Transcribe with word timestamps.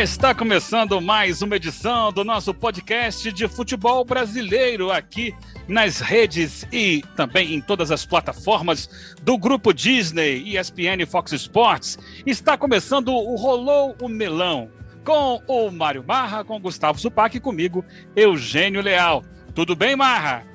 Está 0.00 0.32
começando 0.32 1.00
mais 1.00 1.42
uma 1.42 1.56
edição 1.56 2.12
do 2.12 2.22
nosso 2.22 2.54
podcast 2.54 3.32
de 3.32 3.48
futebol 3.48 4.04
brasileiro 4.04 4.92
aqui 4.92 5.34
nas 5.66 5.98
redes 5.98 6.64
e 6.72 7.02
também 7.16 7.52
em 7.52 7.60
todas 7.60 7.90
as 7.90 8.06
plataformas 8.06 8.88
do 9.24 9.36
grupo 9.36 9.74
Disney, 9.74 10.56
ESPN 10.56 11.02
e 11.02 11.06
Fox 11.06 11.32
Sports. 11.32 11.98
Está 12.24 12.56
começando 12.56 13.08
o 13.08 13.34
Rolou 13.34 13.96
o 14.00 14.08
Melão 14.08 14.70
com 15.04 15.42
o 15.48 15.68
Mário 15.68 16.04
Marra, 16.06 16.44
com 16.44 16.60
Gustavo 16.60 17.00
Supac 17.00 17.36
e 17.36 17.40
comigo, 17.40 17.84
Eugênio 18.14 18.80
Leal. 18.80 19.24
Tudo 19.52 19.74
bem, 19.74 19.96
Marra? 19.96 20.46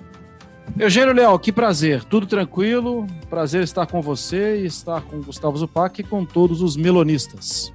Eugênio 0.80 1.14
Leal, 1.14 1.38
que 1.38 1.52
prazer, 1.52 2.06
tudo 2.06 2.26
tranquilo, 2.26 3.06
prazer 3.30 3.62
estar 3.62 3.88
com 3.88 4.02
você 4.02 4.62
e 4.62 4.66
estar 4.66 5.02
com 5.02 5.22
Gustavo 5.22 5.58
Zupac 5.58 6.00
e 6.00 6.04
com 6.06 6.24
todos 6.24 6.62
os 6.62 6.78
melonistas. 6.78 7.74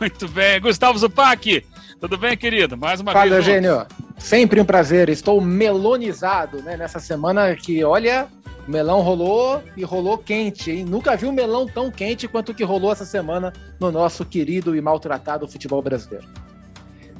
Muito 0.00 0.28
bem. 0.28 0.60
Gustavo 0.60 0.98
Zupac, 0.98 1.66
tudo 2.00 2.16
bem, 2.16 2.36
querido? 2.36 2.76
Mais 2.76 3.00
uma 3.00 3.12
Fala, 3.12 3.30
vez. 3.30 3.46
Eugênio. 3.46 3.86
Sempre 4.18 4.60
um 4.60 4.64
prazer. 4.64 5.08
Estou 5.08 5.40
melonizado 5.40 6.62
né, 6.62 6.76
nessa 6.76 7.00
semana 7.00 7.54
que, 7.56 7.82
olha, 7.82 8.28
o 8.66 8.70
melão 8.70 9.00
rolou 9.00 9.62
e 9.76 9.82
rolou 9.82 10.16
quente, 10.16 10.70
hein? 10.70 10.84
Nunca 10.84 11.16
vi 11.16 11.26
um 11.26 11.32
melão 11.32 11.66
tão 11.66 11.90
quente 11.90 12.28
quanto 12.28 12.52
o 12.52 12.54
que 12.54 12.62
rolou 12.62 12.92
essa 12.92 13.04
semana 13.04 13.52
no 13.80 13.90
nosso 13.90 14.24
querido 14.24 14.76
e 14.76 14.80
maltratado 14.80 15.48
futebol 15.48 15.82
brasileiro. 15.82 16.26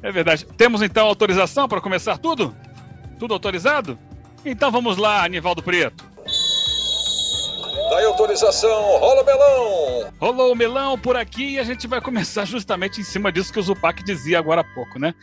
É 0.03 0.12
verdade. 0.12 0.47
Temos 0.57 0.83
então 0.83 1.07
autorização 1.07 1.67
para 1.67 1.81
começar 1.81 2.19
tudo? 2.19 2.55
Tudo 3.19 3.34
autorizado? 3.34 3.98
Então 4.45 4.71
vamos 4.71 4.97
lá, 4.97 5.25
Anivaldo 5.25 5.62
Preto. 5.62 6.14
Daí 7.95 8.06
autorização, 8.06 8.98
rola 8.98 9.23
o 9.23 9.25
melão! 9.25 10.12
Rolou 10.19 10.53
o 10.53 10.56
melão 10.56 10.98
por 10.98 11.17
aqui 11.17 11.50
e 11.50 11.59
a 11.61 11.62
gente 11.62 11.87
vai 11.87 12.00
começar 12.00 12.45
justamente 12.45 13.00
em 13.00 13.05
cima 13.05 13.31
disso 13.31 13.53
que 13.53 13.61
o 13.61 13.62
Zupac 13.62 14.03
dizia 14.03 14.37
agora 14.37 14.62
há 14.62 14.75
pouco, 14.75 14.98
né? 14.98 15.14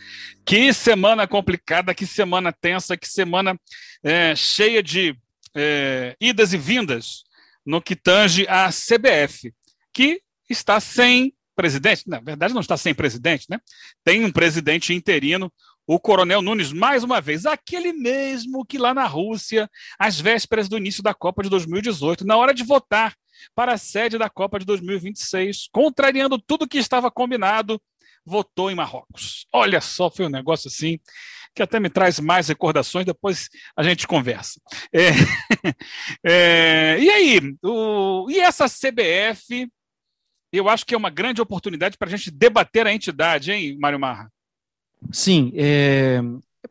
Que 0.42 0.72
semana 0.72 1.28
complicada, 1.28 1.94
que 1.94 2.06
semana 2.06 2.50
tensa, 2.50 2.96
que 2.96 3.06
semana 3.06 3.60
é, 4.02 4.34
cheia 4.34 4.82
de 4.82 5.14
é, 5.54 6.16
idas 6.18 6.54
e 6.54 6.56
vindas 6.56 7.24
no 7.64 7.82
que 7.82 7.94
tange 7.94 8.46
a 8.48 8.70
CBF, 8.70 9.52
que 9.92 10.22
está 10.48 10.80
sem 10.80 11.34
presidente. 11.54 12.04
Na 12.08 12.20
verdade, 12.20 12.54
não 12.54 12.62
está 12.62 12.78
sem 12.78 12.94
presidente, 12.94 13.44
né? 13.50 13.60
Tem 14.02 14.24
um 14.24 14.32
presidente 14.32 14.94
interino, 14.94 15.52
o 15.86 15.98
Coronel 15.98 16.42
Nunes, 16.42 16.72
mais 16.72 17.02
uma 17.02 17.20
vez, 17.20 17.44
aquele 17.46 17.92
mesmo 17.92 18.64
que 18.64 18.78
lá 18.78 18.94
na 18.94 19.06
Rússia, 19.06 19.68
às 19.98 20.20
vésperas 20.20 20.68
do 20.68 20.78
início 20.78 21.02
da 21.02 21.14
Copa 21.14 21.42
de 21.42 21.50
2018, 21.50 22.26
na 22.26 22.36
hora 22.36 22.54
de 22.54 22.62
votar 22.62 23.14
para 23.54 23.72
a 23.72 23.78
sede 23.78 24.18
da 24.18 24.30
Copa 24.30 24.58
de 24.58 24.64
2026, 24.64 25.68
contrariando 25.72 26.38
tudo 26.38 26.68
que 26.68 26.78
estava 26.78 27.10
combinado, 27.10 27.80
votou 28.24 28.70
em 28.70 28.74
Marrocos. 28.74 29.46
Olha 29.52 29.80
só, 29.80 30.10
foi 30.10 30.26
um 30.26 30.30
negócio 30.30 30.68
assim 30.68 30.98
que 31.54 31.62
até 31.62 31.78
me 31.78 31.90
traz 31.90 32.18
mais 32.18 32.48
recordações, 32.48 33.04
depois 33.04 33.50
a 33.76 33.82
gente 33.82 34.06
conversa. 34.06 34.60
É, 34.92 35.10
é, 36.24 36.98
e 36.98 37.10
aí, 37.10 37.40
o, 37.62 38.26
e 38.30 38.40
essa 38.40 38.66
CBF, 38.66 39.68
eu 40.52 40.68
acho 40.68 40.86
que 40.86 40.94
é 40.94 40.96
uma 40.96 41.10
grande 41.10 41.42
oportunidade 41.42 41.98
para 41.98 42.08
a 42.08 42.10
gente 42.10 42.30
debater 42.30 42.86
a 42.86 42.92
entidade, 42.92 43.52
hein, 43.52 43.76
Mário 43.78 44.00
Marra? 44.00 44.30
Sim, 45.10 45.52
é, 45.54 46.20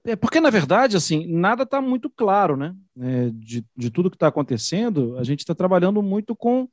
é 0.05 0.15
porque 0.15 0.39
na 0.39 0.49
verdade 0.49 0.95
assim 0.95 1.25
nada 1.27 1.63
está 1.63 1.81
muito 1.81 2.09
claro, 2.09 2.55
né? 2.55 2.75
É, 2.99 3.29
de, 3.33 3.65
de 3.75 3.89
tudo 3.89 4.09
que 4.09 4.15
está 4.15 4.27
acontecendo, 4.27 5.17
a 5.17 5.23
gente 5.23 5.39
está 5.39 5.55
trabalhando 5.55 6.01
muito 6.01 6.35
com 6.35 6.69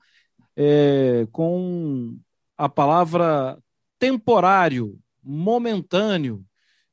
é, 0.57 1.27
com 1.33 2.17
a 2.57 2.69
palavra 2.69 3.59
temporário, 3.99 4.99
momentâneo, 5.23 6.45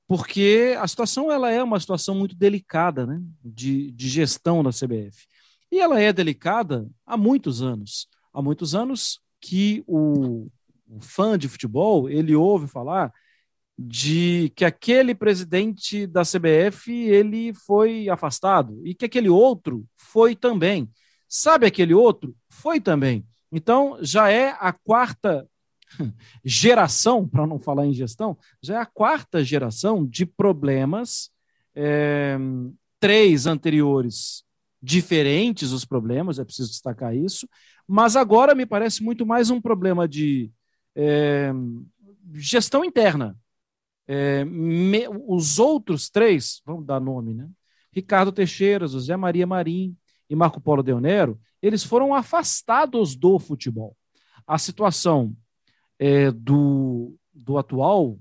porque 0.07 0.75
a 0.79 0.87
situação 0.87 1.31
ela 1.31 1.49
é 1.51 1.63
uma 1.63 1.79
situação 1.79 2.15
muito 2.15 2.35
delicada, 2.35 3.05
né? 3.05 3.21
De, 3.43 3.91
de 3.91 4.07
gestão 4.09 4.63
da 4.63 4.71
CBF 4.71 5.27
e 5.71 5.79
ela 5.79 5.99
é 5.99 6.13
delicada 6.13 6.87
há 7.05 7.17
muitos 7.17 7.61
anos, 7.61 8.07
há 8.33 8.41
muitos 8.41 8.73
anos 8.73 9.19
que 9.41 9.83
o, 9.85 10.45
o 10.87 11.01
fã 11.01 11.37
de 11.37 11.49
futebol 11.49 12.09
ele 12.09 12.35
ouve 12.35 12.67
falar 12.67 13.11
de 13.77 14.51
que 14.55 14.63
aquele 14.63 15.13
presidente 15.13 16.07
da 16.07 16.21
CBF 16.21 16.91
ele 16.91 17.53
foi 17.53 18.07
afastado 18.07 18.79
e 18.85 18.95
que 18.95 19.05
aquele 19.05 19.29
outro 19.29 19.85
foi 19.97 20.35
também. 20.35 20.89
Sabe 21.27 21.65
aquele 21.65 21.93
outro? 21.93 22.35
Foi 22.49 22.79
também. 22.79 23.25
Então 23.51 23.97
já 24.01 24.29
é 24.29 24.55
a 24.59 24.71
quarta 24.71 25.47
geração, 26.43 27.27
para 27.27 27.45
não 27.45 27.59
falar 27.59 27.85
em 27.85 27.93
gestão, 27.93 28.37
já 28.61 28.75
é 28.75 28.77
a 28.77 28.85
quarta 28.85 29.43
geração 29.43 30.05
de 30.05 30.25
problemas. 30.25 31.29
É, 31.75 32.37
três 32.99 33.45
anteriores 33.45 34.45
diferentes 34.81 35.71
os 35.71 35.83
problemas, 35.83 36.39
é 36.39 36.45
preciso 36.45 36.69
destacar 36.69 37.15
isso, 37.15 37.49
mas 37.87 38.15
agora 38.15 38.55
me 38.55 38.65
parece 38.65 39.03
muito 39.03 39.25
mais 39.25 39.49
um 39.49 39.59
problema 39.59 40.07
de 40.07 40.51
é, 40.95 41.51
gestão 42.33 42.85
interna 42.85 43.35
é, 44.07 44.45
me, 44.45 45.07
os 45.27 45.59
outros 45.59 46.09
três, 46.09 46.61
vamos 46.65 46.85
dar 46.85 46.99
nome, 46.99 47.33
né? 47.33 47.49
Ricardo 47.91 48.31
Teixeira, 48.31 48.87
José 48.87 49.15
Maria 49.15 49.47
Marim 49.47 49.95
e 50.29 50.35
Marco 50.35 50.59
Polo 50.59 50.83
Deonero, 50.83 51.39
eles 51.61 51.83
foram 51.83 52.13
afastados 52.13 53.15
do 53.15 53.39
futebol. 53.39 53.95
A 54.45 54.57
situação 54.57 55.35
é, 55.97 56.29
do, 56.29 57.15
do 57.33 57.57
atual 57.57 58.19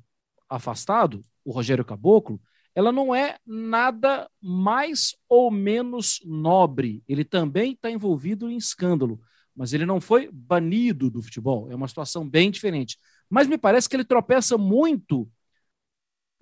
afastado, 0.48 1.24
o 1.44 1.52
Rogério 1.52 1.84
Caboclo, 1.84 2.40
ela 2.74 2.90
não 2.90 3.14
é 3.14 3.36
nada 3.46 4.28
mais 4.40 5.14
ou 5.28 5.50
menos 5.50 6.20
nobre. 6.24 7.02
Ele 7.08 7.24
também 7.24 7.72
está 7.72 7.90
envolvido 7.90 8.50
em 8.50 8.56
escândalo, 8.56 9.20
mas 9.54 9.72
ele 9.72 9.86
não 9.86 10.00
foi 10.00 10.28
banido 10.32 11.10
do 11.10 11.22
futebol. 11.22 11.70
É 11.70 11.74
uma 11.74 11.86
situação 11.86 12.28
bem 12.28 12.50
diferente. 12.50 12.98
Mas 13.28 13.46
me 13.46 13.58
parece 13.58 13.88
que 13.88 13.94
ele 13.94 14.04
tropeça 14.04 14.58
muito 14.58 15.28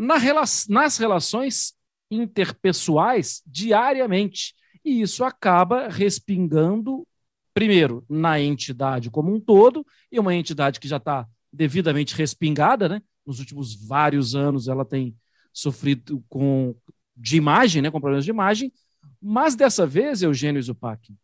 na 0.03 0.17
rela 0.17 0.43
nas 0.69 0.99
relações 0.99 1.75
interpessoais 2.11 3.41
diariamente. 3.47 4.53
E 4.85 5.01
isso 5.01 5.23
acaba 5.23 5.87
respingando, 5.89 7.07
primeiro, 7.55 8.05
na 8.09 8.41
entidade 8.41 9.11
como 9.11 9.33
um 9.33 9.39
todo, 9.39 9.87
e 10.11 10.19
uma 10.19 10.35
entidade 10.35 10.81
que 10.81 10.89
já 10.89 10.97
está 10.97 11.27
devidamente 11.53 12.17
respingada, 12.17 12.89
né? 12.89 13.01
Nos 13.25 13.39
últimos 13.39 13.75
vários 13.87 14.35
anos 14.35 14.67
ela 14.67 14.85
tem 14.85 15.15
sofrido 15.53 16.23
com 16.29 16.75
de 17.17 17.37
imagem, 17.37 17.81
né? 17.81 17.91
Com 17.91 18.01
problemas 18.01 18.25
de 18.25 18.31
imagem, 18.31 18.73
mas 19.21 19.55
dessa 19.55 19.87
vez, 19.87 20.21
Eugênio 20.21 20.61
Zupac, 20.61 21.15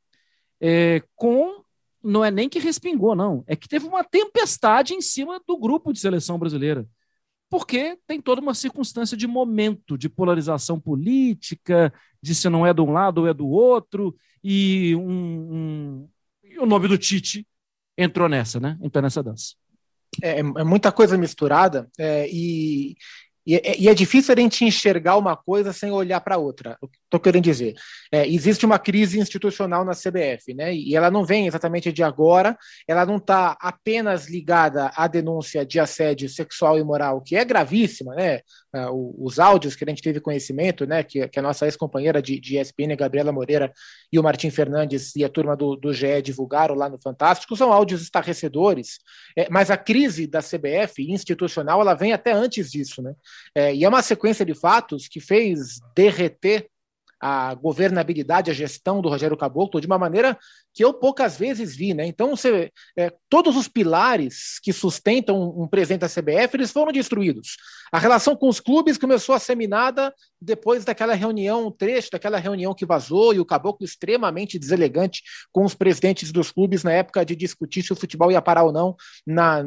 é, 0.60 1.02
com 1.16 1.64
não 2.00 2.24
é 2.24 2.30
nem 2.30 2.48
que 2.48 2.60
respingou, 2.60 3.16
não, 3.16 3.42
é 3.48 3.56
que 3.56 3.68
teve 3.68 3.88
uma 3.88 4.04
tempestade 4.04 4.94
em 4.94 5.00
cima 5.00 5.42
do 5.48 5.58
grupo 5.58 5.92
de 5.92 5.98
seleção 5.98 6.38
brasileira 6.38 6.86
porque 7.50 7.98
tem 8.06 8.20
toda 8.20 8.40
uma 8.40 8.54
circunstância 8.54 9.16
de 9.16 9.26
momento, 9.26 9.96
de 9.96 10.08
polarização 10.08 10.78
política, 10.78 11.92
de 12.22 12.34
se 12.34 12.48
não 12.48 12.66
é 12.66 12.74
de 12.74 12.80
um 12.80 12.92
lado 12.92 13.22
ou 13.22 13.28
é 13.28 13.34
do 13.34 13.48
outro, 13.48 14.14
e, 14.42 14.94
um, 14.96 15.10
um, 15.10 16.08
e 16.44 16.58
o 16.58 16.66
nome 16.66 16.88
do 16.88 16.98
Tite 16.98 17.46
entrou 17.96 18.28
nessa, 18.28 18.60
né? 18.60 18.78
Entrou 18.82 19.02
nessa 19.02 19.22
dança. 19.22 19.54
É, 20.22 20.40
é 20.40 20.42
muita 20.42 20.92
coisa 20.92 21.16
misturada, 21.16 21.88
é, 21.98 22.28
e, 22.30 22.96
e, 23.46 23.56
é, 23.56 23.80
e, 23.80 23.88
é 23.88 23.94
difícil 23.94 24.34
a 24.34 24.40
gente 24.40 24.64
enxergar 24.64 25.16
uma 25.16 25.36
coisa 25.36 25.72
sem 25.72 25.90
olhar 25.90 26.20
para 26.20 26.38
outra. 26.38 26.78
Estou 27.08 27.18
querendo 27.18 27.44
dizer, 27.44 27.74
é, 28.12 28.28
existe 28.28 28.66
uma 28.66 28.78
crise 28.78 29.18
institucional 29.18 29.82
na 29.82 29.92
CBF, 29.92 30.52
né? 30.52 30.74
E 30.74 30.94
ela 30.94 31.10
não 31.10 31.24
vem 31.24 31.46
exatamente 31.46 31.90
de 31.90 32.02
agora. 32.02 32.54
Ela 32.86 33.06
não 33.06 33.16
está 33.16 33.56
apenas 33.58 34.28
ligada 34.28 34.92
à 34.94 35.06
denúncia 35.06 35.64
de 35.64 35.80
assédio 35.80 36.28
sexual 36.28 36.78
e 36.78 36.84
moral, 36.84 37.22
que 37.22 37.34
é 37.34 37.42
gravíssima, 37.46 38.14
né? 38.14 38.40
É, 38.74 38.86
os 38.90 39.38
áudios 39.38 39.74
que 39.74 39.84
a 39.84 39.88
gente 39.88 40.02
teve 40.02 40.20
conhecimento, 40.20 40.84
né? 40.86 41.02
Que, 41.02 41.26
que 41.28 41.38
a 41.38 41.42
nossa 41.42 41.64
ex-companheira 41.64 42.20
de, 42.20 42.38
de 42.38 42.58
ESPN, 42.58 42.94
Gabriela 42.94 43.32
Moreira, 43.32 43.72
e 44.12 44.18
o 44.18 44.22
Martim 44.22 44.50
Fernandes 44.50 45.16
e 45.16 45.24
a 45.24 45.30
turma 45.30 45.56
do, 45.56 45.76
do 45.76 45.94
GE 45.94 46.20
divulgaram 46.20 46.74
lá 46.74 46.90
no 46.90 47.00
Fantástico, 47.00 47.56
são 47.56 47.72
áudios 47.72 48.02
estarrecedores. 48.02 48.98
É, 49.34 49.48
mas 49.50 49.70
a 49.70 49.78
crise 49.78 50.26
da 50.26 50.40
CBF 50.40 51.10
institucional, 51.10 51.80
ela 51.80 51.94
vem 51.94 52.12
até 52.12 52.32
antes 52.32 52.70
disso, 52.70 53.00
né? 53.00 53.14
É, 53.54 53.74
e 53.74 53.82
é 53.82 53.88
uma 53.88 54.02
sequência 54.02 54.44
de 54.44 54.54
fatos 54.54 55.08
que 55.08 55.20
fez 55.20 55.80
derreter 55.94 56.68
a 57.20 57.54
governabilidade, 57.54 58.50
a 58.50 58.54
gestão 58.54 59.00
do 59.00 59.08
Rogério 59.08 59.36
Caboclo 59.36 59.80
de 59.80 59.86
uma 59.86 59.98
maneira 59.98 60.38
que 60.72 60.84
eu 60.84 60.94
poucas 60.94 61.36
vezes 61.36 61.74
vi, 61.74 61.92
né? 61.92 62.06
Então, 62.06 62.30
você, 62.30 62.70
é, 62.96 63.12
todos 63.28 63.56
os 63.56 63.66
pilares 63.66 64.60
que 64.62 64.72
sustentam 64.72 65.36
um, 65.58 65.66
presidente 65.66 66.00
da 66.00 66.08
CBF, 66.08 66.54
eles 66.54 66.70
foram 66.70 66.92
destruídos. 66.92 67.56
A 67.92 67.98
relação 67.98 68.36
com 68.36 68.48
os 68.48 68.60
clubes 68.60 68.96
começou 68.96 69.34
a 69.34 69.38
ser 69.38 69.56
minada 69.56 70.14
depois 70.40 70.84
daquela 70.84 71.14
reunião, 71.14 71.66
um 71.66 71.70
trecho 71.70 72.10
daquela 72.12 72.38
reunião 72.38 72.74
que 72.74 72.86
vazou 72.86 73.34
e 73.34 73.40
o 73.40 73.44
Caboclo 73.44 73.84
extremamente 73.84 74.58
deselegante 74.58 75.22
com 75.50 75.64
os 75.64 75.74
presidentes 75.74 76.30
dos 76.30 76.52
clubes 76.52 76.84
na 76.84 76.92
época 76.92 77.24
de 77.24 77.34
discutir 77.34 77.82
se 77.82 77.92
o 77.92 77.96
futebol 77.96 78.30
ia 78.30 78.40
parar 78.40 78.62
ou 78.62 78.72
não 78.72 78.94
na, 79.26 79.64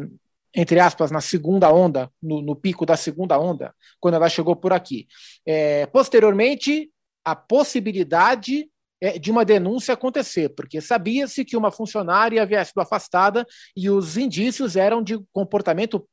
entre 0.55 0.79
aspas, 0.79 1.11
na 1.11 1.21
segunda 1.21 1.71
onda, 1.73 2.09
no, 2.21 2.41
no 2.41 2.55
pico 2.55 2.85
da 2.85 2.97
segunda 2.97 3.39
onda, 3.39 3.73
quando 3.99 4.15
ela 4.15 4.29
chegou 4.29 4.55
por 4.55 4.73
aqui. 4.73 5.07
É, 5.45 5.85
posteriormente, 5.87 6.89
a 7.23 7.35
possibilidade 7.35 8.69
é, 9.01 9.17
de 9.17 9.31
uma 9.31 9.43
denúncia 9.43 9.93
acontecer, 9.93 10.49
porque 10.49 10.79
sabia-se 10.79 11.43
que 11.43 11.57
uma 11.57 11.71
funcionária 11.71 12.41
havia 12.41 12.63
sido 12.63 12.79
afastada 12.81 13.45
e 13.75 13.89
os 13.89 14.17
indícios 14.17 14.75
eram 14.75 15.01
de 15.01 15.19
comportamento 15.33 16.07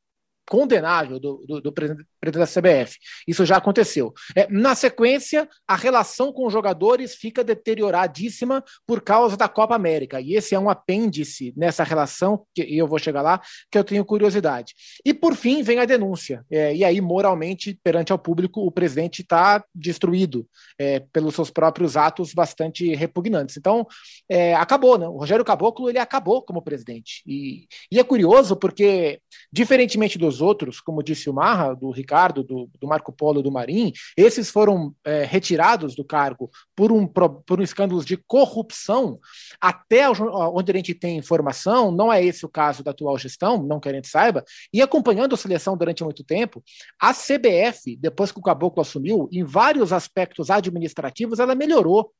condenável 0.48 1.20
do, 1.20 1.44
do, 1.46 1.60
do, 1.60 1.74
presidente 2.20 2.54
da 2.54 2.60
CBF. 2.60 2.96
Isso 3.26 3.44
já 3.44 3.56
aconteceu. 3.56 4.12
É, 4.36 4.46
na 4.50 4.74
sequência, 4.74 5.48
a 5.66 5.76
relação 5.76 6.32
com 6.32 6.46
os 6.46 6.52
jogadores 6.52 7.14
fica 7.14 7.44
deterioradíssima 7.44 8.62
por 8.86 9.00
causa 9.00 9.36
da 9.36 9.48
Copa 9.48 9.74
América. 9.74 10.20
E 10.20 10.34
esse 10.34 10.54
é 10.54 10.58
um 10.58 10.70
apêndice 10.70 11.52
nessa 11.56 11.84
relação, 11.84 12.44
que 12.54 12.62
eu 12.62 12.86
vou 12.86 12.98
chegar 12.98 13.22
lá, 13.22 13.40
que 13.70 13.78
eu 13.78 13.84
tenho 13.84 14.04
curiosidade. 14.04 14.74
E 15.04 15.14
por 15.14 15.34
fim 15.34 15.62
vem 15.62 15.78
a 15.78 15.84
denúncia. 15.84 16.44
É, 16.50 16.74
e 16.74 16.84
aí, 16.84 17.00
moralmente, 17.00 17.78
perante 17.82 18.12
ao 18.12 18.18
público, 18.18 18.60
o 18.60 18.70
presidente 18.70 19.22
está 19.22 19.64
destruído 19.74 20.46
é, 20.78 21.00
pelos 21.12 21.34
seus 21.34 21.50
próprios 21.50 21.96
atos 21.96 22.34
bastante 22.34 22.94
repugnantes. 22.94 23.56
Então, 23.56 23.86
é, 24.28 24.54
acabou, 24.54 24.98
né? 24.98 25.06
O 25.06 25.18
Rogério 25.18 25.44
Caboclo 25.44 25.88
ele 25.88 25.98
acabou 25.98 26.42
como 26.42 26.62
presidente. 26.62 27.22
E, 27.26 27.66
e 27.90 27.98
é 27.98 28.04
curioso 28.04 28.56
porque, 28.56 29.20
diferentemente 29.52 30.18
dos 30.18 30.40
outros, 30.40 30.80
como 30.80 31.02
disse 31.02 31.30
o 31.30 31.34
Marra, 31.34 31.74
do 31.74 31.90
Ricardo, 31.90 32.07
do, 32.42 32.70
do 32.80 32.88
Marco 32.88 33.12
Polo, 33.12 33.42
do 33.42 33.52
Marim, 33.52 33.92
esses 34.16 34.50
foram 34.50 34.94
é, 35.04 35.24
retirados 35.24 35.94
do 35.94 36.04
cargo 36.04 36.50
por 36.74 36.90
um, 36.90 37.06
por 37.06 37.60
um 37.60 37.62
escândalo 37.62 38.04
de 38.04 38.16
corrupção, 38.16 39.18
até 39.60 40.08
onde 40.08 40.72
a 40.72 40.74
gente 40.74 40.94
tem 40.94 41.18
informação, 41.18 41.92
não 41.92 42.12
é 42.12 42.24
esse 42.24 42.44
o 42.44 42.48
caso 42.48 42.82
da 42.82 42.90
atual 42.90 43.18
gestão, 43.18 43.62
não 43.62 43.78
que 43.78 43.88
a 43.88 43.92
gente 43.92 44.08
saiba, 44.08 44.44
e 44.72 44.80
acompanhando 44.80 45.34
a 45.34 45.38
seleção 45.38 45.76
durante 45.76 46.02
muito 46.02 46.24
tempo, 46.24 46.62
a 47.00 47.12
CBF, 47.12 47.96
depois 47.96 48.32
que 48.32 48.38
o 48.38 48.42
Caboclo 48.42 48.80
assumiu, 48.80 49.28
em 49.30 49.44
vários 49.44 49.92
aspectos 49.92 50.50
administrativos, 50.50 51.38
ela 51.38 51.54
melhorou. 51.54 52.12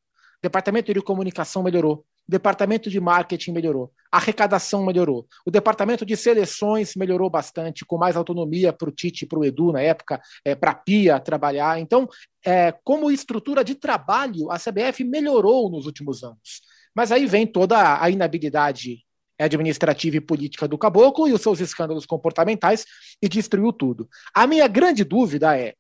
Departamento 0.43 0.95
de 0.95 1.01
comunicação 1.03 1.65
melhorou, 1.65 2.05
o 2.29 2.31
departamento 2.31 2.91
de 2.91 3.01
marketing 3.01 3.53
melhorou, 3.53 3.91
a 4.13 4.19
arrecadação 4.19 4.85
melhorou, 4.85 5.27
o 5.47 5.51
departamento 5.51 6.05
de 6.05 6.15
seleções 6.15 6.95
melhorou 6.95 7.31
bastante, 7.31 7.87
com 7.87 7.97
mais 7.97 8.17
autonomia 8.17 8.71
para 8.71 8.89
o 8.89 8.93
Tite 8.93 9.25
para 9.25 9.39
o 9.39 9.45
Edu 9.45 9.73
na 9.73 9.81
época, 9.81 10.21
é, 10.45 10.55
para 10.55 10.73
a 10.73 10.75
Pia 10.75 11.19
trabalhar. 11.19 11.81
Então, 11.81 12.07
é, 12.45 12.73
como 12.85 13.11
estrutura 13.11 13.65
de 13.65 13.75
trabalho, 13.75 14.51
a 14.51 14.59
CBF 14.59 15.03
melhorou 15.05 15.71
nos 15.71 15.87
últimos 15.87 16.23
anos. 16.23 16.61
Mas 16.95 17.11
aí 17.11 17.27
vem 17.27 17.47
toda 17.47 18.03
a 18.03 18.11
inabilidade 18.11 18.99
administrativa 19.39 20.17
e 20.17 20.21
política 20.21 20.69
do 20.69 20.77
caboclo 20.77 21.29
e 21.29 21.33
os 21.33 21.41
seus 21.41 21.61
escândalos 21.61 22.05
comportamentais 22.05 22.85
e 23.23 23.29
destruiu 23.29 23.73
tudo. 23.73 24.09
A 24.35 24.47
minha 24.47 24.67
grande 24.67 25.05
dúvida 25.05 25.57
é: 25.57 25.75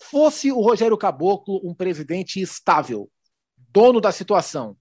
fosse 0.00 0.50
o 0.50 0.60
Rogério 0.60 0.96
Caboclo 0.96 1.60
um 1.64 1.74
presidente 1.74 2.40
estável, 2.40 3.10
dono 3.56 4.00
da 4.00 4.12
situação, 4.12 4.76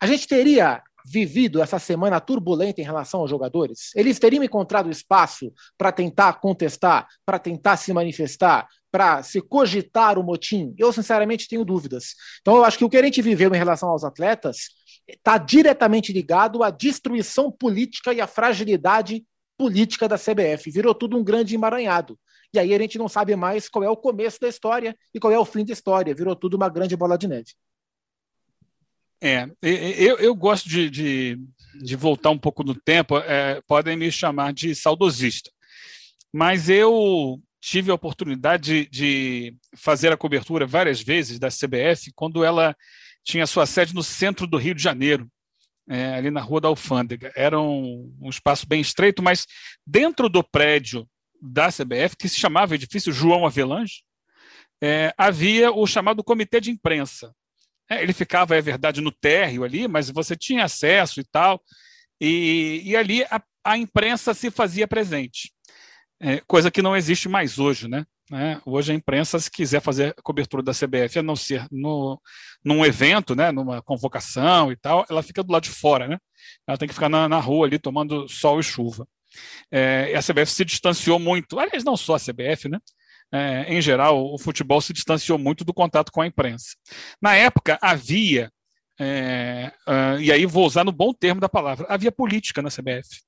a 0.00 0.06
gente 0.06 0.26
teria 0.26 0.82
vivido 1.04 1.62
essa 1.62 1.78
semana 1.78 2.20
turbulenta 2.20 2.80
em 2.80 2.84
relação 2.84 3.20
aos 3.20 3.30
jogadores? 3.30 3.90
Eles 3.94 4.18
teriam 4.18 4.42
encontrado 4.42 4.90
espaço 4.90 5.52
para 5.76 5.92
tentar 5.92 6.34
contestar, 6.34 7.06
para 7.24 7.38
tentar 7.38 7.76
se 7.76 7.92
manifestar, 7.92 8.68
para 8.90 9.22
se 9.22 9.40
cogitar 9.40 10.18
o 10.18 10.22
motim? 10.22 10.74
Eu, 10.78 10.92
sinceramente, 10.92 11.48
tenho 11.48 11.64
dúvidas. 11.64 12.14
Então, 12.40 12.56
eu 12.56 12.64
acho 12.64 12.78
que 12.78 12.84
o 12.84 12.88
que 12.88 12.96
a 12.96 13.02
gente 13.02 13.22
viveu 13.22 13.54
em 13.54 13.58
relação 13.58 13.88
aos 13.88 14.04
atletas 14.04 14.70
está 15.06 15.38
diretamente 15.38 16.12
ligado 16.12 16.62
à 16.62 16.70
destruição 16.70 17.50
política 17.50 18.12
e 18.12 18.20
à 18.20 18.26
fragilidade 18.26 19.24
política 19.56 20.08
da 20.08 20.16
CBF. 20.16 20.70
Virou 20.70 20.94
tudo 20.94 21.18
um 21.18 21.24
grande 21.24 21.54
emaranhado. 21.54 22.18
E 22.52 22.58
aí 22.58 22.74
a 22.74 22.78
gente 22.78 22.98
não 22.98 23.08
sabe 23.08 23.36
mais 23.36 23.68
qual 23.68 23.84
é 23.84 23.90
o 23.90 23.96
começo 23.96 24.40
da 24.40 24.48
história 24.48 24.96
e 25.14 25.20
qual 25.20 25.32
é 25.32 25.38
o 25.38 25.44
fim 25.44 25.64
da 25.64 25.72
história. 25.72 26.14
Virou 26.14 26.34
tudo 26.34 26.56
uma 26.56 26.68
grande 26.68 26.96
bola 26.96 27.16
de 27.16 27.28
neve. 27.28 27.52
É, 29.22 29.46
eu, 29.62 30.16
eu 30.18 30.34
gosto 30.34 30.68
de, 30.68 30.88
de, 30.88 31.38
de, 31.82 31.94
voltar 31.96 32.30
um 32.30 32.38
pouco 32.38 32.64
no 32.64 32.74
tempo, 32.74 33.18
é, 33.18 33.60
podem 33.66 33.96
me 33.96 34.10
chamar 34.10 34.52
de 34.52 34.74
saudosista, 34.74 35.50
mas 36.32 36.70
eu 36.70 37.38
tive 37.60 37.90
a 37.90 37.94
oportunidade 37.94 38.86
de, 38.86 38.90
de, 38.90 39.56
fazer 39.76 40.10
a 40.10 40.16
cobertura 40.16 40.66
várias 40.66 41.02
vezes 41.02 41.38
da 41.38 41.48
CBF 41.48 42.10
quando 42.14 42.42
ela 42.42 42.74
tinha 43.22 43.46
sua 43.46 43.66
sede 43.66 43.94
no 43.94 44.02
centro 44.02 44.46
do 44.46 44.56
Rio 44.56 44.74
de 44.74 44.82
Janeiro, 44.82 45.30
é, 45.86 46.14
ali 46.14 46.30
na 46.30 46.40
Rua 46.40 46.62
da 46.62 46.68
Alfândega. 46.68 47.30
Era 47.36 47.60
um, 47.60 48.14
um 48.20 48.30
espaço 48.30 48.66
bem 48.66 48.80
estreito, 48.80 49.22
mas 49.22 49.46
dentro 49.86 50.28
do 50.28 50.42
prédio 50.42 51.06
da 51.42 51.68
CBF, 51.68 52.16
que 52.18 52.28
se 52.28 52.38
chamava 52.38 52.74
Edifício 52.74 53.12
João 53.12 53.44
Avelange, 53.44 54.02
é, 54.82 55.12
havia 55.18 55.70
o 55.70 55.86
chamado 55.86 56.24
Comitê 56.24 56.60
de 56.60 56.70
Imprensa, 56.70 57.34
é, 57.90 58.02
ele 58.02 58.12
ficava, 58.12 58.56
é 58.56 58.60
verdade, 58.60 59.00
no 59.00 59.10
térreo 59.10 59.64
ali, 59.64 59.88
mas 59.88 60.08
você 60.08 60.36
tinha 60.36 60.64
acesso 60.64 61.20
e 61.20 61.24
tal. 61.24 61.60
E, 62.20 62.82
e 62.84 62.96
ali 62.96 63.24
a, 63.24 63.42
a, 63.64 63.76
imprensa 63.76 64.32
se 64.32 64.50
fazia 64.50 64.86
presente, 64.86 65.52
é, 66.20 66.40
coisa 66.46 66.70
que 66.70 66.82
não 66.82 66.96
existe 66.96 67.28
mais 67.28 67.58
hoje, 67.58 67.88
né? 67.88 68.04
É, 68.32 68.60
hoje 68.64 68.92
a 68.92 68.94
imprensa, 68.94 69.40
se 69.40 69.50
quiser 69.50 69.80
fazer 69.80 70.14
a 70.16 70.22
cobertura 70.22 70.62
da 70.62 70.72
CBF, 70.72 71.18
a 71.18 71.22
não 71.22 71.34
ser 71.34 71.66
no, 71.72 72.20
num 72.64 72.84
evento, 72.86 73.34
né, 73.34 73.50
numa 73.50 73.82
convocação 73.82 74.70
e 74.70 74.76
tal, 74.76 75.04
ela 75.10 75.20
fica 75.20 75.42
do 75.42 75.52
lado 75.52 75.64
de 75.64 75.70
fora, 75.70 76.06
né? 76.06 76.16
Ela 76.64 76.78
tem 76.78 76.86
que 76.86 76.94
ficar 76.94 77.08
na, 77.08 77.28
na 77.28 77.40
rua 77.40 77.66
ali 77.66 77.76
tomando 77.76 78.28
sol 78.28 78.60
e 78.60 78.62
chuva. 78.62 79.04
É, 79.70 80.14
a 80.14 80.20
CBF 80.22 80.52
se 80.52 80.64
distanciou 80.64 81.18
muito, 81.18 81.58
aliás, 81.58 81.82
não 81.82 81.96
só 81.96 82.14
a 82.14 82.20
CBF, 82.20 82.68
né? 82.68 82.78
É, 83.32 83.72
em 83.72 83.80
geral, 83.80 84.32
o 84.32 84.38
futebol 84.38 84.80
se 84.80 84.92
distanciou 84.92 85.38
muito 85.38 85.64
do 85.64 85.72
contato 85.72 86.10
com 86.10 86.20
a 86.20 86.26
imprensa. 86.26 86.74
Na 87.20 87.34
época, 87.34 87.78
havia, 87.80 88.50
é, 88.98 89.72
uh, 89.88 90.20
e 90.20 90.32
aí 90.32 90.44
vou 90.46 90.66
usar 90.66 90.84
no 90.84 90.92
bom 90.92 91.12
termo 91.12 91.40
da 91.40 91.48
palavra, 91.48 91.86
havia 91.88 92.10
política 92.10 92.60
na 92.60 92.70
CBF. 92.70 93.20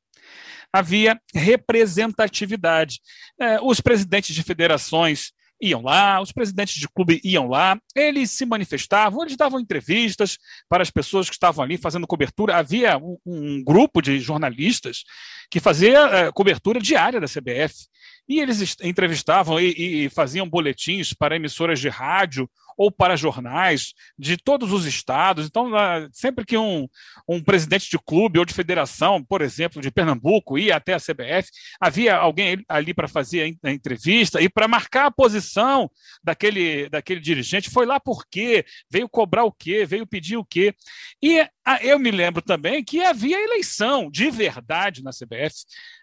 Havia 0.73 1.21
representatividade. 1.35 3.01
É, 3.39 3.61
os 3.61 3.81
presidentes 3.81 4.35
de 4.35 4.43
federações 4.43 5.33
iam 5.63 5.81
lá, 5.81 6.21
os 6.21 6.33
presidentes 6.33 6.75
de 6.75 6.89
clube 6.89 7.21
iam 7.23 7.47
lá, 7.47 7.79
eles 7.95 8.33
se 8.33 8.45
manifestavam, 8.45 9.23
eles 9.23 9.37
davam 9.37 9.61
entrevistas 9.61 10.37
para 10.69 10.83
as 10.83 10.91
pessoas 10.91 11.29
que 11.29 11.37
estavam 11.37 11.65
ali 11.65 11.79
fazendo 11.79 12.07
cobertura. 12.07 12.57
Havia 12.57 12.99
um, 12.99 13.17
um 13.25 13.63
grupo 13.63 14.03
de 14.03 14.19
jornalistas 14.19 15.05
que 15.49 15.61
fazia 15.61 16.29
uh, 16.29 16.33
cobertura 16.33 16.81
diária 16.81 17.21
da 17.21 17.29
CBF. 17.29 17.87
E 18.29 18.41
eles 18.41 18.77
entrevistavam 18.83 19.61
e, 19.61 20.05
e, 20.05 20.09
faziam 20.09 20.49
boletins 20.49 21.13
para 21.13 21.37
emissoras 21.37 21.79
de 21.79 21.89
rádio 21.89 22.49
ou 22.77 22.91
para 22.91 23.17
jornais 23.17 23.93
de 24.19 24.37
todos 24.37 24.73
os 24.73 24.87
estados. 24.87 25.47
Então, 25.47 25.71
sempre 26.13 26.45
que 26.45 26.57
um, 26.57 26.87
um 27.29 27.43
presidente 27.43 27.91
de 27.91 27.99
clube 27.99 28.39
ou 28.39 28.45
de 28.45 28.55
federação, 28.55 29.23
por 29.23 29.43
exemplo, 29.43 29.81
de 29.81 29.91
Pernambuco, 29.91 30.59
ia 30.59 30.77
até 30.77 30.95
a 30.95 31.01
CBF, 31.01 31.51
havia 31.81 32.17
alguém 32.17 32.65
ali 32.69 32.95
para 32.95 33.09
fazer 33.09 33.57
a 33.63 33.71
entrevista 33.71 34.41
e 34.41 34.49
para 34.49 34.69
marcar 34.69 35.07
a 35.07 35.11
posição 35.11 35.91
daquele, 36.23 36.89
daquele 36.89 37.21
dirigente. 37.21 37.71
Foi 37.71 37.87
lá 37.87 37.99
por 37.99 38.25
quê? 38.31 38.65
Veio 38.91 39.09
cobrar 39.09 39.45
o 39.45 39.53
quê? 39.53 39.85
Veio 39.85 40.07
pedir 40.07 40.37
o 40.37 40.45
quê? 40.45 40.75
E 41.23 41.47
eu 41.81 41.99
me 41.99 42.11
lembro 42.11 42.43
também 42.43 42.83
que 42.83 43.01
havia 43.01 43.43
eleição 43.43 44.11
de 44.11 44.31
verdade 44.31 45.03
na 45.03 45.11
CBF 45.11 45.55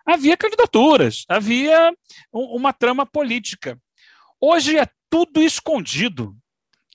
havia 0.06 0.38
candidaturas, 0.38 1.24
havia 1.28 1.94
uma 2.32 2.74
trama 2.74 3.06
política. 3.06 3.80
Hoje 4.42 4.78
é 4.78 4.88
tudo 5.10 5.42
escondido. 5.42 6.36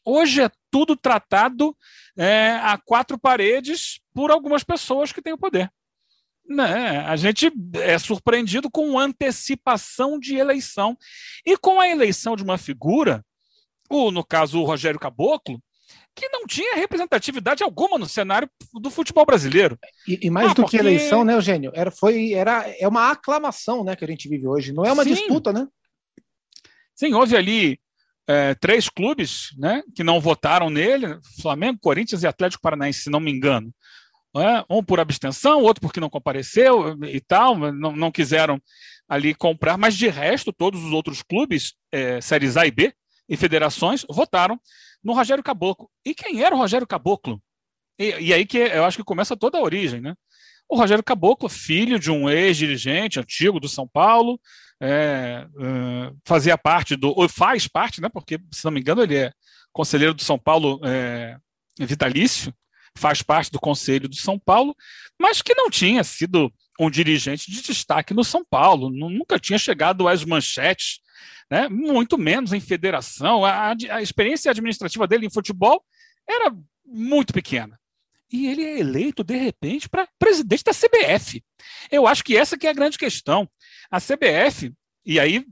Hoje 0.04 0.42
é 0.42 0.50
tudo 0.70 0.96
tratado 0.96 1.76
é, 2.16 2.52
a 2.62 2.76
quatro 2.76 3.18
paredes 3.18 4.00
por 4.12 4.30
algumas 4.30 4.62
pessoas 4.62 5.12
que 5.12 5.22
têm 5.22 5.32
o 5.32 5.38
poder. 5.38 5.70
Né? 6.46 6.98
A 7.00 7.16
gente 7.16 7.50
é 7.74 7.98
surpreendido 7.98 8.70
com 8.70 8.98
antecipação 8.98 10.18
de 10.18 10.36
eleição. 10.36 10.96
E 11.44 11.56
com 11.56 11.80
a 11.80 11.88
eleição 11.88 12.36
de 12.36 12.42
uma 12.42 12.58
figura, 12.58 13.24
o, 13.88 14.10
no 14.10 14.24
caso 14.24 14.60
o 14.60 14.64
Rogério 14.64 15.00
Caboclo, 15.00 15.60
que 16.14 16.28
não 16.28 16.46
tinha 16.46 16.76
representatividade 16.76 17.62
alguma 17.62 17.98
no 17.98 18.06
cenário 18.06 18.48
do 18.74 18.90
futebol 18.90 19.26
brasileiro. 19.26 19.78
E, 20.06 20.26
e 20.26 20.30
mais 20.30 20.50
ah, 20.50 20.54
do 20.54 20.62
porque... 20.62 20.76
que 20.76 20.82
eleição, 20.82 21.24
né, 21.24 21.34
Eugênio? 21.34 21.72
Era, 21.74 21.90
foi, 21.90 22.32
era, 22.32 22.68
é 22.78 22.86
uma 22.86 23.10
aclamação 23.10 23.82
né, 23.82 23.96
que 23.96 24.04
a 24.04 24.08
gente 24.08 24.28
vive 24.28 24.46
hoje, 24.46 24.72
não 24.72 24.84
é 24.84 24.92
uma 24.92 25.02
Sim. 25.02 25.14
disputa, 25.14 25.52
né? 25.52 25.66
Sim, 26.94 27.12
houve 27.14 27.36
ali 27.36 27.80
é, 28.26 28.54
três 28.54 28.88
clubes 28.88 29.50
né, 29.58 29.82
que 29.94 30.04
não 30.04 30.20
votaram 30.20 30.70
nele: 30.70 31.18
Flamengo, 31.40 31.78
Corinthians 31.80 32.22
e 32.22 32.26
Atlético 32.26 32.62
Paranaense, 32.62 33.02
se 33.02 33.10
não 33.10 33.20
me 33.20 33.30
engano. 33.30 33.72
É? 34.36 34.64
Um 34.68 34.82
por 34.82 34.98
abstenção, 34.98 35.62
outro 35.62 35.80
porque 35.80 36.00
não 36.00 36.10
compareceu 36.10 36.98
e 37.04 37.20
tal, 37.20 37.56
não, 37.56 37.94
não 37.94 38.10
quiseram 38.10 38.60
ali 39.08 39.32
comprar, 39.32 39.76
mas 39.76 39.96
de 39.96 40.08
resto, 40.08 40.52
todos 40.52 40.82
os 40.82 40.92
outros 40.92 41.22
clubes, 41.22 41.74
é, 41.92 42.20
séries 42.20 42.56
A 42.56 42.66
e 42.66 42.70
B 42.70 42.92
e 43.28 43.36
federações, 43.36 44.04
votaram 44.10 44.58
no 45.04 45.12
Rogério 45.12 45.44
Caboclo. 45.44 45.88
E 46.04 46.14
quem 46.14 46.42
era 46.42 46.54
o 46.54 46.58
Rogério 46.58 46.86
Caboclo? 46.86 47.40
E, 47.98 48.10
e, 48.20 48.34
aí 48.34 48.44
que 48.44 48.58
eu 48.58 48.84
acho 48.84 48.96
que 48.96 49.04
começa 49.04 49.36
toda 49.36 49.56
a 49.56 49.62
origem, 49.62 50.00
né? 50.00 50.14
O 50.68 50.76
Rogério 50.76 51.04
Caboclo, 51.04 51.48
filho 51.48 51.98
de 51.98 52.10
um 52.10 52.28
ex-dirigente 52.28 53.20
antigo 53.20 53.60
do 53.60 53.68
São 53.68 53.86
Paulo, 53.86 54.40
é, 54.80 55.46
uh, 55.54 56.16
fazia 56.24 56.58
parte 56.58 56.96
do, 56.96 57.08
ou 57.16 57.28
faz 57.28 57.68
parte, 57.68 58.00
né? 58.00 58.08
Porque, 58.08 58.38
se 58.52 58.64
não 58.64 58.72
me 58.72 58.80
engano, 58.80 59.02
ele 59.02 59.16
é 59.16 59.32
conselheiro 59.72 60.14
do 60.14 60.22
São 60.22 60.38
Paulo 60.38 60.80
é, 60.84 61.36
vitalício, 61.78 62.52
faz 62.96 63.22
parte 63.22 63.50
do 63.50 63.58
conselho 63.58 64.08
do 64.08 64.16
São 64.16 64.38
Paulo, 64.38 64.74
mas 65.18 65.42
que 65.42 65.54
não 65.54 65.68
tinha 65.68 66.04
sido 66.04 66.52
um 66.78 66.90
dirigente 66.90 67.50
de 67.50 67.62
destaque 67.62 68.14
no 68.14 68.24
São 68.24 68.44
Paulo, 68.44 68.90
nunca 68.90 69.38
tinha 69.38 69.58
chegado 69.58 70.08
às 70.08 70.24
manchetes, 70.24 71.00
né? 71.50 71.68
muito 71.68 72.18
menos 72.18 72.52
em 72.52 72.60
federação. 72.60 73.44
A, 73.44 73.74
a 73.90 74.02
experiência 74.02 74.50
administrativa 74.50 75.06
dele 75.06 75.26
em 75.26 75.30
futebol 75.30 75.84
era 76.28 76.54
muito 76.84 77.32
pequena. 77.32 77.78
E 78.34 78.48
ele 78.48 78.64
é 78.64 78.80
eleito, 78.80 79.22
de 79.22 79.36
repente, 79.36 79.88
para 79.88 80.08
presidente 80.18 80.64
da 80.64 80.72
CBF. 80.72 81.40
Eu 81.88 82.04
acho 82.04 82.24
que 82.24 82.36
essa 82.36 82.58
que 82.58 82.66
é 82.66 82.70
a 82.70 82.74
grande 82.74 82.98
questão. 82.98 83.48
A 83.88 84.00
CBF, 84.00 84.72
e 85.06 85.20
aí, 85.20 85.46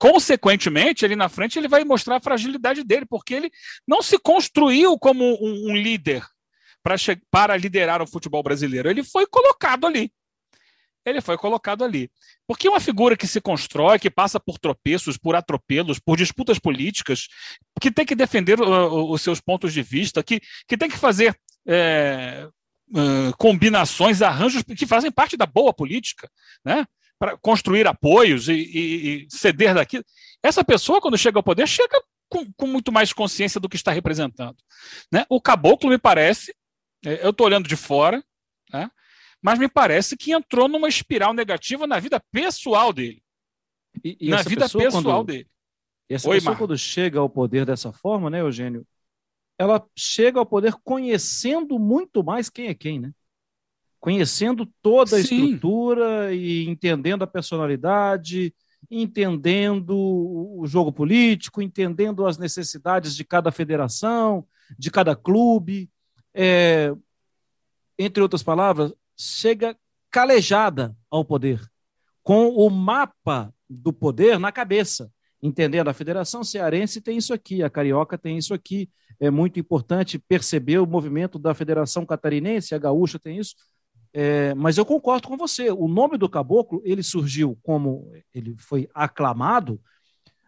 consequentemente, 0.00 1.04
ali 1.04 1.14
na 1.14 1.28
frente, 1.28 1.60
ele 1.60 1.68
vai 1.68 1.84
mostrar 1.84 2.16
a 2.16 2.20
fragilidade 2.20 2.82
dele, 2.82 3.06
porque 3.08 3.34
ele 3.34 3.52
não 3.86 4.02
se 4.02 4.18
construiu 4.18 4.98
como 4.98 5.22
um, 5.22 5.70
um 5.70 5.76
líder 5.76 6.26
para 7.30 7.56
liderar 7.56 8.02
o 8.02 8.06
futebol 8.06 8.42
brasileiro. 8.42 8.90
Ele 8.90 9.04
foi 9.04 9.28
colocado 9.28 9.86
ali 9.86 10.10
ele 11.04 11.20
foi 11.20 11.36
colocado 11.36 11.84
ali. 11.84 12.10
Porque 12.46 12.68
uma 12.68 12.80
figura 12.80 13.16
que 13.16 13.26
se 13.26 13.40
constrói, 13.40 13.98
que 13.98 14.10
passa 14.10 14.40
por 14.40 14.58
tropeços, 14.58 15.18
por 15.18 15.36
atropelos, 15.36 15.98
por 15.98 16.16
disputas 16.16 16.58
políticas, 16.58 17.28
que 17.80 17.90
tem 17.90 18.06
que 18.06 18.14
defender 18.14 18.60
uh, 18.60 19.10
os 19.10 19.20
seus 19.20 19.40
pontos 19.40 19.72
de 19.72 19.82
vista, 19.82 20.22
que, 20.22 20.40
que 20.66 20.76
tem 20.76 20.88
que 20.88 20.98
fazer 20.98 21.38
é, 21.66 22.48
uh, 22.90 23.36
combinações, 23.38 24.22
arranjos 24.22 24.62
que 24.62 24.86
fazem 24.86 25.10
parte 25.10 25.36
da 25.36 25.46
boa 25.46 25.72
política, 25.72 26.30
né? 26.64 26.86
para 27.18 27.36
construir 27.38 27.86
apoios 27.86 28.48
e, 28.48 28.52
e, 28.52 29.24
e, 29.24 29.26
ceder 29.30 29.74
daquilo. 29.74 30.04
Essa 30.42 30.64
pessoa, 30.64 31.00
quando 31.00 31.16
chega 31.16 31.38
ao 31.38 31.42
poder, 31.42 31.66
chega 31.66 32.02
com, 32.28 32.52
com 32.52 32.66
muito 32.66 32.92
mais 32.92 33.12
consciência 33.12 33.60
do 33.60 33.68
que 33.68 33.76
está 33.76 33.92
representando. 33.92 34.56
Né? 35.10 35.24
O 35.28 35.40
caboclo, 35.40 35.88
me 35.88 35.98
parece, 35.98 36.54
é, 37.04 37.24
eu 37.24 37.30
estou 37.30 37.46
olhando 37.46 37.68
de 37.68 37.76
fora, 37.76 38.22
né? 38.72 38.90
mas 39.40 39.58
me 39.58 39.68
parece 39.68 40.16
que 40.16 40.32
entrou 40.32 40.68
numa 40.68 40.88
espiral 40.88 41.32
negativa 41.32 41.86
na 41.86 41.98
vida 41.98 42.20
pessoal 42.32 42.92
dele. 42.92 43.22
E, 44.02 44.16
e 44.20 44.28
na 44.30 44.42
vida 44.42 44.68
pessoal 44.68 44.90
quando, 44.90 45.24
dele. 45.24 45.48
E 46.10 46.14
essa 46.14 46.28
Oi, 46.28 46.36
pessoa, 46.36 46.52
Mar. 46.52 46.58
quando 46.58 46.76
chega 46.76 47.20
ao 47.20 47.30
poder 47.30 47.64
dessa 47.64 47.92
forma, 47.92 48.28
né, 48.28 48.40
Eugênio? 48.40 48.86
Ela 49.58 49.84
chega 49.96 50.38
ao 50.38 50.46
poder 50.46 50.74
conhecendo 50.84 51.78
muito 51.78 52.22
mais 52.22 52.50
quem 52.50 52.68
é 52.68 52.74
quem, 52.74 52.98
né? 52.98 53.12
Conhecendo 54.00 54.66
toda 54.82 55.16
a 55.16 55.22
Sim. 55.22 55.44
estrutura 55.44 56.34
e 56.34 56.68
entendendo 56.68 57.22
a 57.22 57.26
personalidade, 57.26 58.54
entendendo 58.90 59.96
o 59.96 60.66
jogo 60.66 60.92
político, 60.92 61.62
entendendo 61.62 62.26
as 62.26 62.36
necessidades 62.36 63.16
de 63.16 63.24
cada 63.24 63.50
federação, 63.50 64.46
de 64.78 64.90
cada 64.90 65.16
clube. 65.16 65.90
É, 66.34 66.92
entre 67.98 68.22
outras 68.22 68.42
palavras, 68.42 68.92
chega 69.16 69.76
calejada 70.10 70.96
ao 71.10 71.24
poder, 71.24 71.60
com 72.22 72.48
o 72.48 72.68
mapa 72.70 73.52
do 73.68 73.92
poder 73.92 74.38
na 74.38 74.52
cabeça, 74.52 75.10
entendendo 75.44 75.88
a 75.88 75.94
Federação 75.94 76.42
Cearense 76.42 77.02
tem 77.02 77.18
isso 77.18 77.34
aqui, 77.34 77.62
a 77.62 77.68
Carioca 77.68 78.16
tem 78.16 78.38
isso 78.38 78.54
aqui. 78.54 78.88
É 79.20 79.30
muito 79.30 79.60
importante 79.60 80.18
perceber 80.18 80.78
o 80.78 80.86
movimento 80.86 81.38
da 81.38 81.54
Federação 81.54 82.06
Catarinense, 82.06 82.74
a 82.74 82.78
Gaúcha 82.78 83.18
tem 83.18 83.38
isso. 83.38 83.54
É, 84.10 84.54
mas 84.54 84.78
eu 84.78 84.86
concordo 84.86 85.28
com 85.28 85.36
você. 85.36 85.70
O 85.70 85.86
nome 85.86 86.16
do 86.16 86.30
caboclo 86.30 86.80
ele 86.84 87.02
surgiu 87.02 87.58
como 87.62 88.10
ele 88.32 88.56
foi 88.58 88.88
aclamado 88.94 89.78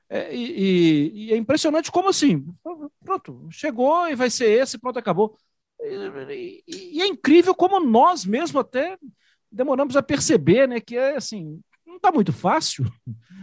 é, 0.08 0.34
e, 0.34 1.26
e, 1.28 1.32
é 1.32 1.36
impressionante 1.36 1.90
como 1.90 2.08
assim, 2.08 2.46
pronto, 3.04 3.48
chegou 3.50 4.08
e 4.08 4.14
vai 4.14 4.30
ser 4.30 4.50
esse, 4.50 4.78
pronto, 4.78 4.98
acabou. 4.98 5.36
E, 5.80 6.62
e, 6.66 7.02
é 7.02 7.06
incrível 7.06 7.54
como 7.54 7.80
nós 7.80 8.24
mesmo 8.24 8.60
até 8.60 8.96
demoramos 9.50 9.96
a 9.96 10.02
perceber, 10.02 10.68
né, 10.68 10.80
que 10.80 10.96
é 10.96 11.16
assim, 11.16 11.60
não 11.96 11.98
está 11.98 12.12
muito 12.12 12.32
fácil. 12.32 12.84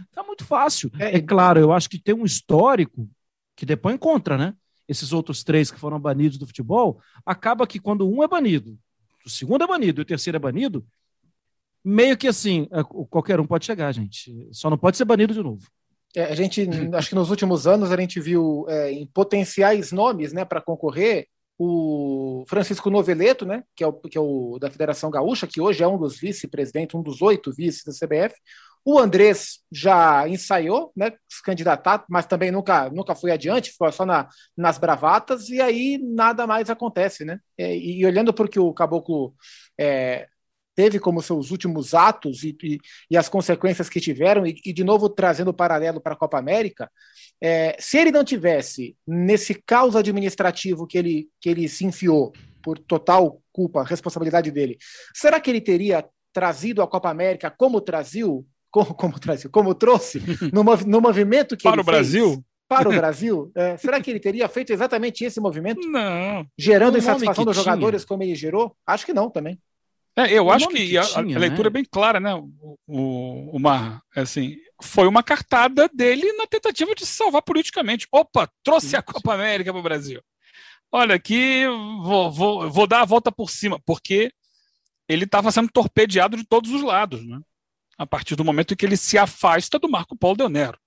Está 0.08 0.22
muito 0.24 0.44
fácil. 0.44 0.90
É, 0.98 1.16
é, 1.16 1.20
claro, 1.20 1.60
eu 1.60 1.72
acho 1.72 1.88
que 1.90 1.98
tem 1.98 2.14
um 2.14 2.24
histórico 2.24 3.08
que 3.56 3.66
depois 3.66 3.94
encontra, 3.94 4.38
né? 4.38 4.54
Esses 4.88 5.12
outros 5.12 5.42
três 5.42 5.70
que 5.70 5.78
foram 5.78 5.98
banidos 5.98 6.38
do 6.38 6.46
futebol, 6.46 7.00
acaba 7.24 7.66
que 7.66 7.80
quando 7.80 8.08
um 8.08 8.22
é 8.22 8.28
banido, 8.28 8.78
o 9.24 9.30
segundo 9.30 9.64
é 9.64 9.66
banido 9.66 10.00
e 10.00 10.02
o 10.02 10.06
terceiro 10.06 10.36
é 10.36 10.40
banido, 10.40 10.86
meio 11.82 12.16
que 12.16 12.28
assim, 12.28 12.68
é, 12.70 12.82
qualquer 12.82 13.40
um 13.40 13.46
pode 13.46 13.64
chegar, 13.64 13.92
gente. 13.92 14.48
Só 14.52 14.68
não 14.68 14.78
pode 14.78 14.96
ser 14.96 15.04
banido 15.04 15.32
de 15.32 15.42
novo. 15.42 15.66
É, 16.14 16.24
a 16.24 16.34
gente, 16.34 16.68
acho 16.92 17.08
que 17.08 17.14
nos 17.14 17.30
últimos 17.30 17.66
anos 17.66 17.90
a 17.90 17.96
gente 17.96 18.20
viu 18.20 18.66
é, 18.68 18.92
em 18.92 19.06
potenciais 19.06 19.90
nomes, 19.90 20.32
né, 20.32 20.44
para 20.44 20.60
concorrer, 20.60 21.26
o 21.58 22.44
Francisco 22.48 22.90
Noveleto, 22.90 23.46
né, 23.46 23.62
que 23.76 23.84
é 23.84 23.86
o, 23.86 23.92
que 23.92 24.18
é 24.18 24.20
o 24.20 24.58
da 24.58 24.70
Federação 24.70 25.10
Gaúcha, 25.10 25.46
que 25.46 25.60
hoje 25.60 25.82
é 25.82 25.88
um 25.88 25.98
dos 25.98 26.18
vice-presidentes, 26.18 26.94
um 26.94 27.02
dos 27.02 27.22
oito 27.22 27.52
vices 27.52 27.84
da 27.84 27.92
CBF. 27.92 28.34
O 28.84 28.98
Andrés 28.98 29.60
já 29.72 30.28
ensaiou, 30.28 30.92
né, 30.94 31.12
se 31.28 31.42
candidatar, 31.42 32.04
mas 32.08 32.26
também 32.26 32.50
nunca, 32.50 32.90
nunca 32.90 33.14
foi 33.14 33.30
adiante, 33.30 33.72
foi 33.78 33.90
só 33.92 34.04
na, 34.04 34.28
nas 34.56 34.76
bravatas, 34.76 35.48
e 35.48 35.60
aí 35.60 35.98
nada 36.02 36.46
mais 36.46 36.68
acontece, 36.68 37.24
né? 37.24 37.38
É, 37.56 37.74
e, 37.74 38.00
e 38.00 38.06
olhando 38.06 38.34
para 38.34 38.44
o 38.44 38.48
que 38.48 38.60
o 38.60 38.74
Caboclo 38.74 39.34
é, 39.78 40.28
teve 40.74 40.98
como 40.98 41.22
seus 41.22 41.50
últimos 41.50 41.94
atos 41.94 42.42
e, 42.42 42.56
e, 42.62 42.78
e 43.10 43.16
as 43.16 43.28
consequências 43.28 43.88
que 43.88 44.00
tiveram, 44.00 44.46
e, 44.46 44.60
e 44.64 44.72
de 44.72 44.84
novo 44.84 45.08
trazendo 45.08 45.48
o 45.48 45.54
paralelo 45.54 46.00
para 46.00 46.14
a 46.14 46.16
Copa 46.16 46.38
América, 46.38 46.90
é, 47.40 47.76
se 47.78 47.98
ele 47.98 48.10
não 48.10 48.24
tivesse 48.24 48.96
nesse 49.06 49.54
caos 49.54 49.96
administrativo 49.96 50.86
que 50.86 50.98
ele, 50.98 51.28
que 51.40 51.48
ele 51.48 51.68
se 51.68 51.84
enfiou 51.84 52.32
por 52.62 52.78
total 52.78 53.40
culpa, 53.52 53.84
responsabilidade 53.84 54.50
dele, 54.50 54.78
será 55.14 55.38
que 55.38 55.50
ele 55.50 55.60
teria 55.60 56.04
trazido 56.32 56.82
a 56.82 56.88
Copa 56.88 57.10
América 57.10 57.50
como 57.50 57.80
traziu, 57.80 58.46
como, 58.70 58.94
como 58.94 59.20
traziu, 59.20 59.50
como 59.50 59.74
trouxe 59.74 60.20
no, 60.52 60.64
no 60.64 61.00
movimento 61.00 61.56
que 61.56 61.64
para 61.64 61.80
o 61.80 61.84
Brasil? 61.84 62.44
para 62.66 62.88
o 62.88 62.92
Brasil, 62.92 63.52
é, 63.54 63.76
será 63.76 64.00
que 64.00 64.10
ele 64.10 64.18
teria 64.18 64.48
feito 64.48 64.72
exatamente 64.72 65.24
esse 65.24 65.38
movimento? 65.38 65.86
Não. 65.86 66.46
Gerando 66.58 66.98
insatisfação 66.98 67.44
dos 67.44 67.56
jogadores 67.56 68.04
como 68.04 68.22
ele 68.22 68.34
gerou? 68.34 68.74
Acho 68.86 69.06
que 69.06 69.12
não 69.12 69.30
também. 69.30 69.58
É, 70.16 70.32
eu 70.32 70.46
o 70.46 70.50
acho 70.50 70.68
que, 70.68 70.88
que 70.88 70.98
a, 70.98 71.02
tinha, 71.02 71.36
a, 71.36 71.40
leitura 71.40 71.64
né? 71.64 71.68
é 71.68 71.70
bem 71.70 71.84
clara, 71.84 72.20
né? 72.20 72.34
O, 72.34 72.78
o, 72.86 73.56
uma, 73.56 74.00
assim, 74.14 74.56
foi 74.80 75.08
uma 75.08 75.22
cartada 75.22 75.88
dele 75.92 76.32
na 76.34 76.46
tentativa 76.46 76.94
de 76.94 77.04
se 77.04 77.14
salvar 77.14 77.42
politicamente. 77.42 78.06
Opa, 78.12 78.48
trouxe 78.62 78.96
a 78.96 79.02
Copa 79.02 79.34
América 79.34 79.72
para 79.72 79.80
o 79.80 79.82
Brasil. 79.82 80.22
Olha, 80.92 81.16
aqui 81.16 81.66
vou, 82.02 82.30
vou, 82.30 82.70
vou 82.70 82.86
dar 82.86 83.00
a 83.00 83.04
volta 83.04 83.32
por 83.32 83.50
cima, 83.50 83.80
porque 83.84 84.32
ele 85.08 85.24
estava 85.24 85.50
sendo 85.50 85.68
torpedeado 85.70 86.36
de 86.36 86.44
todos 86.44 86.70
os 86.70 86.82
lados, 86.82 87.26
né? 87.26 87.40
A 87.98 88.06
partir 88.06 88.36
do 88.36 88.44
momento 88.44 88.74
em 88.74 88.76
que 88.76 88.86
ele 88.86 88.96
se 88.96 89.18
afasta 89.18 89.78
do 89.78 89.88
Marco 89.88 90.16
Polo 90.16 90.36
Del 90.36 90.48
Nero. 90.48 90.78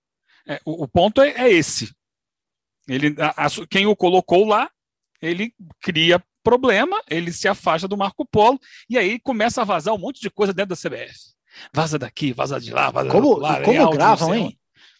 É, 0.47 0.61
o, 0.65 0.83
o, 0.83 0.87
ponto 0.87 1.21
é, 1.21 1.31
é 1.31 1.51
esse. 1.51 1.93
Ele, 2.87 3.15
a, 3.19 3.45
a, 3.45 3.49
quem 3.69 3.85
o 3.85 3.95
colocou 3.95 4.45
lá, 4.45 4.69
ele 5.21 5.53
cria 5.81 6.23
problema, 6.43 7.01
ele 7.09 7.31
se 7.31 7.47
afasta 7.47 7.87
do 7.87 7.97
Marco 7.97 8.25
Polo 8.25 8.59
e 8.89 8.97
aí 8.97 9.19
começa 9.19 9.61
a 9.61 9.65
vazar 9.65 9.93
um 9.93 9.97
monte 9.97 10.21
de 10.21 10.29
coisa 10.29 10.53
dentro 10.53 10.69
da 10.69 10.75
CBF. 10.75 11.35
Vaza 11.73 11.97
daqui, 11.97 12.33
vaza 12.33 12.59
de 12.59 12.71
lá, 12.71 12.89
vaza 12.91 13.09
como, 13.09 13.37
lá. 13.37 13.61
Como 13.61 13.81
é 13.81 13.91
gravam, 13.91 14.35
hein? 14.35 14.59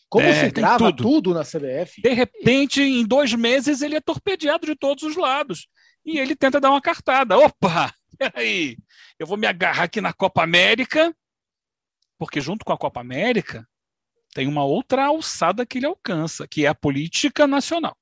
Como 0.10 0.26
é, 0.26 0.46
se 0.46 0.52
grava 0.52 0.92
tudo. 0.92 1.04
tudo 1.04 1.34
na 1.34 1.44
CBF? 1.44 2.02
De 2.02 2.14
repente, 2.14 2.82
em 2.82 3.06
dois 3.06 3.34
meses, 3.34 3.82
ele 3.82 3.96
é 3.96 4.02
torpedeado 4.02 4.66
de 4.66 4.76
todos 4.76 5.04
os 5.04 5.16
lados. 5.16 5.68
E 6.06 6.18
ele 6.18 6.36
tenta 6.36 6.60
dar 6.60 6.72
uma 6.72 6.82
cartada. 6.82 7.38
Opa, 7.38 7.94
peraí, 8.18 8.78
eu 9.20 9.28
vou 9.28 9.38
me 9.38 9.46
agarrar 9.46 9.84
aqui 9.84 10.00
na 10.00 10.14
Copa 10.14 10.44
América, 10.44 11.14
porque 12.18 12.40
junto 12.40 12.64
com 12.64 12.72
a 12.72 12.78
Copa 12.78 13.02
América 13.02 13.68
tem 14.34 14.48
uma 14.48 14.64
outra 14.64 15.06
alçada 15.06 15.66
que 15.66 15.80
ele 15.80 15.86
alcança, 15.86 16.48
que 16.48 16.66
é 16.66 16.70
a 16.70 16.76
política 16.76 17.46
nacional. 17.46 17.98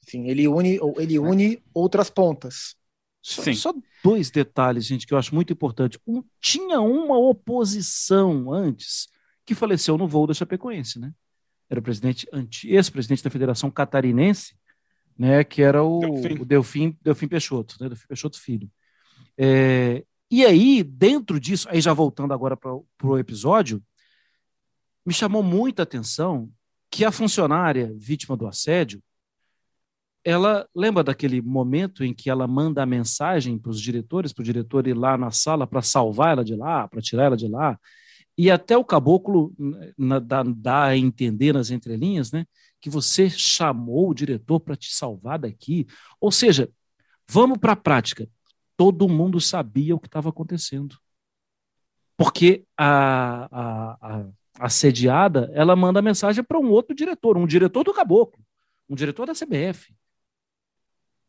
Sim, 0.00 0.28
ele 0.28 0.48
une, 0.48 0.78
ele 0.98 1.18
une 1.18 1.62
outras 1.72 2.10
pontas. 2.10 2.74
Só, 3.20 3.52
só, 3.52 3.74
dois 4.02 4.30
detalhes, 4.30 4.84
gente, 4.84 5.06
que 5.06 5.14
eu 5.14 5.18
acho 5.18 5.34
muito 5.34 5.52
importante. 5.52 5.98
Um, 6.06 6.24
tinha 6.40 6.80
uma 6.80 7.16
oposição 7.16 8.52
antes 8.52 9.08
que 9.46 9.54
faleceu 9.54 9.96
no 9.96 10.08
voo 10.08 10.26
da 10.26 10.34
Chapecoense, 10.34 10.98
né? 10.98 11.12
Era 11.70 11.78
o 11.78 11.82
presidente, 11.82 12.26
ex-presidente 12.64 13.22
da 13.22 13.30
Federação 13.30 13.70
Catarinense, 13.70 14.56
né? 15.16 15.44
Que 15.44 15.62
era 15.62 15.84
o 15.84 16.00
Delfim, 16.00 16.34
o 16.34 16.44
Delfim, 16.44 16.98
Delfim 17.00 17.28
Peixoto, 17.28 17.76
né? 17.80 17.88
Delfim 17.88 18.08
Peixoto 18.08 18.40
Filho. 18.40 18.70
É, 19.38 20.04
e 20.30 20.44
aí, 20.44 20.82
dentro 20.82 21.38
disso, 21.38 21.68
aí 21.70 21.80
já 21.80 21.92
voltando 21.92 22.34
agora 22.34 22.56
para 22.56 22.72
o 22.72 23.18
episódio, 23.18 23.82
me 25.06 25.12
chamou 25.12 25.42
muita 25.42 25.82
atenção 25.84 26.50
que 26.90 27.04
a 27.04 27.12
funcionária 27.12 27.92
vítima 27.96 28.36
do 28.36 28.46
assédio 28.46 29.02
ela 30.24 30.68
lembra 30.74 31.02
daquele 31.02 31.40
momento 31.40 32.04
em 32.04 32.14
que 32.14 32.30
ela 32.30 32.46
manda 32.46 32.82
a 32.82 32.86
mensagem 32.86 33.58
para 33.58 33.70
os 33.70 33.80
diretores, 33.80 34.32
para 34.32 34.42
o 34.42 34.44
diretor 34.44 34.86
ir 34.86 34.94
lá 34.94 35.16
na 35.16 35.30
sala 35.30 35.66
para 35.66 35.82
salvar 35.82 36.32
ela 36.32 36.44
de 36.44 36.54
lá, 36.54 36.86
para 36.88 37.00
tirar 37.00 37.24
ela 37.24 37.36
de 37.36 37.48
lá, 37.48 37.78
e 38.36 38.50
até 38.50 38.76
o 38.76 38.84
caboclo 38.84 39.52
na, 39.96 40.18
dá, 40.18 40.42
dá 40.42 40.84
a 40.84 40.96
entender 40.96 41.52
nas 41.52 41.70
entrelinhas, 41.70 42.32
né, 42.32 42.46
que 42.80 42.88
você 42.88 43.28
chamou 43.28 44.10
o 44.10 44.14
diretor 44.14 44.58
para 44.60 44.76
te 44.76 44.92
salvar 44.92 45.38
daqui. 45.38 45.86
Ou 46.20 46.32
seja, 46.32 46.70
vamos 47.28 47.58
para 47.58 47.72
a 47.72 47.76
prática. 47.76 48.28
Todo 48.76 49.08
mundo 49.08 49.40
sabia 49.40 49.94
o 49.94 50.00
que 50.00 50.08
estava 50.08 50.30
acontecendo, 50.30 50.96
porque 52.16 52.64
a, 52.76 53.48
a, 53.50 54.20
a 54.20 54.26
assediada 54.58 55.50
ela 55.54 55.76
manda 55.76 55.98
a 55.98 56.02
mensagem 56.02 56.42
para 56.42 56.58
um 56.58 56.70
outro 56.70 56.94
diretor, 56.94 57.36
um 57.36 57.46
diretor 57.46 57.84
do 57.84 57.92
caboclo, 57.92 58.42
um 58.88 58.94
diretor 58.94 59.26
da 59.26 59.34
CBF. 59.34 59.94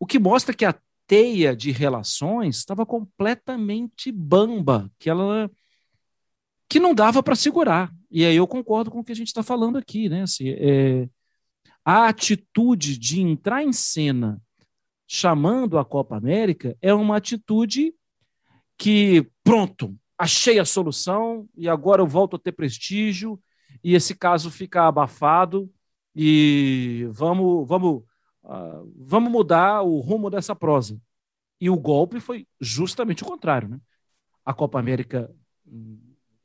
O 0.04 0.06
que 0.06 0.20
mostra 0.20 0.54
que 0.54 0.66
a 0.66 0.76
teia 1.08 1.56
de 1.56 1.72
relações 1.72 2.58
estava 2.58 2.86
completamente 2.86 4.12
bamba, 4.12 4.92
que 5.00 5.10
ela 5.10 5.50
que 6.68 6.78
não 6.78 6.94
dava 6.94 7.24
para 7.24 7.38
segurar. 7.38 7.90
E 8.12 8.26
aí 8.26 8.36
eu 8.36 8.46
concordo 8.46 8.92
com 8.92 9.00
o 9.00 9.04
que 9.04 9.14
a 9.14 9.16
gente 9.16 9.28
está 9.28 9.42
falando 9.42 9.78
aqui, 9.78 10.10
né? 10.10 10.24
Assim, 10.24 10.50
é, 10.50 11.08
a 11.86 12.10
atitude 12.10 12.98
de 12.98 13.22
entrar 13.22 13.64
em 13.64 13.72
cena 13.72 14.42
chamando 15.08 15.80
a 15.80 15.86
Copa 15.86 16.18
América 16.18 16.76
é 16.82 16.94
uma 16.94 17.16
atitude 17.16 17.96
que, 18.78 19.26
pronto, 19.42 19.98
achei 20.18 20.60
a 20.60 20.66
solução 20.66 21.48
e 21.56 21.70
agora 21.70 22.02
eu 22.02 22.08
volto 22.08 22.36
a 22.36 22.40
ter 22.40 22.52
prestígio 22.52 23.42
e 23.82 23.96
esse 23.96 24.14
caso 24.14 24.52
fica 24.52 24.86
abafado 24.86 25.72
e 26.14 27.08
vamos, 27.14 27.66
vamos 27.66 28.04
uh, 28.44 28.92
vamos 28.98 29.32
mudar 29.32 29.82
o 29.82 30.00
rumo 30.00 30.30
dessa 30.30 30.56
prosa. 30.56 31.00
E 31.60 31.70
o 31.70 31.78
golpe 31.78 32.20
foi 32.20 32.48
justamente 32.60 33.24
o 33.24 33.26
contrário. 33.26 33.70
Né? 33.70 33.80
A 34.46 34.54
Copa 34.54 34.80
América 34.80 35.34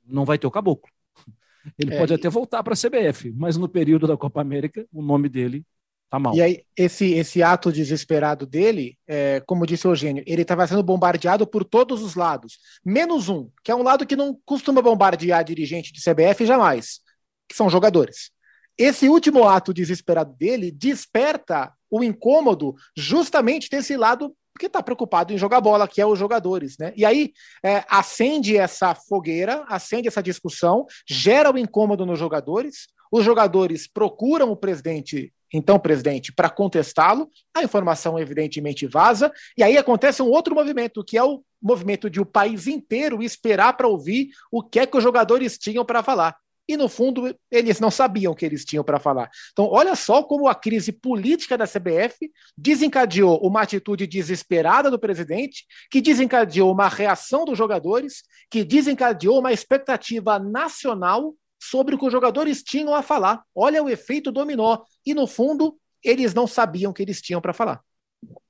não 0.07 0.25
vai 0.25 0.38
ter 0.38 0.47
o 0.47 0.50
caboclo. 0.50 0.90
Ele 1.78 1.95
é, 1.95 1.99
pode 1.99 2.14
até 2.14 2.28
voltar 2.28 2.62
para 2.62 2.75
a 2.75 2.76
CBF, 2.76 3.33
mas 3.33 3.57
no 3.57 3.69
período 3.69 4.07
da 4.07 4.17
Copa 4.17 4.40
América, 4.40 4.87
o 4.93 5.02
nome 5.02 5.28
dele 5.28 5.64
tá 6.09 6.19
mal. 6.19 6.35
E 6.35 6.40
aí, 6.40 6.64
esse, 6.76 7.12
esse 7.12 7.43
ato 7.43 7.73
desesperado 7.73 8.47
dele, 8.47 8.97
é, 9.07 9.43
como 9.47 9.67
disse 9.67 9.87
o 9.87 9.90
Eugênio, 9.90 10.23
ele 10.26 10.43
estava 10.43 10.67
sendo 10.67 10.83
bombardeado 10.83 11.47
por 11.47 11.64
todos 11.64 12.02
os 12.02 12.14
lados, 12.14 12.59
menos 12.85 13.28
um, 13.28 13.50
que 13.62 13.71
é 13.71 13.75
um 13.75 13.83
lado 13.83 14.07
que 14.07 14.17
não 14.17 14.38
costuma 14.45 14.81
bombardear 14.81 15.45
dirigente 15.45 15.93
de 15.93 16.00
CBF 16.00 16.47
jamais, 16.47 17.00
que 17.49 17.57
são 17.57 17.69
jogadores. 17.69 18.31
Esse 18.78 19.08
último 19.08 19.49
ato 19.49 19.75
desesperado 19.75 20.32
dele 20.35 20.70
desperta 20.70 21.73
o 21.90 22.04
incômodo 22.04 22.76
justamente 22.97 23.68
desse 23.68 23.97
lado 23.97 24.32
que 24.58 24.66
está 24.66 24.82
preocupado 24.82 25.32
em 25.32 25.38
jogar 25.38 25.61
bola, 25.61 25.88
que 25.88 26.00
é 26.00 26.06
os 26.06 26.18
jogadores, 26.18 26.76
né? 26.78 26.92
E 26.97 27.04
aí 27.04 27.32
é, 27.64 27.85
acende 27.88 28.56
essa 28.56 28.94
fogueira, 28.94 29.64
acende 29.68 30.08
essa 30.08 30.23
discussão, 30.23 30.87
gera 31.08 31.52
o 31.52 31.58
incômodo 31.58 32.04
nos 32.06 32.18
jogadores. 32.18 32.87
Os 33.11 33.25
jogadores 33.25 33.88
procuram 33.88 34.50
o 34.50 34.56
presidente, 34.56 35.32
então 35.52 35.78
presidente, 35.78 36.32
para 36.32 36.50
contestá-lo. 36.50 37.28
A 37.54 37.62
informação 37.62 38.18
evidentemente 38.18 38.87
vaza. 38.87 39.32
E 39.56 39.62
aí 39.62 39.78
acontece 39.78 40.23
um 40.23 40.28
outro 40.28 40.54
movimento, 40.54 41.04
que 41.04 41.16
é 41.16 41.23
o 41.23 41.42
movimento 41.62 42.11
de 42.11 42.20
o 42.20 42.26
país 42.26 42.66
inteiro 42.66 43.23
esperar 43.23 43.76
para 43.76 43.88
ouvir 43.88 44.28
o 44.52 44.62
que 44.62 44.80
é 44.80 44.87
que 44.87 44.97
os 44.97 45.02
jogadores 45.02 45.56
tinham 45.56 45.85
para 45.85 46.02
falar 46.02 46.37
e 46.69 46.77
no 46.77 46.89
fundo 46.89 47.35
eles 47.51 47.81
não 47.81 47.91
sabiam 47.91 48.33
o 48.33 48.37
que 48.37 48.45
eles 48.45 48.65
tinham 48.65 48.85
para 48.85 49.01
falar. 49.01 49.31
Então, 49.53 49.67
olha 49.67 49.97
só 49.97 50.23
como 50.23 50.47
a 50.47 50.55
crise 50.55 50.93
política 50.93 51.57
da 51.57 51.67
CBF 51.67 52.31
desencadeou 52.57 53.41
uma 53.43 53.63
atitude 53.63 54.07
desesperada 54.07 54.91
do 54.91 54.99
presidente, 54.99 55.65
que 55.91 56.03
desencadeou 56.03 56.71
uma 56.71 56.89
reação 56.89 57.45
dos 57.45 57.57
jogadores, 57.57 58.23
que 58.50 58.63
desencadeou 58.63 59.39
uma 59.39 59.52
expectativa 59.52 60.39
nacional 60.39 61.35
sobre 61.61 61.95
o 61.95 61.99
que 61.99 62.07
os 62.07 62.13
jogadores 62.13 62.63
tinham 62.63 62.95
a 62.95 63.02
falar. 63.02 63.43
Olha 63.54 63.83
o 63.83 63.89
efeito 63.89 64.31
dominó. 64.31 64.78
E 65.04 65.15
no 65.15 65.26
fundo, 65.26 65.76
eles 66.04 66.35
não 66.35 66.47
sabiam 66.47 66.91
o 66.91 66.95
que 66.95 67.02
eles 67.02 67.21
tinham 67.21 67.41
para 67.41 67.52
falar. 67.52 67.81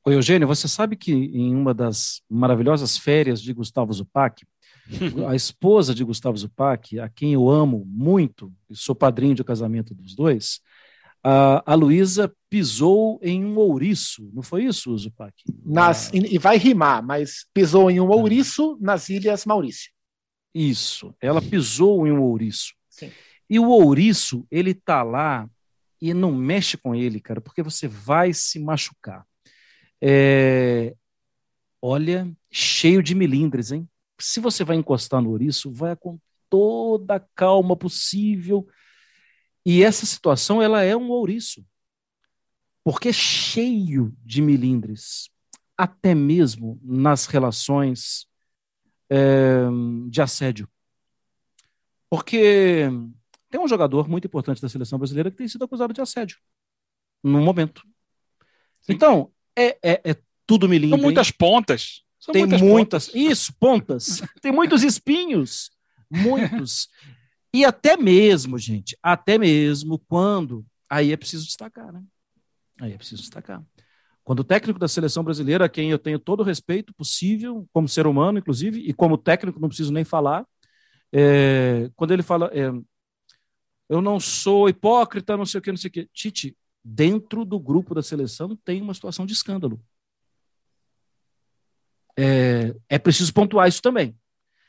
Oi, 0.04 0.14
Eugênio, 0.14 0.48
você 0.48 0.66
sabe 0.66 0.96
que 0.96 1.12
em 1.12 1.54
uma 1.54 1.74
das 1.74 2.22
maravilhosas 2.28 2.96
férias 2.96 3.42
de 3.42 3.52
Gustavo 3.52 3.92
Zupac, 3.92 4.46
a 5.29 5.35
esposa 5.35 5.94
de 5.94 6.05
Gustavo 6.05 6.37
Zupac, 6.37 6.98
a 6.98 7.09
quem 7.09 7.35
eu 7.35 7.48
amo 7.48 7.85
muito, 7.87 8.53
e 8.70 8.77
sou 8.77 8.94
padrinho 8.94 9.35
de 9.35 9.44
casamento 9.44 9.94
dos 9.94 10.14
dois, 10.14 10.61
a, 11.22 11.72
a 11.72 11.74
Luísa 11.74 12.33
pisou 12.48 13.18
em 13.22 13.44
um 13.44 13.57
ouriço, 13.59 14.31
não 14.33 14.42
foi 14.42 14.64
isso, 14.64 14.96
Zupac? 14.96 15.35
Nas, 15.64 16.12
e 16.12 16.38
vai 16.38 16.57
rimar, 16.57 17.03
mas 17.03 17.46
pisou 17.53 17.90
em 17.90 18.01
um 18.01 18.09
ouriço 18.09 18.79
nas 18.81 19.09
Ilhas 19.09 19.44
Maurício. 19.44 19.90
Isso, 20.55 21.14
ela 21.20 21.42
pisou 21.42 22.07
em 22.07 22.12
um 22.12 22.22
ouriço. 22.22 22.74
Sim. 22.88 23.11
E 23.51 23.59
o 23.59 23.68
ouriço, 23.68 24.46
ele 24.51 24.74
tá 24.74 25.03
lá 25.03 25.48
e 26.01 26.14
não 26.14 26.33
mexe 26.33 26.77
com 26.77 26.94
ele, 26.94 27.20
cara, 27.20 27.40
porque 27.40 27.62
você 27.62 27.88
vai 27.88 28.33
se 28.33 28.59
machucar. 28.59 29.24
É... 30.01 30.94
Olha, 31.81 32.31
cheio 32.51 33.03
de 33.03 33.14
milindres, 33.14 33.72
hein? 33.72 33.88
Se 34.18 34.40
você 34.40 34.64
vai 34.64 34.76
encostar 34.76 35.22
no 35.22 35.31
ouriço, 35.31 35.72
vai 35.72 35.94
com 35.96 36.18
toda 36.48 37.16
a 37.16 37.20
calma 37.20 37.76
possível. 37.76 38.66
E 39.64 39.83
essa 39.83 40.07
situação, 40.07 40.62
ela 40.62 40.83
é 40.83 40.96
um 40.96 41.11
ouriço. 41.11 41.64
Porque 42.83 43.11
é 43.11 43.12
cheio 43.12 44.16
de 44.24 44.40
milindres, 44.40 45.31
até 45.76 46.14
mesmo 46.14 46.81
nas 46.83 47.26
relações 47.26 48.26
é, 49.11 49.66
de 50.09 50.22
assédio. 50.22 50.68
Porque 52.09 52.88
tem 53.50 53.61
um 53.61 53.68
jogador 53.68 54.09
muito 54.09 54.26
importante 54.26 54.62
da 54.62 54.68
seleção 54.68 54.98
brasileira 54.98 55.31
que 55.31 55.37
tem 55.37 55.48
sido 55.48 55.64
acusado 55.64 55.92
de 55.92 56.00
assédio, 56.00 56.38
no 57.22 57.42
momento. 57.42 57.83
Sim. 58.81 58.94
Então, 58.94 59.31
é, 59.54 59.78
é, 59.83 60.11
é 60.11 60.16
tudo 60.46 60.68
milindre. 60.68 60.96
São 60.96 61.04
muitas 61.04 61.31
pontas. 61.31 62.02
São 62.28 62.32
tem 62.34 62.42
muitas, 62.42 62.60
muitas 62.60 63.08
pontas. 63.08 63.14
isso, 63.14 63.54
pontas. 63.58 64.20
tem 64.42 64.52
muitos 64.52 64.82
espinhos, 64.82 65.70
muitos. 66.10 66.88
e 67.54 67.64
até 67.64 67.96
mesmo, 67.96 68.58
gente, 68.58 68.94
até 69.02 69.38
mesmo 69.38 69.98
quando 70.00 70.64
aí 70.90 71.10
é 71.10 71.16
preciso 71.16 71.46
destacar, 71.46 71.90
né? 71.90 72.02
Aí 72.78 72.92
é 72.92 72.98
preciso 72.98 73.22
destacar. 73.22 73.64
Quando 74.22 74.40
o 74.40 74.44
técnico 74.44 74.78
da 74.78 74.86
seleção 74.86 75.24
brasileira, 75.24 75.64
a 75.64 75.68
quem 75.70 75.90
eu 75.90 75.98
tenho 75.98 76.18
todo 76.18 76.40
o 76.40 76.44
respeito 76.44 76.92
possível, 76.92 77.66
como 77.72 77.88
ser 77.88 78.06
humano, 78.06 78.38
inclusive, 78.38 78.78
e 78.80 78.92
como 78.92 79.16
técnico, 79.16 79.58
não 79.58 79.68
preciso 79.68 79.90
nem 79.90 80.04
falar, 80.04 80.46
é, 81.10 81.90
quando 81.96 82.12
ele 82.12 82.22
fala, 82.22 82.50
é, 82.52 82.70
eu 83.88 84.02
não 84.02 84.20
sou 84.20 84.68
hipócrita, 84.68 85.34
não 85.34 85.46
sei 85.46 85.60
o 85.60 85.62
que, 85.62 85.70
não 85.70 85.78
sei 85.78 85.88
o 85.88 85.92
que. 85.92 86.10
Tite, 86.12 86.54
dentro 86.84 87.42
do 87.42 87.58
grupo 87.58 87.94
da 87.94 88.02
seleção 88.02 88.54
tem 88.54 88.82
uma 88.82 88.92
situação 88.92 89.24
de 89.24 89.32
escândalo 89.32 89.80
é, 92.20 92.74
é 92.88 92.98
preciso 92.98 93.33
pontuar 93.33 93.68
isso 93.68 93.81
também. 93.81 94.16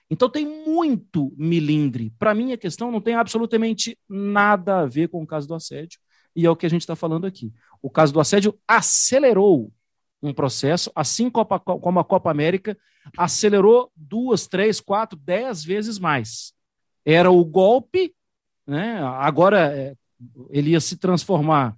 Então 0.08 0.30
tem 0.30 0.46
muito 0.46 1.34
milindre. 1.36 2.12
Para 2.20 2.36
mim, 2.36 2.52
a 2.52 2.58
questão 2.58 2.92
não 2.92 3.02
tem 3.02 3.16
absolutamente 3.16 3.98
nada 4.08 4.82
a 4.82 4.86
ver 4.86 5.08
com 5.10 5.24
o 5.24 5.28
caso 5.28 5.48
do 5.48 5.56
assédio, 5.56 6.00
e 6.36 6.46
é 6.46 6.50
o 6.50 6.56
que 6.56 6.68
a 6.68 6.70
gente 6.70 6.82
está 6.82 6.96
falando 6.96 7.26
aqui. 7.26 7.52
O 7.82 7.90
caso 7.90 8.14
do 8.14 8.20
assédio 8.20 8.58
acelerou 8.68 9.72
um 10.22 10.34
processo, 10.34 10.92
assim 10.94 11.30
como 11.30 12.00
a 12.00 12.04
Copa 12.04 12.30
América 12.30 12.78
acelerou 13.18 13.92
duas, 13.96 14.48
três, 14.48 14.80
quatro, 14.80 15.18
dez 15.18 15.64
vezes 15.64 15.98
mais. 15.98 16.54
Era 17.04 17.32
o 17.32 17.44
golpe, 17.44 18.14
né? 18.68 19.00
agora 19.02 19.76
é, 19.76 19.96
ele 20.50 20.72
ia 20.72 20.82
se 20.82 20.98
transformar 20.98 21.76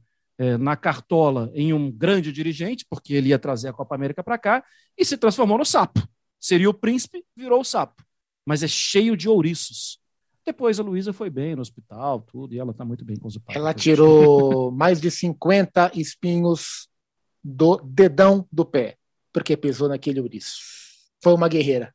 na 0.57 0.75
cartola 0.75 1.51
em 1.53 1.73
um 1.73 1.91
grande 1.91 2.31
dirigente, 2.31 2.85
porque 2.89 3.13
ele 3.13 3.29
ia 3.29 3.39
trazer 3.39 3.69
a 3.69 3.73
Copa 3.73 3.95
América 3.95 4.23
para 4.23 4.37
cá, 4.37 4.63
e 4.97 5.05
se 5.05 5.17
transformou 5.17 5.57
no 5.57 5.65
sapo. 5.65 6.07
Seria 6.39 6.69
o 6.69 6.73
príncipe, 6.73 7.23
virou 7.35 7.61
o 7.61 7.65
sapo. 7.65 8.03
Mas 8.45 8.63
é 8.63 8.67
cheio 8.67 9.15
de 9.15 9.29
ouriços. 9.29 9.99
Depois 10.43 10.79
a 10.79 10.83
Luísa 10.83 11.13
foi 11.13 11.29
bem 11.29 11.55
no 11.55 11.61
hospital, 11.61 12.21
tudo, 12.21 12.55
e 12.55 12.59
ela 12.59 12.71
está 12.71 12.83
muito 12.83 13.05
bem 13.05 13.15
com 13.17 13.27
os 13.27 13.37
pais. 13.37 13.55
Ela 13.55 13.73
tirou 13.73 14.71
mais 14.73 14.99
de 14.99 15.11
50 15.11 15.91
espinhos 15.93 16.89
do 17.43 17.77
dedão 17.77 18.47
do 18.51 18.65
pé, 18.65 18.97
porque 19.31 19.55
pisou 19.55 19.87
naquele 19.87 20.19
ouriço. 20.19 20.57
Foi 21.23 21.33
uma 21.33 21.47
guerreira, 21.47 21.93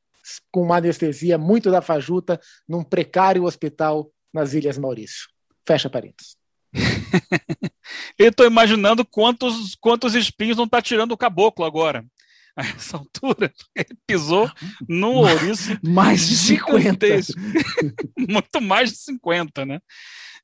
com 0.53 0.63
uma 0.63 0.77
anestesia 0.77 1.37
muito 1.37 1.71
da 1.71 1.83
fajuta, 1.83 2.41
num 2.69 2.85
precário 2.85 3.45
hospital 3.45 4.13
nas 4.33 4.55
Ilhas 4.55 4.79
Maurício. 4.79 5.29
Fecha 5.67 5.91
parênteses. 5.91 6.37
Eu 8.18 8.31
estou 8.31 8.46
imaginando 8.46 9.05
quantos, 9.05 9.74
quantos 9.74 10.14
espinhos 10.14 10.57
não 10.57 10.64
está 10.64 10.81
tirando 10.81 11.12
o 11.12 11.16
caboclo 11.16 11.64
agora. 11.64 12.05
A 12.57 12.66
essa 12.66 12.96
altura, 12.96 13.52
ele 13.74 13.98
pisou 14.07 14.50
no 14.88 15.16
ouriço. 15.16 15.79
mais 15.83 16.26
de 16.26 16.37
50. 16.38 17.07
Muito 18.16 18.62
mais 18.62 18.92
de 18.92 18.96
50, 18.98 19.66
né? 19.66 19.79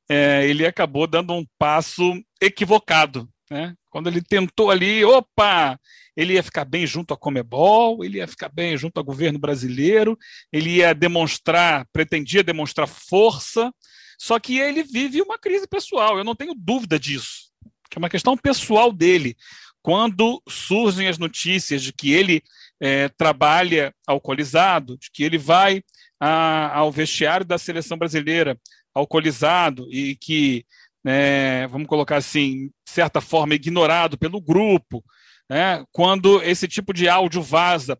É, 0.06 0.46
ele 0.46 0.66
acabou 0.66 1.06
dando 1.06 1.32
um 1.32 1.46
passo 1.58 2.12
equivocado, 2.38 3.26
né? 3.50 3.74
Quando 3.88 4.08
ele 4.08 4.20
tentou 4.20 4.70
ali, 4.70 5.02
opa, 5.04 5.78
ele 6.16 6.34
ia 6.34 6.42
ficar 6.42 6.64
bem 6.64 6.86
junto 6.86 7.14
à 7.14 7.16
Comebol, 7.16 8.04
ele 8.04 8.18
ia 8.18 8.26
ficar 8.26 8.48
bem 8.48 8.76
junto 8.76 8.98
ao 8.98 9.04
governo 9.04 9.38
brasileiro, 9.38 10.18
ele 10.52 10.76
ia 10.76 10.94
demonstrar, 10.94 11.86
pretendia 11.92 12.42
demonstrar 12.42 12.86
força, 12.86 13.72
só 14.18 14.38
que 14.38 14.58
ele 14.58 14.82
vive 14.82 15.22
uma 15.22 15.38
crise 15.38 15.66
pessoal, 15.66 16.18
eu 16.18 16.24
não 16.24 16.34
tenho 16.34 16.54
dúvida 16.54 16.98
disso, 16.98 17.51
que 17.92 17.98
é 17.98 18.00
uma 18.00 18.08
questão 18.08 18.36
pessoal 18.36 18.90
dele. 18.90 19.36
Quando 19.82 20.42
surgem 20.48 21.08
as 21.08 21.18
notícias 21.18 21.82
de 21.82 21.92
que 21.92 22.12
ele 22.12 22.42
é, 22.80 23.08
trabalha 23.10 23.94
alcoolizado, 24.06 24.96
de 24.96 25.10
que 25.12 25.22
ele 25.22 25.36
vai 25.36 25.82
a, 26.18 26.74
ao 26.74 26.90
vestiário 26.90 27.44
da 27.44 27.58
seleção 27.58 27.98
brasileira 27.98 28.58
alcoolizado 28.94 29.86
e 29.92 30.16
que 30.16 30.64
é, 31.04 31.66
vamos 31.66 31.86
colocar 31.86 32.16
assim, 32.16 32.68
de 32.68 32.92
certa 32.92 33.20
forma, 33.20 33.54
ignorado 33.54 34.16
pelo 34.16 34.40
grupo, 34.40 35.04
né, 35.50 35.84
quando 35.92 36.42
esse 36.42 36.66
tipo 36.66 36.94
de 36.94 37.08
áudio 37.08 37.42
vaza, 37.42 37.98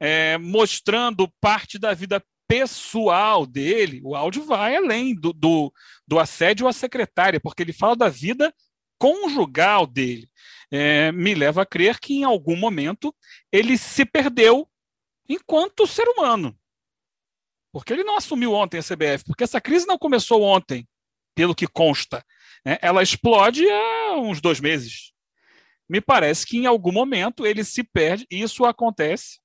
é, 0.00 0.38
mostrando 0.38 1.28
parte 1.40 1.78
da 1.78 1.92
vida 1.92 2.22
pessoal 2.46 3.44
dele, 3.44 4.00
o 4.04 4.14
áudio 4.14 4.44
vai 4.44 4.76
além 4.76 5.14
do, 5.14 5.32
do, 5.32 5.72
do, 6.06 6.18
assédio 6.18 6.68
à 6.68 6.72
secretária, 6.72 7.40
porque 7.40 7.62
ele 7.62 7.72
fala 7.72 7.96
da 7.96 8.08
vida 8.08 8.54
conjugal 9.04 9.86
dele. 9.86 10.30
É, 10.70 11.12
me 11.12 11.34
leva 11.34 11.62
a 11.62 11.66
crer 11.66 12.00
que 12.00 12.14
em 12.14 12.24
algum 12.24 12.56
momento 12.56 13.14
ele 13.52 13.76
se 13.76 14.04
perdeu 14.04 14.66
enquanto 15.28 15.86
ser 15.86 16.08
humano. 16.08 16.58
Porque 17.70 17.92
ele 17.92 18.02
não 18.02 18.16
assumiu 18.16 18.54
ontem 18.54 18.78
a 18.78 18.82
CBF, 18.82 19.24
porque 19.26 19.44
essa 19.44 19.60
crise 19.60 19.86
não 19.86 19.98
começou 19.98 20.42
ontem, 20.42 20.88
pelo 21.34 21.54
que 21.54 21.66
consta. 21.66 22.24
Né? 22.64 22.78
Ela 22.80 23.02
explode 23.02 23.68
há 23.68 24.16
uns 24.16 24.40
dois 24.40 24.58
meses. 24.58 25.12
Me 25.88 26.00
parece 26.00 26.46
que 26.46 26.56
em 26.56 26.66
algum 26.66 26.92
momento 26.92 27.46
ele 27.46 27.62
se 27.62 27.84
perde, 27.84 28.26
e 28.30 28.40
isso 28.40 28.64
acontece. 28.64 29.38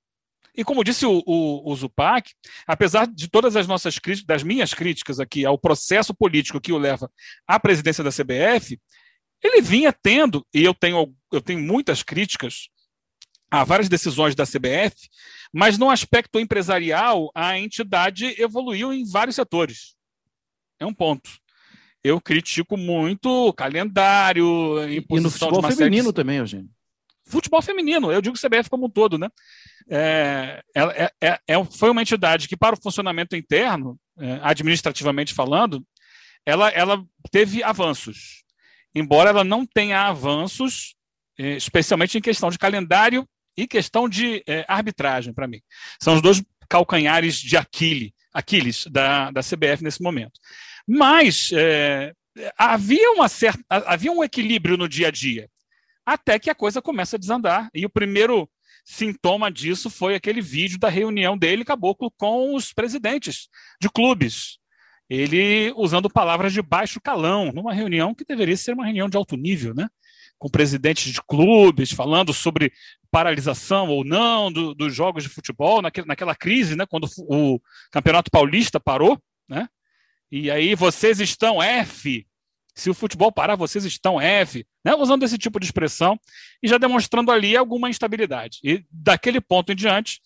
E 0.56 0.64
como 0.64 0.82
disse 0.82 1.04
o, 1.04 1.22
o, 1.26 1.70
o 1.70 1.76
Zupac, 1.76 2.32
apesar 2.66 3.06
de 3.06 3.28
todas 3.28 3.56
as 3.56 3.66
nossas 3.66 3.98
críticas, 3.98 4.26
das 4.26 4.42
minhas 4.42 4.72
críticas 4.72 5.20
aqui 5.20 5.44
ao 5.44 5.58
processo 5.58 6.14
político 6.14 6.60
que 6.60 6.72
o 6.72 6.78
leva 6.78 7.10
à 7.46 7.60
presidência 7.60 8.02
da 8.02 8.10
CBF, 8.10 8.80
ele 9.42 9.60
vinha 9.60 9.92
tendo, 9.92 10.46
e 10.52 10.62
eu 10.64 10.74
tenho, 10.74 11.14
eu 11.32 11.40
tenho 11.40 11.60
muitas 11.60 12.02
críticas 12.02 12.68
a 13.50 13.64
várias 13.64 13.88
decisões 13.88 14.34
da 14.34 14.46
CBF, 14.46 15.08
mas 15.52 15.76
no 15.76 15.90
aspecto 15.90 16.38
empresarial, 16.38 17.30
a 17.34 17.58
entidade 17.58 18.40
evoluiu 18.40 18.92
em 18.92 19.04
vários 19.04 19.34
setores. 19.34 19.96
É 20.78 20.86
um 20.86 20.94
ponto 20.94 21.30
eu 22.02 22.20
critico 22.20 22.76
muito 22.76 23.48
o 23.48 23.52
calendário, 23.52 24.78
e 24.88 25.04
no 25.20 25.30
futebol 25.30 25.62
feminino 25.62 26.04
série... 26.04 26.14
também, 26.14 26.38
Eugênio. 26.38 26.70
Futebol 27.26 27.62
feminino, 27.62 28.10
eu 28.10 28.20
digo 28.20 28.36
CBF 28.36 28.68
como 28.68 28.86
um 28.86 28.90
todo, 28.90 29.16
né? 29.18 29.28
É, 29.88 30.62
é, 30.74 31.12
é, 31.20 31.38
é, 31.46 31.64
foi 31.64 31.90
uma 31.90 32.02
entidade 32.02 32.48
que, 32.48 32.56
para 32.56 32.74
o 32.74 32.82
funcionamento 32.82 33.36
interno, 33.36 33.98
é, 34.18 34.40
administrativamente 34.42 35.34
falando, 35.34 35.84
ela, 36.44 36.70
ela 36.70 37.04
teve 37.30 37.62
avanços. 37.62 38.42
Embora 38.94 39.30
ela 39.30 39.44
não 39.44 39.64
tenha 39.64 40.02
avanços, 40.02 40.94
é, 41.38 41.56
especialmente 41.56 42.18
em 42.18 42.20
questão 42.20 42.50
de 42.50 42.58
calendário 42.58 43.26
e 43.56 43.66
questão 43.66 44.08
de 44.08 44.42
é, 44.46 44.64
arbitragem, 44.68 45.32
para 45.32 45.46
mim. 45.46 45.60
São 46.00 46.14
os 46.14 46.22
dois 46.22 46.42
calcanhares 46.68 47.36
de 47.36 47.56
Aquiles, 47.56 48.12
Aquiles 48.32 48.86
da, 48.86 49.30
da 49.30 49.40
CBF 49.40 49.82
nesse 49.82 50.02
momento. 50.02 50.38
Mas 50.86 51.50
é, 51.52 52.12
havia, 52.56 53.12
uma 53.12 53.28
certa, 53.28 53.62
havia 53.68 54.12
um 54.12 54.22
equilíbrio 54.22 54.76
no 54.76 54.88
dia 54.88 55.08
a 55.08 55.10
dia, 55.10 55.48
até 56.06 56.38
que 56.38 56.50
a 56.50 56.54
coisa 56.54 56.80
começa 56.80 57.16
a 57.16 57.18
desandar. 57.18 57.68
E 57.74 57.84
o 57.84 57.90
primeiro 57.90 58.48
sintoma 58.84 59.50
disso 59.50 59.90
foi 59.90 60.14
aquele 60.14 60.40
vídeo 60.40 60.78
da 60.78 60.88
reunião 60.88 61.36
dele, 61.36 61.64
Caboclo, 61.64 62.10
com 62.16 62.54
os 62.54 62.72
presidentes 62.72 63.48
de 63.80 63.88
clubes. 63.88 64.59
Ele 65.10 65.72
usando 65.76 66.08
palavras 66.08 66.52
de 66.52 66.62
baixo 66.62 67.00
calão, 67.00 67.50
numa 67.52 67.74
reunião 67.74 68.14
que 68.14 68.24
deveria 68.24 68.56
ser 68.56 68.72
uma 68.72 68.84
reunião 68.84 69.08
de 69.08 69.16
alto 69.16 69.36
nível, 69.36 69.74
né? 69.74 69.88
com 70.40 70.48
presidentes 70.48 71.12
de 71.12 71.20
clubes, 71.22 71.92
falando 71.92 72.32
sobre 72.32 72.72
paralisação 73.10 73.88
ou 73.88 74.02
não 74.02 74.50
do, 74.50 74.74
dos 74.74 74.94
jogos 74.94 75.22
de 75.22 75.28
futebol, 75.28 75.82
naquele, 75.82 76.06
naquela 76.06 76.34
crise, 76.34 76.74
né, 76.74 76.86
quando 76.86 77.06
o 77.28 77.60
Campeonato 77.90 78.30
Paulista 78.30 78.80
parou, 78.80 79.20
né? 79.46 79.68
E 80.32 80.50
aí 80.50 80.74
vocês 80.74 81.20
estão 81.20 81.62
F. 81.62 82.26
Se 82.74 82.88
o 82.88 82.94
futebol 82.94 83.30
parar, 83.30 83.56
vocês 83.56 83.84
estão 83.84 84.20
F, 84.20 84.64
né? 84.82 84.94
usando 84.94 85.24
esse 85.24 85.36
tipo 85.36 85.58
de 85.60 85.66
expressão 85.66 86.18
e 86.62 86.68
já 86.68 86.78
demonstrando 86.78 87.30
ali 87.32 87.56
alguma 87.56 87.90
instabilidade. 87.90 88.60
E 88.62 88.82
daquele 88.90 89.40
ponto 89.40 89.72
em 89.72 89.76
diante, 89.76 90.20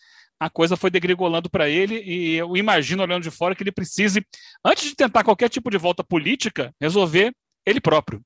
a 0.44 0.50
coisa 0.50 0.76
foi 0.76 0.90
degringolando 0.90 1.48
para 1.48 1.70
ele 1.70 2.02
e 2.04 2.34
eu 2.34 2.54
imagino, 2.54 3.02
olhando 3.02 3.22
de 3.22 3.30
fora, 3.30 3.54
que 3.54 3.62
ele 3.62 3.72
precise, 3.72 4.22
antes 4.62 4.84
de 4.84 4.94
tentar 4.94 5.24
qualquer 5.24 5.48
tipo 5.48 5.70
de 5.70 5.78
volta 5.78 6.04
política, 6.04 6.70
resolver 6.78 7.34
ele 7.64 7.80
próprio. 7.80 8.20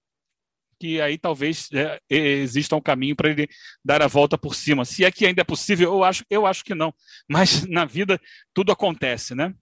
Que 0.81 1.00
aí 1.00 1.16
talvez 1.16 1.68
é, 1.72 2.00
exista 2.11 2.74
um 2.74 2.81
caminho 2.81 3.14
para 3.14 3.31
ele 3.31 3.48
dar 3.85 4.02
a 4.02 4.09
volta 4.09 4.37
por 4.37 4.57
cima. 4.57 4.85
Se 4.85 5.04
é 5.04 5.12
que 5.12 5.26
ainda 5.26 5.42
é 5.42 5.44
possível, 5.44 5.92
eu 5.92 6.02
acho, 6.02 6.24
eu 6.28 6.44
acho 6.44 6.64
que 6.64 6.74
não. 6.74 6.92
Mas 7.28 7.64
na 7.70 7.85
vida 7.85 8.20
tudo 8.52 8.72
acontece, 8.72 9.37
né? 9.37 9.54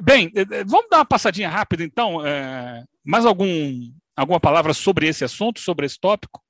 Bem, 0.00 0.28
eh, 0.34 0.40
eh, 0.40 0.64
vamos 0.64 0.88
dar 0.90 0.98
uma 0.98 1.04
passadinha 1.04 1.48
rápida, 1.48 1.84
então. 1.84 2.26
É, 2.26 2.82
mais 3.04 3.24
algum, 3.24 3.92
alguma 4.16 4.40
palavra 4.40 4.74
sobre 4.74 5.06
esse 5.06 5.24
assunto, 5.24 5.60
sobre 5.60 5.86
esse 5.86 6.00
tópico? 6.00 6.42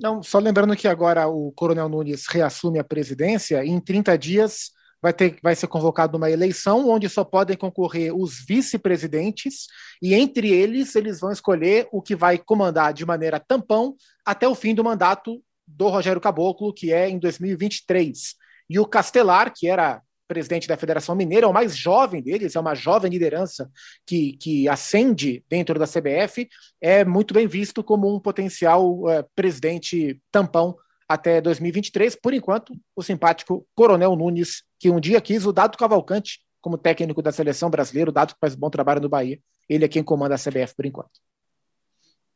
Não, 0.00 0.22
só 0.22 0.38
lembrando 0.38 0.74
que 0.74 0.88
agora 0.88 1.28
o 1.28 1.52
Coronel 1.52 1.88
Nunes 1.88 2.26
reassume 2.26 2.78
a 2.78 2.84
presidência 2.84 3.64
e 3.64 3.68
em 3.68 3.78
30 3.78 4.16
dias 4.16 4.70
vai, 5.02 5.12
ter, 5.12 5.38
vai 5.42 5.54
ser 5.54 5.66
convocada 5.66 6.16
uma 6.16 6.30
eleição 6.30 6.88
onde 6.88 7.08
só 7.08 7.22
podem 7.22 7.56
concorrer 7.56 8.14
os 8.14 8.44
vice-presidentes 8.46 9.66
e 10.00 10.14
entre 10.14 10.50
eles 10.50 10.94
eles 10.96 11.20
vão 11.20 11.30
escolher 11.30 11.86
o 11.92 12.00
que 12.00 12.16
vai 12.16 12.38
comandar 12.38 12.94
de 12.94 13.04
maneira 13.04 13.38
tampão 13.38 13.94
até 14.24 14.48
o 14.48 14.54
fim 14.54 14.74
do 14.74 14.84
mandato 14.84 15.42
do 15.66 15.88
Rogério 15.88 16.20
Caboclo, 16.20 16.72
que 16.72 16.92
é 16.92 17.08
em 17.08 17.18
2023. 17.18 18.34
E 18.68 18.78
o 18.78 18.86
Castelar, 18.86 19.52
que 19.54 19.68
era 19.68 20.02
presidente 20.30 20.68
da 20.68 20.76
Federação 20.76 21.16
Mineira, 21.16 21.44
é 21.44 21.48
o 21.48 21.52
mais 21.52 21.76
jovem 21.76 22.22
deles, 22.22 22.54
é 22.54 22.60
uma 22.60 22.72
jovem 22.72 23.10
liderança 23.10 23.68
que, 24.06 24.36
que 24.36 24.68
ascende 24.68 25.44
dentro 25.48 25.76
da 25.76 25.88
CBF, 25.88 26.48
é 26.80 27.04
muito 27.04 27.34
bem 27.34 27.48
visto 27.48 27.82
como 27.82 28.14
um 28.14 28.20
potencial 28.20 29.10
é, 29.10 29.24
presidente 29.34 30.22
tampão 30.30 30.76
até 31.08 31.40
2023. 31.40 32.14
Por 32.14 32.32
enquanto, 32.32 32.72
o 32.94 33.02
simpático 33.02 33.66
Coronel 33.74 34.14
Nunes, 34.14 34.62
que 34.78 34.88
um 34.88 35.00
dia 35.00 35.20
quis 35.20 35.44
o 35.44 35.52
Dado 35.52 35.76
Cavalcante 35.76 36.38
como 36.60 36.78
técnico 36.78 37.20
da 37.20 37.32
seleção 37.32 37.68
brasileira, 37.68 38.10
o 38.10 38.12
Dado 38.12 38.34
que 38.34 38.40
faz 38.40 38.54
bom 38.54 38.70
trabalho 38.70 39.00
no 39.00 39.08
Bahia, 39.08 39.40
ele 39.68 39.84
é 39.84 39.88
quem 39.88 40.04
comanda 40.04 40.36
a 40.36 40.38
CBF 40.38 40.76
por 40.76 40.86
enquanto. 40.86 41.10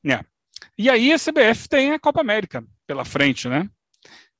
É. 0.04 0.18
E 0.76 0.90
aí 0.90 1.12
a 1.12 1.16
CBF 1.16 1.68
tem 1.68 1.92
a 1.92 2.00
Copa 2.00 2.20
América 2.20 2.64
pela 2.88 3.04
frente, 3.04 3.48
né? 3.48 3.68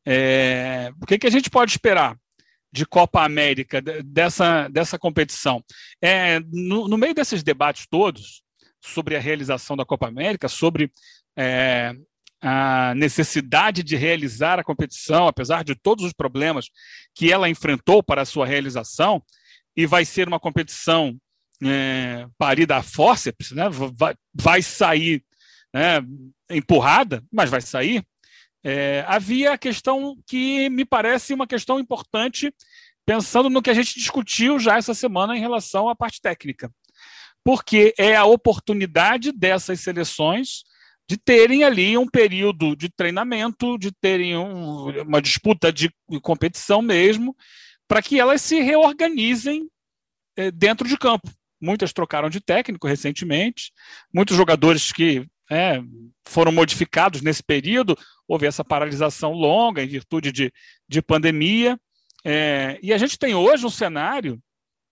É, 0.04 0.92
o 1.00 1.06
que, 1.06 1.18
que 1.18 1.26
a 1.28 1.30
gente 1.30 1.48
pode 1.48 1.70
esperar? 1.70 2.18
De 2.74 2.84
Copa 2.84 3.22
América, 3.22 3.80
dessa, 3.80 4.66
dessa 4.66 4.98
competição. 4.98 5.62
É, 6.02 6.40
no, 6.40 6.88
no, 6.88 6.98
meio 6.98 7.14
desses 7.14 7.40
debates 7.40 7.86
todos 7.88 8.42
sobre 8.84 9.14
a 9.14 9.20
realização 9.20 9.76
da 9.76 9.84
Copa 9.84 10.08
América, 10.08 10.48
sobre 10.48 10.90
é, 11.38 11.92
a 12.42 12.92
necessidade 12.96 13.84
de 13.84 13.94
realizar 13.94 14.58
a 14.58 14.64
competição, 14.64 15.28
apesar 15.28 15.62
de 15.62 15.76
todos 15.76 16.04
os 16.04 16.12
problemas 16.12 16.66
que 17.14 17.32
ela 17.32 17.48
enfrentou 17.48 18.02
para 18.02 18.22
a 18.22 18.26
sua 18.26 18.44
realização, 18.44 19.22
e 19.76 19.86
vai 19.86 20.04
ser 20.04 20.26
uma 20.26 20.40
competição 20.40 21.16
é, 21.62 22.26
parida 22.36 22.76
a 22.76 22.82
fórceps, 22.82 23.52
né? 23.52 23.68
vai, 23.70 24.16
vai 24.34 24.62
sair 24.62 25.24
né, 25.72 26.00
empurrada, 26.50 27.22
mas 27.32 27.48
vai 27.48 27.60
sair. 27.60 28.04
É, 28.64 29.04
havia 29.06 29.52
a 29.52 29.58
questão 29.58 30.16
que 30.26 30.70
me 30.70 30.84
parece 30.84 31.34
uma 31.34 31.46
questão 31.46 31.78
importante, 31.78 32.52
pensando 33.04 33.50
no 33.50 33.60
que 33.60 33.68
a 33.68 33.74
gente 33.74 33.94
discutiu 33.94 34.58
já 34.58 34.78
essa 34.78 34.94
semana 34.94 35.36
em 35.36 35.40
relação 35.40 35.88
à 35.88 35.94
parte 35.94 36.20
técnica. 36.20 36.72
Porque 37.44 37.92
é 37.98 38.16
a 38.16 38.24
oportunidade 38.24 39.30
dessas 39.30 39.80
seleções 39.80 40.64
de 41.06 41.18
terem 41.18 41.64
ali 41.64 41.98
um 41.98 42.08
período 42.08 42.74
de 42.74 42.88
treinamento, 42.88 43.78
de 43.78 43.92
terem 43.92 44.36
um, 44.36 45.02
uma 45.02 45.20
disputa 45.20 45.70
de 45.70 45.90
competição 46.22 46.80
mesmo, 46.80 47.36
para 47.86 48.00
que 48.00 48.18
elas 48.18 48.40
se 48.40 48.60
reorganizem 48.60 49.68
é, 50.36 50.50
dentro 50.50 50.88
de 50.88 50.96
campo. 50.96 51.30
Muitas 51.60 51.92
trocaram 51.92 52.30
de 52.30 52.40
técnico 52.40 52.86
recentemente, 52.86 53.72
muitos 54.12 54.36
jogadores 54.36 54.90
que 54.92 55.26
é, 55.50 55.82
foram 56.26 56.50
modificados 56.50 57.20
nesse 57.20 57.42
período, 57.42 57.96
houve 58.28 58.46
essa 58.46 58.64
paralisação 58.64 59.32
longa 59.32 59.82
em 59.82 59.88
virtude 59.88 60.32
de, 60.32 60.52
de 60.88 61.02
pandemia. 61.02 61.78
É, 62.24 62.78
e 62.82 62.92
a 62.92 62.98
gente 62.98 63.18
tem 63.18 63.34
hoje 63.34 63.66
um 63.66 63.70
cenário 63.70 64.40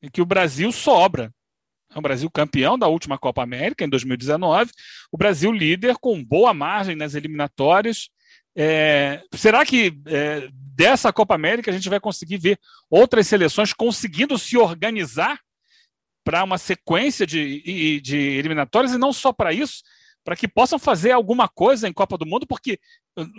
em 0.03 0.11
que 0.11 0.21
o 0.21 0.27
Brasil 0.27 0.71
sobra. 0.73 1.33
O 1.95 2.01
Brasil 2.01 2.31
campeão 2.31 2.79
da 2.79 2.87
última 2.89 3.19
Copa 3.19 3.43
América 3.43 3.85
em 3.85 3.89
2019, 3.89 4.71
o 5.11 5.19
Brasil 5.19 5.53
líder 5.53 5.97
com 5.99 6.25
boa 6.25 6.55
margem 6.55 6.97
nas 6.97 7.15
eliminatórias. 7.15 8.09
É, 8.57 9.23
será 9.35 9.65
que 9.65 9.93
é, 10.07 10.49
dessa 10.53 11.13
Copa 11.13 11.35
América 11.35 11.71
a 11.71 11.75
gente 11.75 11.91
vai 11.91 12.01
conseguir 12.01 12.39
ver 12.39 12.59
outras 12.91 13.27
seleções 13.27 13.75
conseguindo 13.75 14.39
se 14.39 14.57
organizar 14.57 15.39
para 16.25 16.45
uma 16.45 16.57
sequência 16.57 17.27
de, 17.27 18.01
de 18.01 18.17
eliminatórias 18.17 18.93
e 18.93 18.99
não 18.99 19.13
só 19.13 19.33
para 19.33 19.53
isso, 19.53 19.83
para 20.25 20.37
que 20.37 20.47
possam 20.47 20.79
fazer 20.79 21.11
alguma 21.11 21.49
coisa 21.49 21.89
em 21.89 21.93
Copa 21.93 22.17
do 22.17 22.27
Mundo, 22.27 22.47
porque 22.47 22.79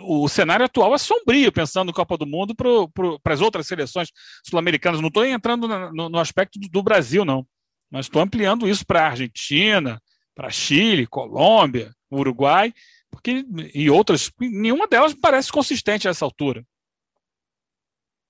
o 0.00 0.28
cenário 0.28 0.64
atual 0.64 0.94
é 0.94 0.98
sombrio, 0.98 1.50
pensando 1.50 1.90
em 1.90 1.94
Copa 1.94 2.16
do 2.16 2.26
Mundo 2.26 2.54
para 2.54 3.34
as 3.34 3.40
outras 3.40 3.66
seleções 3.66 4.10
sul-americanas. 4.44 5.00
Não 5.00 5.08
estou 5.08 5.24
entrando 5.24 5.66
no, 5.66 6.08
no, 6.08 6.18
aspecto 6.18 6.58
do, 6.58 6.68
do, 6.68 6.82
Brasil, 6.82 7.24
não, 7.24 7.46
mas 7.90 8.06
estou 8.06 8.20
ampliando 8.20 8.68
isso 8.68 8.86
para 8.86 9.02
a 9.02 9.10
Argentina, 9.10 10.00
para 10.34 10.50
Chile, 10.50 11.06
Colômbia, 11.06 11.92
Uruguai, 12.10 12.72
porque 13.10 13.44
e 13.72 13.88
outras, 13.88 14.30
nenhuma 14.38 14.86
delas 14.86 15.14
parece 15.14 15.50
consistente 15.50 16.06
a 16.06 16.10
essa 16.10 16.24
altura. 16.24 16.64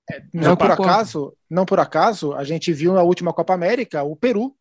É, 0.09 0.21
não 0.31 0.55
por 0.55 0.69
acaso, 0.69 1.35
não 1.49 1.65
por 1.65 1.79
acaso, 1.79 2.33
a 2.33 2.43
gente 2.43 2.71
viu 2.71 2.93
na 2.93 3.01
última 3.01 3.33
Copa 3.33 3.53
América 3.53 4.03
o 4.03 4.15
Peru 4.15 4.55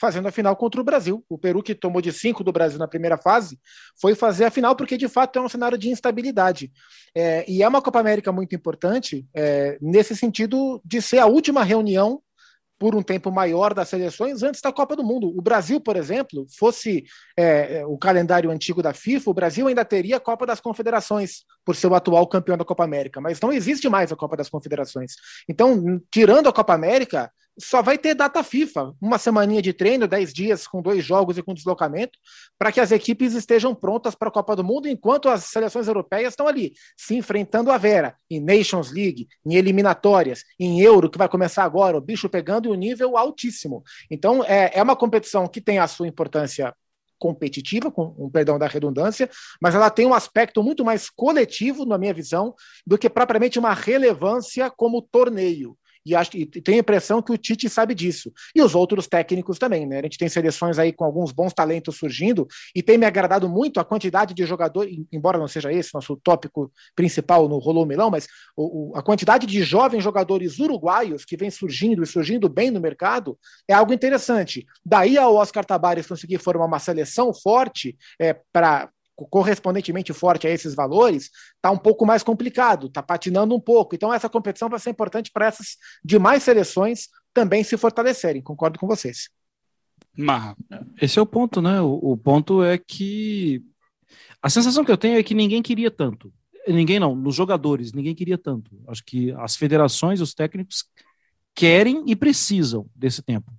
fazendo 0.00 0.28
a 0.28 0.32
final 0.32 0.56
contra 0.56 0.80
o 0.80 0.84
Brasil. 0.84 1.24
O 1.28 1.38
Peru, 1.38 1.62
que 1.62 1.74
tomou 1.74 2.02
de 2.02 2.12
cinco 2.12 2.42
do 2.42 2.52
Brasil 2.52 2.78
na 2.78 2.88
primeira 2.88 3.16
fase, 3.16 3.58
foi 4.00 4.14
fazer 4.14 4.44
a 4.44 4.50
final 4.50 4.74
porque, 4.76 4.96
de 4.96 5.08
fato, 5.08 5.38
é 5.38 5.42
um 5.42 5.48
cenário 5.48 5.78
de 5.78 5.88
instabilidade. 5.88 6.72
É, 7.14 7.44
e 7.48 7.62
é 7.62 7.68
uma 7.68 7.82
Copa 7.82 8.00
América 8.00 8.32
muito 8.32 8.54
importante 8.54 9.26
é, 9.34 9.78
nesse 9.80 10.16
sentido 10.16 10.80
de 10.84 11.00
ser 11.00 11.18
a 11.18 11.26
última 11.26 11.62
reunião 11.62 12.20
por 12.78 12.94
um 12.94 13.02
tempo 13.02 13.30
maior 13.30 13.72
das 13.72 13.88
seleções 13.88 14.42
antes 14.42 14.60
da 14.60 14.72
Copa 14.72 14.96
do 14.96 15.04
Mundo. 15.04 15.28
O 15.28 15.40
Brasil, 15.40 15.80
por 15.80 15.96
exemplo, 15.96 16.44
fosse 16.58 17.04
é, 17.36 17.78
é, 17.78 17.86
o 17.86 17.96
calendário 17.96 18.50
antigo 18.50 18.82
da 18.82 18.92
FIFA, 18.92 19.30
o 19.30 19.34
Brasil 19.34 19.66
ainda 19.66 19.84
teria 19.84 20.16
a 20.16 20.20
Copa 20.20 20.44
das 20.44 20.60
Confederações, 20.60 21.44
por 21.64 21.76
ser 21.76 21.86
o 21.86 21.94
atual 21.94 22.26
campeão 22.26 22.58
da 22.58 22.64
Copa 22.64 22.84
América, 22.84 23.20
mas 23.20 23.40
não 23.40 23.52
existe 23.52 23.88
mais 23.88 24.12
a 24.12 24.16
Copa 24.16 24.36
das 24.36 24.48
Confederações. 24.48 25.14
Então, 25.48 26.00
tirando 26.10 26.48
a 26.48 26.52
Copa 26.52 26.74
América, 26.74 27.30
só 27.58 27.82
vai 27.82 27.96
ter 27.96 28.14
data 28.14 28.42
FIFA, 28.42 28.94
uma 29.00 29.18
semaninha 29.18 29.62
de 29.62 29.72
treino, 29.72 30.08
10 30.08 30.32
dias 30.32 30.66
com 30.66 30.82
dois 30.82 31.04
jogos 31.04 31.38
e 31.38 31.42
com 31.42 31.54
deslocamento, 31.54 32.18
para 32.58 32.72
que 32.72 32.80
as 32.80 32.90
equipes 32.90 33.34
estejam 33.34 33.74
prontas 33.74 34.14
para 34.14 34.28
a 34.28 34.32
Copa 34.32 34.56
do 34.56 34.64
Mundo, 34.64 34.88
enquanto 34.88 35.28
as 35.28 35.44
seleções 35.44 35.86
europeias 35.86 36.32
estão 36.32 36.48
ali, 36.48 36.72
se 36.96 37.14
enfrentando 37.14 37.70
a 37.70 37.78
Vera, 37.78 38.16
em 38.28 38.40
Nations 38.40 38.90
League, 38.90 39.28
em 39.46 39.54
eliminatórias, 39.54 40.42
em 40.58 40.80
Euro, 40.80 41.08
que 41.08 41.18
vai 41.18 41.28
começar 41.28 41.64
agora, 41.64 41.96
o 41.96 42.00
bicho 42.00 42.28
pegando 42.28 42.68
e 42.68 42.70
o 42.70 42.74
nível 42.74 43.16
altíssimo. 43.16 43.82
Então, 44.10 44.44
é, 44.44 44.72
é 44.74 44.82
uma 44.82 44.96
competição 44.96 45.46
que 45.46 45.60
tem 45.60 45.78
a 45.78 45.86
sua 45.86 46.08
importância 46.08 46.74
competitiva, 47.18 47.90
com 47.90 48.14
um 48.18 48.28
perdão 48.28 48.58
da 48.58 48.66
redundância, 48.66 49.30
mas 49.62 49.74
ela 49.74 49.88
tem 49.88 50.04
um 50.04 50.12
aspecto 50.12 50.62
muito 50.62 50.84
mais 50.84 51.08
coletivo, 51.08 51.86
na 51.86 51.96
minha 51.96 52.12
visão, 52.12 52.54
do 52.86 52.98
que 52.98 53.08
propriamente 53.08 53.58
uma 53.58 53.72
relevância 53.72 54.68
como 54.70 55.00
torneio 55.00 55.78
e, 56.04 56.14
acho, 56.14 56.36
e 56.36 56.46
tenho 56.46 56.78
a 56.78 56.80
impressão 56.80 57.22
que 57.22 57.32
o 57.32 57.38
Tite 57.38 57.68
sabe 57.68 57.94
disso. 57.94 58.32
E 58.54 58.62
os 58.62 58.74
outros 58.74 59.06
técnicos 59.06 59.58
também, 59.58 59.86
né? 59.86 60.00
A 60.00 60.02
gente 60.02 60.18
tem 60.18 60.28
seleções 60.28 60.78
aí 60.78 60.92
com 60.92 61.04
alguns 61.04 61.32
bons 61.32 61.52
talentos 61.52 61.96
surgindo 61.96 62.46
e 62.74 62.82
tem 62.82 62.98
me 62.98 63.06
agradado 63.06 63.48
muito 63.48 63.80
a 63.80 63.84
quantidade 63.84 64.34
de 64.34 64.44
jogadores, 64.44 64.96
embora 65.12 65.38
não 65.38 65.48
seja 65.48 65.72
esse 65.72 65.94
nosso 65.94 66.16
tópico 66.16 66.70
principal 66.94 67.48
no 67.48 67.58
Rolou 67.58 67.86
Milão, 67.86 68.10
mas 68.10 68.26
o, 68.56 68.92
o, 68.92 68.96
a 68.96 69.02
quantidade 69.02 69.46
de 69.46 69.62
jovens 69.62 70.02
jogadores 70.02 70.58
uruguaios 70.58 71.24
que 71.24 71.36
vem 71.36 71.50
surgindo 71.50 72.02
e 72.02 72.06
surgindo 72.06 72.48
bem 72.48 72.70
no 72.70 72.80
mercado 72.80 73.38
é 73.68 73.74
algo 73.74 73.92
interessante. 73.92 74.66
Daí 74.84 75.16
ao 75.16 75.34
Oscar 75.34 75.64
Tabares 75.64 76.06
conseguir 76.06 76.38
formar 76.38 76.66
uma 76.66 76.78
seleção 76.78 77.32
forte 77.32 77.96
é, 78.20 78.34
para 78.52 78.90
correspondentemente 79.16 80.12
forte 80.12 80.46
a 80.46 80.50
esses 80.50 80.74
valores, 80.74 81.30
está 81.56 81.70
um 81.70 81.78
pouco 81.78 82.04
mais 82.04 82.22
complicado, 82.22 82.88
está 82.88 83.02
patinando 83.02 83.54
um 83.54 83.60
pouco. 83.60 83.94
Então, 83.94 84.12
essa 84.12 84.28
competição 84.28 84.68
vai 84.68 84.78
ser 84.78 84.90
importante 84.90 85.30
para 85.30 85.46
essas 85.46 85.76
demais 86.04 86.42
seleções 86.42 87.08
também 87.32 87.64
se 87.64 87.76
fortalecerem. 87.76 88.42
Concordo 88.42 88.78
com 88.78 88.86
vocês. 88.86 89.28
Marra. 90.16 90.56
Esse 91.00 91.18
é 91.18 91.22
o 91.22 91.26
ponto, 91.26 91.60
né? 91.60 91.80
O, 91.80 92.12
o, 92.12 92.16
ponto 92.16 92.62
é 92.62 92.78
que 92.78 93.62
a 94.40 94.48
sensação 94.48 94.84
que 94.84 94.92
eu 94.92 94.96
tenho 94.96 95.18
é 95.18 95.22
que 95.22 95.34
ninguém 95.34 95.62
queria 95.62 95.90
tanto. 95.90 96.32
Ninguém 96.66 96.98
não, 96.98 97.14
nos 97.14 97.34
jogadores, 97.34 97.92
ninguém 97.92 98.14
queria 98.14 98.38
tanto. 98.38 98.70
Acho 98.88 99.04
que 99.04 99.32
as 99.32 99.56
federações, 99.56 100.20
os 100.20 100.32
técnicos 100.32 100.84
querem 101.54 102.04
e 102.06 102.16
precisam 102.16 102.88
desse 102.94 103.22
tempo. 103.22 103.52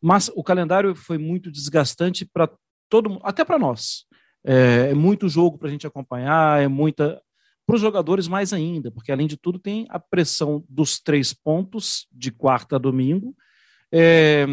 Mas 0.00 0.30
o 0.34 0.42
calendário 0.42 0.94
foi 0.94 1.18
muito 1.18 1.50
desgastante 1.50 2.24
para 2.24 2.48
todo 2.88 3.10
mundo, 3.10 3.20
até 3.24 3.44
para 3.44 3.58
nós. 3.58 4.06
É, 4.44 4.90
é 4.90 4.94
muito 4.94 5.28
jogo 5.28 5.58
para 5.58 5.68
a 5.68 5.70
gente 5.70 5.86
acompanhar, 5.86 6.62
é 6.62 6.68
muita. 6.68 7.20
Para 7.66 7.74
os 7.74 7.82
jogadores, 7.82 8.26
mais 8.26 8.54
ainda, 8.54 8.90
porque 8.90 9.12
além 9.12 9.26
de 9.26 9.36
tudo, 9.36 9.58
tem 9.58 9.86
a 9.90 9.98
pressão 9.98 10.64
dos 10.68 10.98
três 10.98 11.34
pontos 11.34 12.06
de 12.10 12.32
quarta 12.32 12.76
a 12.76 12.78
domingo, 12.78 13.36
é, 13.92 14.46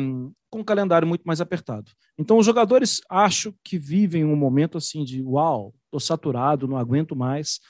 com 0.50 0.60
um 0.60 0.64
calendário 0.64 1.08
muito 1.08 1.24
mais 1.24 1.40
apertado. 1.40 1.92
Então, 2.18 2.38
os 2.38 2.46
jogadores 2.46 3.00
acho 3.10 3.54
que 3.64 3.78
vivem 3.78 4.26
um 4.26 4.36
momento 4.36 4.78
assim 4.78 5.06
de 5.06 5.22
uau, 5.22 5.74
estou 5.86 6.00
saturado, 6.00 6.68
não 6.68 6.76
aguento 6.78 7.16
mais. 7.16 7.62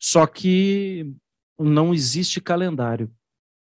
Só 0.00 0.26
que 0.26 1.12
não 1.58 1.92
existe 1.92 2.40
calendário, 2.40 3.10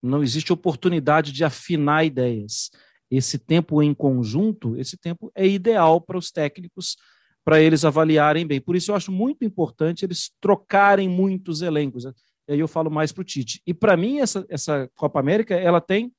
não 0.02 0.22
existe 0.22 0.52
oportunidade 0.52 1.32
de 1.32 1.44
afinar 1.44 2.04
ideias. 2.04 2.70
Esse 3.10 3.38
tempo 3.38 3.82
em 3.82 3.94
conjunto, 3.94 4.76
esse 4.76 4.96
tempo 4.96 5.32
é 5.34 5.46
ideal 5.46 6.00
para 6.00 6.18
os 6.18 6.30
técnicos 6.30 6.96
para 7.44 7.60
eles 7.60 7.84
avaliarem 7.84 8.46
bem. 8.46 8.60
Por 8.60 8.76
isso 8.76 8.90
eu 8.90 8.94
acho 8.94 9.10
muito 9.10 9.44
importante 9.44 10.04
eles 10.04 10.30
trocarem 10.40 11.08
muitos 11.08 11.62
elencos. 11.62 12.04
E 12.04 12.52
aí 12.52 12.60
eu 12.60 12.68
falo 12.68 12.90
mais 12.90 13.12
para 13.12 13.22
o 13.22 13.24
Tite. 13.24 13.62
E 13.66 13.72
para 13.72 13.96
mim, 13.96 14.18
essa, 14.18 14.44
essa 14.48 14.90
Copa 14.94 15.20
América, 15.20 15.54
ela 15.54 15.80
tem 15.80 16.12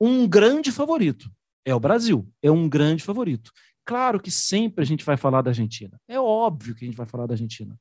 um 0.00 0.26
grande 0.26 0.72
favorito. 0.72 1.30
É 1.64 1.74
o 1.74 1.80
Brasil. 1.80 2.26
É 2.42 2.50
um 2.50 2.68
grande 2.68 3.02
favorito. 3.02 3.52
Claro 3.84 4.20
que 4.20 4.30
sempre 4.30 4.82
a 4.82 4.86
gente 4.86 5.04
vai 5.04 5.16
falar 5.16 5.42
da 5.42 5.50
Argentina. 5.50 6.00
É 6.08 6.18
óbvio 6.18 6.74
que 6.74 6.84
a 6.84 6.88
gente 6.88 6.96
vai 6.96 7.06
falar 7.06 7.26
da 7.26 7.34
Argentina. 7.34 7.78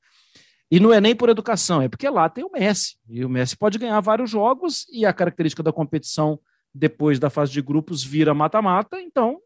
E 0.71 0.79
não 0.79 0.93
é 0.93 1.01
nem 1.01 1.15
por 1.15 1.29
educação, 1.29 1.81
é 1.81 1.89
porque 1.89 2.07
lá 2.07 2.29
tem 2.29 2.43
o 2.43 2.51
Messi. 2.51 2.97
E 3.07 3.25
o 3.25 3.29
Messi 3.29 3.57
pode 3.57 3.77
ganhar 3.77 3.99
vários 4.01 4.29
jogos 4.29 4.85
e 4.91 5.05
a 5.05 5.13
característica 5.13 5.63
da 5.63 5.73
competição 5.73 6.39
depois 6.73 7.17
da 7.17 7.29
fase 7.29 7.51
de 7.51 7.61
grupos 7.61 8.03
vira 8.03 8.33
mata-mata, 8.33 9.01
então 9.01 9.39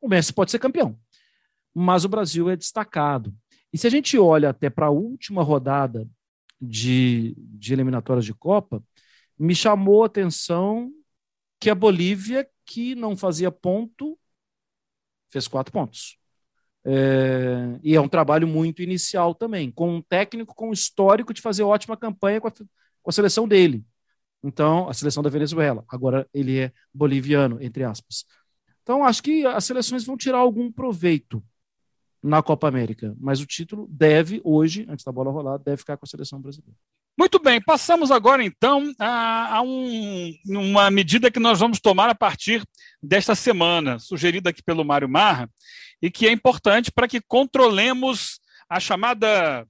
o 0.00 0.08
Messi 0.08 0.32
pode 0.32 0.50
ser 0.50 0.58
campeão 0.58 0.98
mas 1.78 2.06
o 2.06 2.08
Brasil 2.08 2.48
é 2.48 2.56
destacado. 2.56 3.34
E 3.70 3.76
se 3.76 3.86
a 3.86 3.90
gente 3.90 4.18
olha 4.18 4.48
até 4.48 4.70
para 4.70 4.86
a 4.86 4.90
última 4.90 5.42
rodada 5.42 6.08
de, 6.58 7.34
de 7.36 7.74
eliminatórias 7.74 8.24
de 8.24 8.32
Copa, 8.32 8.82
me 9.38 9.54
chamou 9.54 10.02
a 10.02 10.06
atenção 10.06 10.90
que 11.60 11.68
a 11.68 11.74
Bolívia, 11.74 12.48
que 12.64 12.94
não 12.94 13.14
fazia 13.14 13.52
ponto, 13.52 14.18
fez 15.28 15.46
quatro 15.46 15.70
pontos. 15.70 16.16
É, 16.82 17.78
e 17.82 17.94
é 17.94 18.00
um 18.00 18.08
trabalho 18.08 18.48
muito 18.48 18.80
inicial 18.80 19.34
também, 19.34 19.70
com 19.70 19.96
um 19.96 20.00
técnico 20.00 20.54
com 20.54 20.72
histórico 20.72 21.34
de 21.34 21.42
fazer 21.42 21.62
ótima 21.62 21.94
campanha 21.94 22.40
com 22.40 22.48
a, 22.48 22.52
com 22.52 23.10
a 23.10 23.12
seleção 23.12 23.46
dele. 23.46 23.84
Então, 24.42 24.88
a 24.88 24.94
seleção 24.94 25.22
da 25.22 25.28
Venezuela. 25.28 25.84
Agora 25.88 26.26
ele 26.32 26.58
é 26.58 26.72
boliviano, 26.94 27.58
entre 27.60 27.84
aspas. 27.84 28.24
Então, 28.82 29.04
acho 29.04 29.22
que 29.22 29.44
as 29.44 29.66
seleções 29.66 30.04
vão 30.04 30.16
tirar 30.16 30.38
algum 30.38 30.72
proveito 30.72 31.44
na 32.26 32.42
Copa 32.42 32.68
América. 32.68 33.14
Mas 33.18 33.40
o 33.40 33.46
título 33.46 33.86
deve, 33.90 34.40
hoje, 34.44 34.84
antes 34.88 35.04
da 35.04 35.12
bola 35.12 35.30
rolar, 35.30 35.58
deve 35.58 35.78
ficar 35.78 35.96
com 35.96 36.04
a 36.04 36.08
seleção 36.08 36.40
brasileira. 36.40 36.76
Muito 37.18 37.38
bem, 37.38 37.62
passamos 37.62 38.10
agora 38.10 38.44
então 38.44 38.92
a, 38.98 39.56
a 39.56 39.62
um, 39.62 40.36
uma 40.46 40.90
medida 40.90 41.30
que 41.30 41.40
nós 41.40 41.58
vamos 41.58 41.80
tomar 41.80 42.10
a 42.10 42.14
partir 42.14 42.62
desta 43.02 43.34
semana, 43.34 43.98
sugerida 43.98 44.50
aqui 44.50 44.62
pelo 44.62 44.84
Mário 44.84 45.08
Marra, 45.08 45.48
e 46.02 46.10
que 46.10 46.26
é 46.26 46.32
importante 46.32 46.92
para 46.92 47.08
que 47.08 47.22
controlemos 47.22 48.38
a 48.68 48.78
chamada 48.78 49.66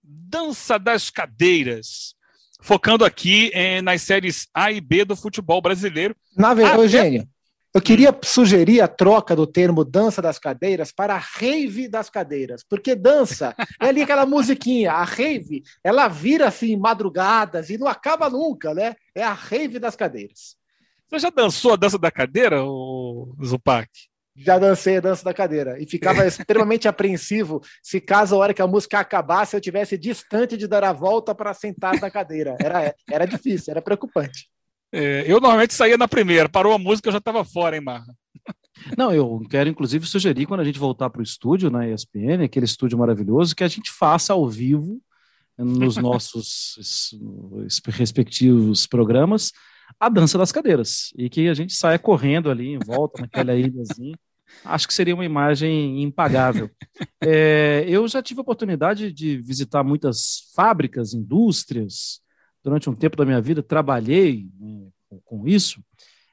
dança 0.00 0.78
das 0.78 1.10
cadeiras, 1.10 2.14
focando 2.60 3.04
aqui 3.04 3.50
eh, 3.52 3.82
nas 3.82 4.02
séries 4.02 4.46
A 4.54 4.70
e 4.70 4.80
B 4.80 5.04
do 5.04 5.16
futebol 5.16 5.60
brasileiro. 5.60 6.14
Na 6.36 6.54
verdade, 6.54 6.80
Eugênio, 6.80 7.28
eu 7.74 7.82
queria 7.82 8.16
sugerir 8.22 8.80
a 8.80 8.86
troca 8.86 9.34
do 9.34 9.48
termo 9.48 9.84
dança 9.84 10.22
das 10.22 10.38
cadeiras 10.38 10.92
para 10.92 11.18
rave 11.18 11.88
das 11.88 12.08
cadeiras, 12.08 12.62
porque 12.62 12.94
dança 12.94 13.52
é 13.82 13.88
ali 13.88 14.02
aquela 14.02 14.24
musiquinha, 14.24 14.92
a 14.92 15.02
rave, 15.02 15.64
ela 15.82 16.06
vira 16.06 16.46
assim 16.46 16.76
madrugadas 16.76 17.70
e 17.70 17.76
não 17.76 17.88
acaba 17.88 18.30
nunca, 18.30 18.72
né? 18.72 18.94
É 19.12 19.24
a 19.24 19.32
rave 19.32 19.80
das 19.80 19.96
cadeiras. 19.96 20.56
Você 21.08 21.18
já 21.18 21.30
dançou 21.30 21.72
a 21.72 21.76
dança 21.76 21.98
da 21.98 22.12
cadeira, 22.12 22.60
Zupac? 23.44 23.90
Já 24.36 24.56
dancei 24.56 24.98
a 24.98 25.00
dança 25.00 25.24
da 25.24 25.34
cadeira 25.34 25.76
e 25.80 25.86
ficava 25.86 26.24
extremamente 26.26 26.86
apreensivo 26.86 27.60
se 27.82 28.00
caso 28.00 28.36
a 28.36 28.38
hora 28.38 28.54
que 28.54 28.62
a 28.62 28.66
música 28.68 29.00
acabasse 29.00 29.56
eu 29.56 29.60
tivesse 29.60 29.98
distante 29.98 30.56
de 30.56 30.68
dar 30.68 30.84
a 30.84 30.92
volta 30.92 31.34
para 31.34 31.52
sentar 31.52 32.00
na 32.00 32.10
cadeira. 32.10 32.56
Era, 32.60 32.94
era 33.10 33.26
difícil, 33.26 33.72
era 33.72 33.82
preocupante. 33.82 34.48
É, 34.96 35.24
eu 35.26 35.40
normalmente 35.40 35.74
saía 35.74 35.98
na 35.98 36.06
primeira, 36.06 36.48
parou 36.48 36.72
a 36.72 36.78
música, 36.78 37.08
eu 37.08 37.12
já 37.12 37.18
estava 37.18 37.44
fora, 37.44 37.74
hein, 37.74 37.82
Marra? 37.82 38.14
Não, 38.96 39.12
eu 39.12 39.40
quero 39.50 39.68
inclusive 39.68 40.06
sugerir 40.06 40.46
quando 40.46 40.60
a 40.60 40.64
gente 40.64 40.78
voltar 40.78 41.10
para 41.10 41.20
o 41.20 41.24
estúdio 41.24 41.68
na 41.68 41.88
ESPN, 41.88 42.44
aquele 42.44 42.66
estúdio 42.66 42.96
maravilhoso, 42.96 43.56
que 43.56 43.64
a 43.64 43.68
gente 43.68 43.90
faça 43.90 44.32
ao 44.32 44.48
vivo 44.48 45.00
nos 45.58 45.96
nossos 45.98 47.16
respectivos 47.88 48.86
programas 48.86 49.52
a 49.98 50.08
dança 50.08 50.38
das 50.38 50.52
cadeiras 50.52 51.12
e 51.16 51.28
que 51.28 51.48
a 51.48 51.54
gente 51.54 51.72
saia 51.74 51.98
correndo 51.98 52.50
ali 52.50 52.68
em 52.68 52.78
volta 52.78 53.22
naquela 53.22 53.54
ilhazinha. 53.56 54.16
Acho 54.64 54.86
que 54.86 54.94
seria 54.94 55.14
uma 55.14 55.24
imagem 55.24 56.02
impagável. 56.02 56.70
É, 57.20 57.84
eu 57.88 58.06
já 58.06 58.22
tive 58.22 58.40
a 58.40 58.42
oportunidade 58.42 59.12
de 59.12 59.38
visitar 59.38 59.82
muitas 59.82 60.52
fábricas, 60.54 61.12
indústrias. 61.12 62.20
Durante 62.64 62.88
um 62.88 62.94
tempo 62.94 63.16
da 63.16 63.26
minha 63.26 63.40
vida, 63.40 63.62
trabalhei 63.62 64.48
né, 64.58 64.88
com 65.24 65.46
isso. 65.46 65.82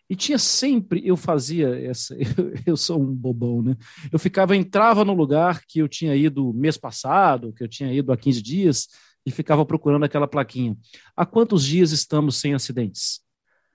E 0.09 0.15
tinha 0.15 0.37
sempre, 0.37 1.01
eu 1.05 1.15
fazia 1.15 1.69
essa, 1.85 2.15
eu, 2.17 2.53
eu, 2.65 2.77
sou 2.77 3.01
um 3.01 3.13
bobão, 3.13 3.61
né? 3.61 3.77
Eu 4.11 4.17
ficava, 4.17 4.55
entrava 4.55 5.05
no 5.05 5.13
lugar 5.13 5.61
que 5.67 5.79
eu 5.79 5.87
tinha 5.87 6.15
ido 6.15 6.53
mês 6.53 6.77
passado, 6.77 7.53
que 7.53 7.63
eu 7.63 7.67
tinha 7.67 7.93
ido 7.93 8.11
há 8.11 8.17
15 8.17 8.41
dias, 8.41 8.87
e 9.25 9.31
ficava 9.31 9.65
procurando 9.65 10.03
aquela 10.03 10.27
plaquinha. 10.27 10.75
Há 11.15 11.25
quantos 11.25 11.65
dias 11.65 11.91
estamos 11.91 12.37
sem 12.37 12.53
acidentes? 12.53 13.21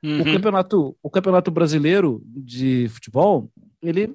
Uhum. 0.02 0.20
O, 0.20 0.24
campeonato, 0.24 0.96
o 1.02 1.10
campeonato 1.10 1.50
brasileiro 1.50 2.22
de 2.26 2.88
futebol, 2.88 3.50
ele 3.80 4.14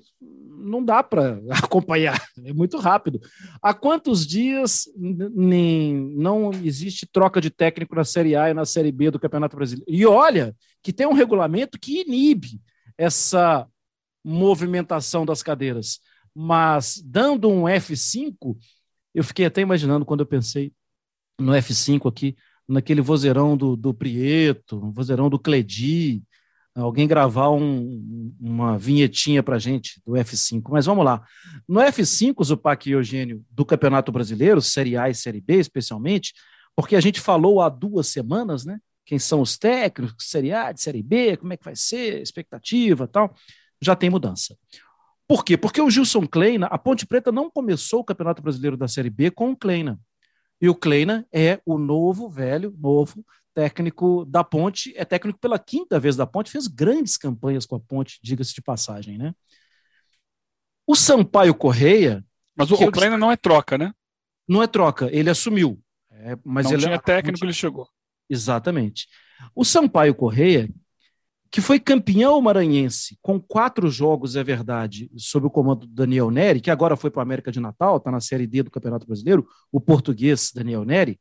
não 0.61 0.83
dá 0.83 1.01
para 1.03 1.39
acompanhar, 1.63 2.21
é 2.43 2.53
muito 2.53 2.77
rápido. 2.77 3.19
Há 3.61 3.73
quantos 3.73 4.25
dias 4.25 4.85
nem, 4.95 5.95
não 6.15 6.51
existe 6.51 7.07
troca 7.11 7.41
de 7.41 7.49
técnico 7.49 7.95
na 7.95 8.03
Série 8.03 8.35
A 8.35 8.49
e 8.49 8.53
na 8.53 8.65
Série 8.65 8.91
B 8.91 9.11
do 9.11 9.19
Campeonato 9.19 9.55
Brasileiro? 9.55 9.91
E 9.91 10.05
olha 10.05 10.55
que 10.81 10.93
tem 10.93 11.07
um 11.07 11.13
regulamento 11.13 11.79
que 11.79 12.01
inibe 12.01 12.61
essa 12.97 13.67
movimentação 14.23 15.25
das 15.25 15.41
cadeiras. 15.41 15.99
Mas 16.33 17.01
dando 17.03 17.49
um 17.49 17.63
F5, 17.63 18.55
eu 19.13 19.23
fiquei 19.23 19.45
até 19.45 19.61
imaginando 19.61 20.05
quando 20.05 20.21
eu 20.21 20.25
pensei 20.25 20.71
no 21.39 21.51
F5 21.53 22.07
aqui, 22.07 22.35
naquele 22.67 23.01
vozeirão 23.01 23.57
do, 23.57 23.75
do 23.75 23.93
Prieto, 23.93 24.91
vozeirão 24.91 25.29
do 25.29 25.39
Cledi, 25.39 26.23
alguém 26.75 27.07
gravar 27.07 27.49
um, 27.49 28.33
uma 28.39 28.77
vinhetinha 28.77 29.43
para 29.43 29.59
gente 29.59 30.01
do 30.05 30.13
F5. 30.13 30.63
Mas 30.69 30.85
vamos 30.85 31.03
lá. 31.03 31.25
No 31.67 31.81
F5, 31.81 32.43
Zupac 32.43 32.87
e 32.87 32.93
Eugênio, 32.93 33.43
do 33.49 33.65
Campeonato 33.65 34.11
Brasileiro, 34.11 34.61
Série 34.61 34.95
A 34.95 35.09
e 35.09 35.15
Série 35.15 35.41
B 35.41 35.57
especialmente, 35.57 36.33
porque 36.75 36.95
a 36.95 37.01
gente 37.01 37.19
falou 37.19 37.61
há 37.61 37.69
duas 37.69 38.07
semanas, 38.07 38.65
né? 38.65 38.79
Quem 39.05 39.19
são 39.19 39.41
os 39.41 39.57
técnicos, 39.57 40.29
Série 40.29 40.53
A, 40.53 40.71
de 40.71 40.81
Série 40.81 41.03
B, 41.03 41.35
como 41.35 41.51
é 41.51 41.57
que 41.57 41.65
vai 41.65 41.75
ser, 41.75 42.21
expectativa 42.21 43.07
tal, 43.07 43.35
já 43.81 43.95
tem 43.95 44.09
mudança. 44.09 44.55
Por 45.27 45.43
quê? 45.43 45.57
Porque 45.57 45.81
o 45.81 45.89
Gilson 45.89 46.25
Kleina, 46.27 46.67
a 46.67 46.77
Ponte 46.77 47.05
Preta 47.05 47.31
não 47.31 47.49
começou 47.49 48.01
o 48.01 48.03
Campeonato 48.03 48.41
Brasileiro 48.41 48.77
da 48.77 48.87
Série 48.87 49.09
B 49.09 49.31
com 49.31 49.51
o 49.51 49.57
Kleina. 49.57 49.99
E 50.61 50.69
o 50.69 50.75
Kleina 50.75 51.25
é 51.33 51.59
o 51.65 51.77
novo, 51.77 52.29
velho, 52.29 52.73
novo 52.77 53.25
técnico 53.53 54.25
da 54.25 54.43
Ponte, 54.43 54.93
é 54.95 55.05
técnico 55.05 55.39
pela 55.39 55.59
quinta 55.59 55.99
vez 55.99 56.15
da 56.15 56.25
Ponte, 56.25 56.51
fez 56.51 56.67
grandes 56.67 57.17
campanhas 57.17 57.65
com 57.65 57.75
a 57.75 57.79
Ponte, 57.79 58.19
diga-se 58.23 58.53
de 58.53 58.61
passagem, 58.61 59.17
né? 59.17 59.33
O 60.87 60.95
Sampaio 60.95 61.53
Correia. 61.53 62.23
Mas 62.55 62.71
o, 62.71 62.75
o 62.75 62.91
Kleina 62.91 63.17
não 63.17 63.31
é 63.31 63.37
troca, 63.37 63.77
né? 63.77 63.93
Não 64.47 64.61
é 64.61 64.67
troca, 64.67 65.09
ele 65.11 65.29
assumiu. 65.29 65.79
É, 66.11 66.37
mas 66.43 66.65
não 66.65 66.73
ele 66.73 66.83
tinha 66.83 66.99
técnico, 66.99 67.45
ele 67.45 67.53
chegou. 67.53 67.87
Exatamente. 68.29 69.07
O 69.55 69.65
Sampaio 69.65 70.13
Correia, 70.13 70.69
que 71.49 71.61
foi 71.61 71.79
campeão 71.79 72.39
maranhense 72.41 73.17
com 73.21 73.39
quatro 73.39 73.89
jogos, 73.89 74.35
é 74.35 74.43
verdade, 74.43 75.11
sob 75.17 75.47
o 75.47 75.49
comando 75.49 75.85
do 75.85 75.93
Daniel 75.93 76.31
Neri, 76.31 76.61
que 76.61 76.71
agora 76.71 76.95
foi 76.95 77.11
para 77.11 77.21
a 77.21 77.23
América 77.23 77.51
de 77.51 77.59
Natal, 77.59 77.97
está 77.97 78.11
na 78.11 78.21
Série 78.21 78.47
D 78.47 78.63
do 78.63 78.71
Campeonato 78.71 79.05
Brasileiro, 79.05 79.47
o 79.71 79.81
português 79.81 80.51
Daniel 80.53 80.85
Neri, 80.85 81.19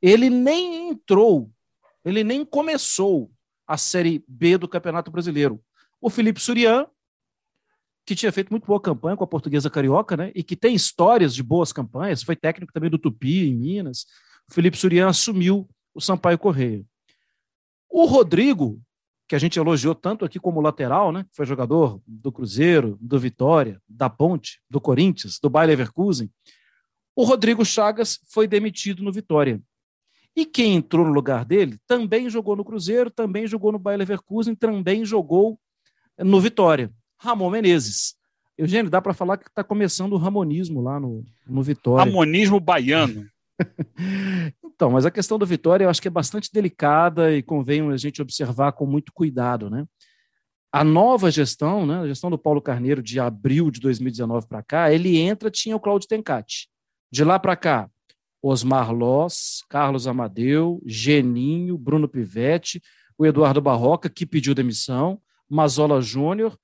ele 0.00 0.28
nem 0.28 0.90
entrou, 0.90 1.50
ele 2.04 2.24
nem 2.24 2.44
começou 2.44 3.30
a 3.66 3.76
Série 3.76 4.24
B 4.26 4.58
do 4.58 4.68
Campeonato 4.68 5.10
Brasileiro. 5.10 5.62
O 6.00 6.10
Felipe 6.10 6.40
Surian, 6.40 6.86
que 8.04 8.14
tinha 8.14 8.32
feito 8.32 8.50
muito 8.50 8.66
boa 8.66 8.80
campanha 8.80 9.16
com 9.16 9.24
a 9.24 9.28
Portuguesa 9.28 9.70
Carioca, 9.70 10.16
né, 10.16 10.32
e 10.34 10.42
que 10.42 10.56
tem 10.56 10.74
histórias 10.74 11.34
de 11.34 11.42
boas 11.42 11.72
campanhas, 11.72 12.22
foi 12.22 12.34
técnico 12.34 12.72
também 12.72 12.90
do 12.90 12.98
Tupi, 12.98 13.48
em 13.48 13.54
Minas, 13.54 14.06
o 14.50 14.54
Felipe 14.54 14.76
Surian 14.76 15.08
assumiu 15.08 15.68
o 15.94 16.00
Sampaio 16.00 16.38
Correia. 16.38 16.84
O 17.88 18.06
Rodrigo 18.06 18.82
que 19.32 19.36
a 19.36 19.38
gente 19.38 19.58
elogiou 19.58 19.94
tanto 19.94 20.26
aqui 20.26 20.38
como 20.38 20.60
lateral, 20.60 21.10
né? 21.10 21.24
Foi 21.32 21.46
jogador 21.46 22.02
do 22.06 22.30
Cruzeiro, 22.30 22.98
do 23.00 23.18
Vitória, 23.18 23.80
da 23.88 24.10
Ponte, 24.10 24.60
do 24.68 24.78
Corinthians, 24.78 25.38
do 25.40 25.48
Bayer 25.48 25.70
Leverkusen. 25.70 26.30
O 27.16 27.24
Rodrigo 27.24 27.64
Chagas 27.64 28.20
foi 28.28 28.46
demitido 28.46 29.02
no 29.02 29.10
Vitória. 29.10 29.58
E 30.34 30.46
quem 30.46 30.76
entrou 30.76 31.06
no 31.06 31.12
lugar 31.12 31.44
dele 31.44 31.78
também 31.86 32.30
jogou 32.30 32.56
no 32.56 32.64
Cruzeiro, 32.64 33.10
também 33.10 33.46
jogou 33.46 33.70
no 33.70 33.78
Bayer 33.78 33.98
Leverkusen, 33.98 34.54
também 34.54 35.04
jogou 35.04 35.58
no 36.18 36.40
Vitória. 36.40 36.90
Ramon 37.18 37.50
Menezes. 37.50 38.14
Eugênio, 38.56 38.90
dá 38.90 39.00
para 39.00 39.14
falar 39.14 39.38
que 39.38 39.48
está 39.48 39.62
começando 39.62 40.12
o 40.12 40.18
ramonismo 40.18 40.80
lá 40.80 40.98
no, 40.98 41.24
no 41.46 41.62
Vitória. 41.62 42.04
Ramonismo 42.04 42.60
baiano. 42.60 43.26
então, 44.64 44.90
mas 44.90 45.06
a 45.06 45.10
questão 45.10 45.38
do 45.38 45.46
Vitória 45.46 45.84
eu 45.84 45.90
acho 45.90 46.00
que 46.00 46.08
é 46.08 46.10
bastante 46.10 46.50
delicada 46.52 47.34
e 47.34 47.42
convém 47.42 47.88
a 47.90 47.96
gente 47.96 48.20
observar 48.20 48.72
com 48.72 48.86
muito 48.86 49.12
cuidado, 49.12 49.70
né? 49.70 49.86
A 50.70 50.82
nova 50.82 51.30
gestão, 51.30 51.84
né, 51.84 51.98
a 51.98 52.06
gestão 52.06 52.30
do 52.30 52.38
Paulo 52.38 52.62
Carneiro 52.62 53.02
de 53.02 53.20
abril 53.20 53.70
de 53.70 53.78
2019 53.78 54.46
para 54.46 54.62
cá, 54.62 54.90
ele 54.90 55.18
entra, 55.18 55.50
tinha 55.50 55.76
o 55.76 55.80
Claudio 55.80 56.08
Tencati. 56.08 56.68
De 57.10 57.22
lá 57.24 57.38
para 57.38 57.54
cá, 57.54 57.90
Osmar 58.42 58.92
Loss, 58.92 59.64
Carlos 59.68 60.06
Amadeu, 60.06 60.82
Geninho, 60.84 61.78
Bruno 61.78 62.08
Pivetti, 62.08 62.82
o 63.16 63.24
Eduardo 63.24 63.60
Barroca, 63.60 64.10
que 64.10 64.26
pediu 64.26 64.54
demissão, 64.54 65.20
Mazola 65.48 66.00
Júnior, 66.02 66.58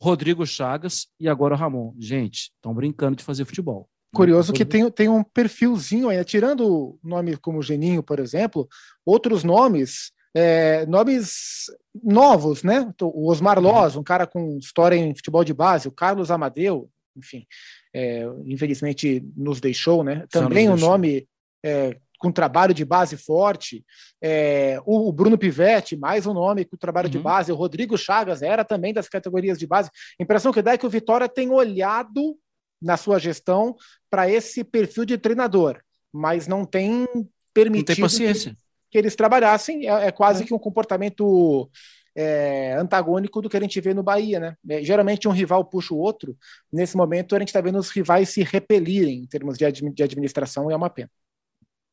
Rodrigo 0.00 0.44
Chagas 0.46 1.06
e 1.18 1.28
agora 1.28 1.54
o 1.54 1.56
Ramon. 1.56 1.94
Gente, 1.98 2.52
estão 2.54 2.74
brincando 2.74 3.16
de 3.16 3.24
fazer 3.24 3.46
futebol. 3.46 3.88
Curioso 4.14 4.52
que 4.52 4.64
tem, 4.64 4.90
tem 4.90 5.08
um 5.08 5.22
perfilzinho 5.22 6.08
aí, 6.08 6.22
tirando 6.24 6.98
nome 7.02 7.36
como 7.36 7.62
Geninho, 7.62 8.02
por 8.02 8.18
exemplo, 8.18 8.68
outros 9.04 9.44
nomes, 9.44 10.10
é, 10.34 10.86
nomes 10.86 11.66
novos, 12.02 12.62
né? 12.62 12.92
O 13.00 13.30
Osmar 13.30 13.60
Loz, 13.60 13.96
um 13.96 14.02
cara 14.02 14.26
com 14.26 14.56
história 14.58 14.96
em 14.96 15.14
futebol 15.14 15.44
de 15.44 15.52
base, 15.52 15.88
o 15.88 15.92
Carlos 15.92 16.30
Amadeu, 16.30 16.90
enfim, 17.16 17.46
é, 17.94 18.24
infelizmente 18.44 19.24
nos 19.36 19.60
deixou, 19.60 20.04
né? 20.04 20.24
Também 20.30 20.68
um 20.68 20.76
nome 20.76 21.26
é, 21.64 21.96
com 22.18 22.30
trabalho 22.30 22.74
de 22.74 22.84
base 22.84 23.16
forte. 23.16 23.84
É, 24.22 24.78
o, 24.84 25.12
Bruno 25.12 25.38
Pivetti, 25.38 25.96
mais 25.96 26.26
um 26.26 26.32
nome 26.32 26.64
com 26.64 26.76
trabalho 26.76 27.06
uhum. 27.06 27.12
de 27.12 27.18
base. 27.18 27.52
O 27.52 27.56
Rodrigo 27.56 27.96
Chagas 27.96 28.42
era 28.42 28.64
também 28.64 28.92
das 28.92 29.08
categorias 29.08 29.58
de 29.58 29.66
base. 29.66 29.90
A 30.18 30.22
impressão 30.22 30.52
que 30.52 30.62
dá 30.62 30.72
é 30.72 30.78
que 30.78 30.86
o 30.86 30.90
Vitória 30.90 31.28
tem 31.28 31.50
olhado 31.50 32.36
na 32.80 32.96
sua 32.96 33.18
gestão 33.18 33.74
para 34.10 34.30
esse 34.30 34.62
perfil 34.62 35.04
de 35.04 35.18
treinador, 35.18 35.80
mas 36.12 36.46
não 36.46 36.64
tem 36.64 37.06
permitido 37.52 38.00
não 38.00 38.08
tem. 38.08 38.32
Que, 38.32 38.56
que 38.90 38.98
eles 38.98 39.16
trabalhassem. 39.16 39.88
É, 39.88 40.08
é 40.08 40.12
quase 40.12 40.44
é. 40.44 40.46
que 40.46 40.54
um 40.54 40.58
comportamento 40.58 41.70
é, 42.16 42.74
antagônico 42.78 43.42
do 43.42 43.48
que 43.50 43.56
a 43.56 43.60
gente 43.60 43.78
vê 43.80 43.92
no 43.92 44.02
Bahia, 44.02 44.40
né? 44.40 44.56
É, 44.68 44.82
geralmente 44.82 45.28
um 45.28 45.32
rival 45.32 45.64
puxa 45.64 45.92
o 45.92 45.98
outro. 45.98 46.34
Nesse 46.72 46.96
momento 46.96 47.36
a 47.36 47.38
gente 47.38 47.48
está 47.48 47.60
vendo 47.60 47.78
os 47.78 47.90
rivais 47.90 48.30
se 48.30 48.42
repelirem 48.42 49.18
em 49.18 49.26
termos 49.26 49.58
de, 49.58 49.66
admi 49.66 49.92
de 49.92 50.02
administração 50.02 50.70
e 50.70 50.72
é 50.72 50.76
uma 50.76 50.88
pena. 50.88 51.10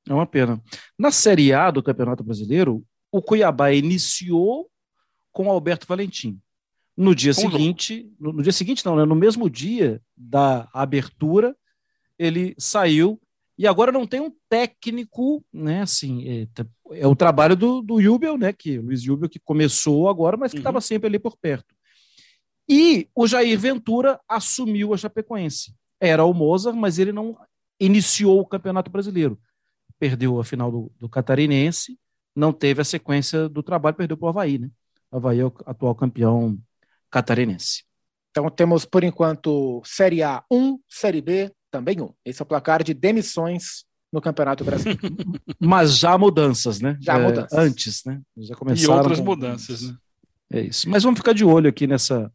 É 0.07 0.13
uma 0.13 0.25
pena. 0.25 0.61
Na 0.97 1.11
Série 1.11 1.53
A 1.53 1.69
do 1.69 1.83
Campeonato 1.83 2.23
Brasileiro, 2.23 2.85
o 3.11 3.21
Cuiabá 3.21 3.71
iniciou 3.73 4.69
com 5.31 5.49
Alberto 5.49 5.85
Valentim. 5.85 6.39
No 6.95 7.13
dia 7.13 7.33
seguinte, 7.33 8.09
no, 8.19 8.31
no, 8.31 8.43
dia 8.43 8.51
seguinte 8.51 8.85
não, 8.85 8.95
né? 8.95 9.03
no 9.03 9.15
mesmo 9.15 9.49
dia 9.49 10.01
da 10.15 10.69
abertura, 10.71 11.55
ele 12.19 12.55
saiu 12.57 13.19
e 13.57 13.67
agora 13.67 13.91
não 13.91 14.05
tem 14.05 14.19
um 14.19 14.31
técnico, 14.47 15.43
né? 15.51 15.81
Assim, 15.81 16.27
é, 16.27 16.47
é 16.95 17.07
o 17.07 17.15
trabalho 17.15 17.55
do, 17.55 17.81
do 17.81 18.01
Jubel, 18.01 18.37
né? 18.37 18.53
Que 18.53 18.79
Luiz 18.79 19.01
Jubel 19.01 19.29
que 19.29 19.39
começou 19.39 20.09
agora, 20.09 20.37
mas 20.37 20.51
que 20.51 20.57
estava 20.57 20.77
uhum. 20.77 20.81
sempre 20.81 21.07
ali 21.07 21.19
por 21.19 21.37
perto. 21.37 21.75
E 22.67 23.09
o 23.15 23.27
Jair 23.27 23.59
Ventura 23.59 24.19
assumiu 24.27 24.93
a 24.93 24.97
Chapecoense. 24.97 25.73
Era 25.99 26.23
o 26.23 26.33
Mozart, 26.33 26.75
mas 26.75 26.99
ele 26.99 27.11
não 27.11 27.37
iniciou 27.79 28.39
o 28.39 28.45
Campeonato 28.45 28.89
Brasileiro. 28.89 29.39
Perdeu 29.99 30.39
a 30.39 30.43
final 30.43 30.71
do, 30.71 30.91
do 30.99 31.09
Catarinense, 31.09 31.97
não 32.35 32.51
teve 32.51 32.81
a 32.81 32.85
sequência 32.85 33.47
do 33.47 33.61
trabalho, 33.61 33.95
perdeu 33.95 34.17
para 34.17 34.25
o 34.25 34.29
Havaí, 34.29 34.57
né? 34.57 34.69
O 35.11 35.17
Havaí 35.17 35.39
é 35.39 35.45
o 35.45 35.53
atual 35.65 35.93
campeão 35.95 36.57
catarinense. 37.11 37.83
Então 38.31 38.49
temos, 38.49 38.85
por 38.85 39.03
enquanto, 39.03 39.81
Série 39.85 40.23
A 40.23 40.43
1, 40.51 40.79
Série 40.89 41.21
B 41.21 41.51
também 41.69 42.01
1. 42.01 42.13
Esse 42.25 42.41
é 42.41 42.43
o 42.43 42.47
placar 42.47 42.83
de 42.83 42.93
demissões 42.93 43.85
no 44.13 44.21
Campeonato 44.21 44.63
Brasileiro. 44.63 45.01
Mas 45.59 45.97
já 45.97 46.15
mudanças, 46.17 46.79
né? 46.79 46.95
Já 47.01 47.17
é, 47.17 47.23
mudanças. 47.23 47.57
Antes, 47.57 48.03
né? 48.05 48.21
Já 48.37 48.55
começaram. 48.55 48.93
E 48.93 48.97
outras 48.97 49.19
mudanças, 49.19 49.81
né? 49.81 49.97
É 50.51 50.61
isso. 50.61 50.87
Mas 50.87 51.01
vamos 51.01 51.17
ficar 51.17 51.33
de 51.33 51.43
olho 51.43 51.67
aqui 51.67 51.87
nessa, 51.87 52.31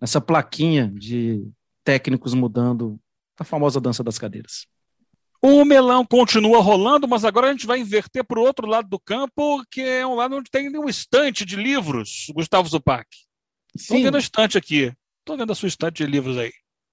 nessa 0.00 0.20
plaquinha 0.20 0.92
de 0.92 1.48
técnicos 1.84 2.34
mudando 2.34 2.98
a 3.38 3.44
famosa 3.44 3.80
dança 3.80 4.02
das 4.02 4.18
cadeiras. 4.18 4.66
O 5.40 5.64
melão 5.64 6.04
continua 6.04 6.60
rolando, 6.60 7.08
mas 7.08 7.24
agora 7.24 7.48
a 7.48 7.52
gente 7.52 7.66
vai 7.66 7.78
inverter 7.78 8.24
para 8.24 8.38
o 8.38 8.42
outro 8.42 8.66
lado 8.66 8.88
do 8.88 8.98
campo, 8.98 9.64
que 9.70 9.80
é 9.80 10.06
um 10.06 10.16
lado 10.16 10.36
onde 10.36 10.50
tem 10.50 10.76
um 10.76 10.88
estante 10.88 11.46
de 11.46 11.56
livros, 11.56 12.26
Gustavo 12.34 12.68
Zupac. 12.68 13.06
Estou 13.74 14.02
vendo 14.02 14.16
a 14.16 14.20
estante 14.20 14.58
aqui. 14.58 14.92
Estou 15.20 15.38
vendo 15.38 15.52
a 15.52 15.54
sua 15.54 15.68
estante 15.68 16.04
de 16.04 16.10
livros 16.10 16.36
aí. 16.36 16.52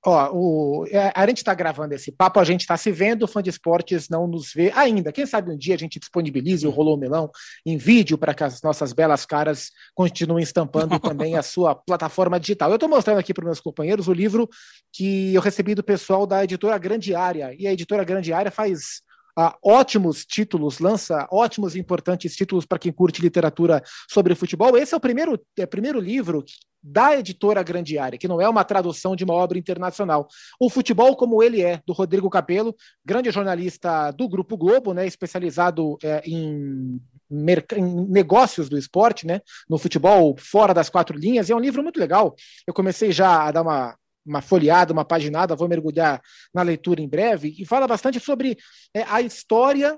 Ó, 0.09 0.31
o, 0.31 0.87
é, 0.87 1.11
a 1.13 1.27
gente 1.27 1.39
está 1.39 1.53
gravando 1.53 1.93
esse 1.93 2.13
papo, 2.13 2.39
a 2.39 2.43
gente 2.45 2.61
está 2.61 2.77
se 2.77 2.89
vendo, 2.93 3.23
o 3.23 3.27
fã 3.27 3.43
de 3.43 3.49
esportes 3.49 4.07
não 4.07 4.25
nos 4.25 4.53
vê 4.53 4.71
ainda. 4.73 5.11
Quem 5.11 5.25
sabe 5.25 5.51
um 5.51 5.57
dia 5.57 5.75
a 5.75 5.77
gente 5.77 5.99
disponibilize 5.99 6.65
o 6.65 6.69
Rolou 6.69 6.97
Melão 6.97 7.29
em 7.65 7.75
vídeo 7.75 8.17
para 8.17 8.33
que 8.33 8.41
as 8.41 8.61
nossas 8.61 8.93
belas 8.93 9.25
caras 9.25 9.69
continuem 9.93 10.43
estampando 10.43 10.97
também 11.01 11.35
a 11.35 11.43
sua 11.43 11.75
plataforma 11.75 12.39
digital. 12.39 12.69
Eu 12.69 12.75
estou 12.75 12.87
mostrando 12.87 13.17
aqui 13.17 13.33
para 13.33 13.43
meus 13.43 13.59
companheiros 13.59 14.07
o 14.07 14.13
livro 14.13 14.47
que 14.93 15.33
eu 15.33 15.41
recebi 15.41 15.75
do 15.75 15.83
pessoal 15.83 16.25
da 16.25 16.41
editora 16.41 16.77
Grande 16.77 17.13
Área. 17.13 17.53
E 17.59 17.67
a 17.67 17.73
editora 17.73 18.05
Grande 18.05 18.31
Área 18.31 18.49
faz 18.49 19.01
Uh, 19.37 19.53
ótimos 19.63 20.25
títulos, 20.25 20.79
lança 20.79 21.27
ótimos 21.31 21.75
e 21.75 21.79
importantes 21.79 22.35
títulos 22.35 22.65
para 22.65 22.79
quem 22.79 22.91
curte 22.91 23.21
literatura 23.21 23.83
sobre 24.09 24.33
futebol. 24.33 24.75
Esse 24.75 24.95
é 24.95 24.97
o 24.97 24.99
primeiro, 24.99 25.39
é, 25.59 25.65
primeiro 25.65 25.99
livro 25.99 26.43
da 26.81 27.17
editora 27.17 27.61
Grande 27.61 27.97
Área, 27.97 28.17
que 28.17 28.27
não 28.27 28.41
é 28.41 28.47
uma 28.47 28.63
tradução 28.63 29.15
de 29.15 29.23
uma 29.23 29.33
obra 29.33 29.57
internacional. 29.57 30.27
O 30.59 30.69
futebol 30.69 31.15
como 31.15 31.43
ele 31.43 31.61
é, 31.61 31.81
do 31.85 31.93
Rodrigo 31.93 32.29
Capello, 32.29 32.75
grande 33.05 33.29
jornalista 33.29 34.11
do 34.11 34.27
Grupo 34.27 34.57
Globo, 34.57 34.93
né, 34.93 35.05
especializado 35.05 35.97
é, 36.03 36.21
em, 36.25 36.99
em, 37.29 38.07
negócios 38.07 38.69
do 38.69 38.77
esporte, 38.77 39.27
né, 39.27 39.41
no 39.69 39.77
futebol 39.77 40.35
fora 40.39 40.73
das 40.73 40.89
quatro 40.89 41.17
linhas. 41.17 41.49
E 41.49 41.51
é 41.51 41.55
um 41.55 41.59
livro 41.59 41.83
muito 41.83 41.99
legal. 41.99 42.35
Eu 42.65 42.73
comecei 42.73 43.11
já 43.11 43.43
a 43.43 43.51
dar 43.51 43.61
uma 43.61 43.95
uma 44.27 44.41
folheada, 44.41 44.93
uma 44.93 45.05
paginada, 45.05 45.55
vou 45.55 45.67
mergulhar 45.67 46.21
na 46.53 46.61
leitura 46.61 47.01
em 47.01 47.07
breve, 47.07 47.55
e 47.57 47.65
fala 47.65 47.87
bastante 47.87 48.19
sobre 48.19 48.57
é, 48.93 49.03
a 49.03 49.21
história 49.21 49.97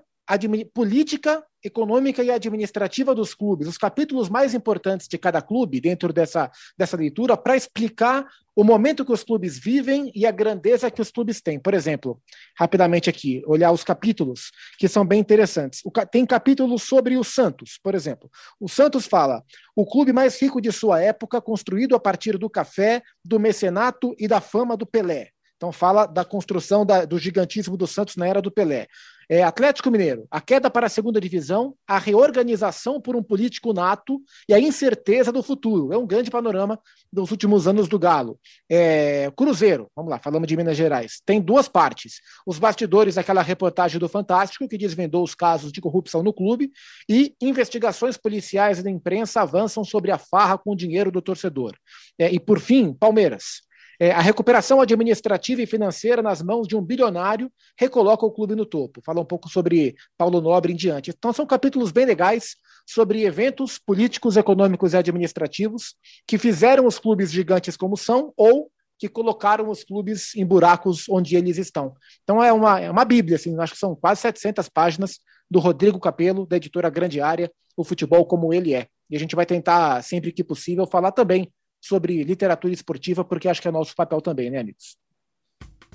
política, 0.73 1.43
econômica 1.63 2.23
e 2.23 2.31
administrativa 2.31 3.13
dos 3.13 3.33
clubes, 3.33 3.67
os 3.67 3.77
capítulos 3.77 4.29
mais 4.29 4.53
importantes 4.53 5.07
de 5.07 5.17
cada 5.17 5.41
clube 5.41 5.79
dentro 5.81 6.13
dessa, 6.13 6.51
dessa 6.77 6.95
leitura, 6.95 7.35
para 7.35 7.55
explicar 7.55 8.25
o 8.55 8.63
momento 8.63 9.05
que 9.05 9.11
os 9.11 9.23
clubes 9.23 9.57
vivem 9.57 10.11
e 10.13 10.25
a 10.25 10.31
grandeza 10.31 10.91
que 10.91 11.01
os 11.01 11.11
clubes 11.11 11.39
têm. 11.39 11.57
Por 11.57 11.73
exemplo, 11.73 12.21
rapidamente 12.57 13.09
aqui, 13.09 13.41
olhar 13.45 13.71
os 13.71 13.83
capítulos, 13.83 14.51
que 14.77 14.87
são 14.87 15.05
bem 15.05 15.19
interessantes. 15.19 15.81
O, 15.85 15.91
tem 15.91 16.25
capítulos 16.25 16.83
sobre 16.83 17.17
o 17.17 17.23
Santos, 17.23 17.79
por 17.81 17.95
exemplo. 17.95 18.29
O 18.59 18.67
Santos 18.67 19.05
fala: 19.05 19.43
o 19.75 19.85
clube 19.85 20.11
mais 20.11 20.41
rico 20.41 20.59
de 20.59 20.71
sua 20.71 21.01
época, 21.01 21.41
construído 21.41 21.95
a 21.95 21.99
partir 21.99 22.37
do 22.37 22.49
café, 22.49 23.01
do 23.23 23.39
mecenato 23.39 24.13
e 24.19 24.27
da 24.27 24.41
fama 24.41 24.75
do 24.75 24.85
Pelé. 24.85 25.29
Então 25.55 25.73
fala 25.73 26.05
da 26.05 26.23
construção 26.23 26.85
da, 26.85 27.03
do 27.03 27.19
gigantismo 27.19 27.75
do 27.75 27.85
Santos 27.85 28.15
na 28.15 28.25
era 28.25 28.41
do 28.41 28.49
Pelé. 28.49 28.87
É, 29.31 29.43
Atlético 29.43 29.91
Mineiro, 29.91 30.27
a 30.31 30.41
queda 30.41 30.71
para 30.71 30.87
a 30.87 30.89
segunda 30.89 31.21
divisão, 31.21 31.75
a 31.87 31.99
reorganização 31.99 32.99
por 32.99 33.15
um 33.15 33.21
político 33.21 33.71
nato 33.71 34.19
e 34.47 34.55
a 34.55 34.59
incerteza 34.59 35.31
do 35.31 35.43
futuro. 35.43 35.93
É 35.93 35.97
um 35.97 36.07
grande 36.07 36.31
panorama 36.31 36.79
dos 37.13 37.29
últimos 37.29 37.67
anos 37.67 37.87
do 37.87 37.99
Galo. 37.99 38.39
É, 38.67 39.31
Cruzeiro, 39.37 39.87
vamos 39.95 40.09
lá, 40.09 40.17
falamos 40.17 40.47
de 40.47 40.57
Minas 40.57 40.75
Gerais. 40.75 41.21
Tem 41.23 41.39
duas 41.39 41.67
partes. 41.67 42.21
Os 42.43 42.57
bastidores, 42.57 43.19
aquela 43.19 43.43
reportagem 43.43 43.99
do 43.99 44.09
Fantástico, 44.09 44.67
que 44.67 44.79
desvendou 44.79 45.23
os 45.23 45.35
casos 45.35 45.71
de 45.71 45.79
corrupção 45.79 46.23
no 46.23 46.33
clube, 46.33 46.71
e 47.07 47.35
investigações 47.39 48.17
policiais 48.17 48.81
da 48.81 48.89
imprensa 48.89 49.41
avançam 49.41 49.83
sobre 49.83 50.09
a 50.09 50.17
farra 50.17 50.57
com 50.57 50.71
o 50.71 50.75
dinheiro 50.75 51.11
do 51.11 51.21
torcedor. 51.21 51.75
É, 52.17 52.33
e 52.33 52.39
por 52.39 52.59
fim, 52.59 52.93
Palmeiras. 52.93 53.68
É, 54.01 54.11
a 54.11 54.21
recuperação 54.21 54.79
administrativa 54.79 55.61
e 55.61 55.65
financeira 55.65 56.21
nas 56.21 56.41
mãos 56.41 56.65
de 56.65 56.75
um 56.75 56.81
bilionário 56.81 57.51
recoloca 57.77 58.25
o 58.25 58.31
clube 58.31 58.55
no 58.55 58.65
topo. 58.65 59.01
Fala 59.03 59.19
um 59.19 59.25
pouco 59.25 59.49
sobre 59.49 59.93
Paulo 60.17 60.39
Nobre 60.39 60.71
em 60.71 60.75
diante. 60.75 61.11
Então, 61.11 61.33
são 61.33 61.45
capítulos 61.45 61.91
bem 61.91 62.05
legais 62.05 62.55
sobre 62.87 63.25
eventos 63.25 63.77
políticos, 63.77 64.37
econômicos 64.37 64.93
e 64.93 64.97
administrativos 64.97 65.95
que 66.25 66.37
fizeram 66.37 66.85
os 66.85 66.97
clubes 66.97 67.29
gigantes 67.29 67.75
como 67.75 67.97
são 67.97 68.31
ou 68.37 68.71
que 68.97 69.09
colocaram 69.09 69.69
os 69.69 69.83
clubes 69.83 70.33
em 70.33 70.45
buracos 70.45 71.07
onde 71.09 71.35
eles 71.35 71.57
estão. 71.57 71.93
Então, 72.23 72.41
é 72.41 72.53
uma, 72.53 72.79
é 72.79 72.89
uma 72.89 73.03
bíblia, 73.03 73.35
assim, 73.35 73.57
acho 73.59 73.73
que 73.73 73.79
são 73.79 73.95
quase 73.95 74.21
700 74.21 74.69
páginas 74.69 75.19
do 75.51 75.59
Rodrigo 75.59 75.99
Capello, 75.99 76.45
da 76.45 76.55
editora 76.55 76.89
Grande 76.89 77.19
Área, 77.19 77.51
o 77.75 77.83
futebol 77.83 78.25
como 78.25 78.53
ele 78.53 78.73
é. 78.73 78.87
E 79.09 79.15
a 79.15 79.19
gente 79.19 79.35
vai 79.35 79.45
tentar, 79.45 80.01
sempre 80.03 80.31
que 80.31 80.43
possível, 80.43 80.85
falar 80.85 81.11
também 81.11 81.51
sobre 81.81 82.23
literatura 82.23 82.73
esportiva, 82.73 83.23
porque 83.23 83.47
acho 83.47 83.61
que 83.61 83.67
é 83.67 83.71
nosso 83.71 83.95
papel 83.95 84.21
também, 84.21 84.49
né, 84.49 84.59
amigos? 84.59 84.97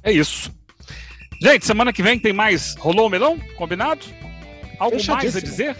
É 0.02 0.12
isso. 0.12 0.52
Gente, 1.40 1.66
semana 1.66 1.92
que 1.92 2.02
vem 2.02 2.18
tem 2.18 2.32
mais 2.32 2.74
Rolou 2.76 3.06
o 3.06 3.10
Melão? 3.10 3.38
Combinado? 3.56 4.06
Algo 4.78 4.96
mais 5.06 5.36
a 5.36 5.40
dizer? 5.40 5.76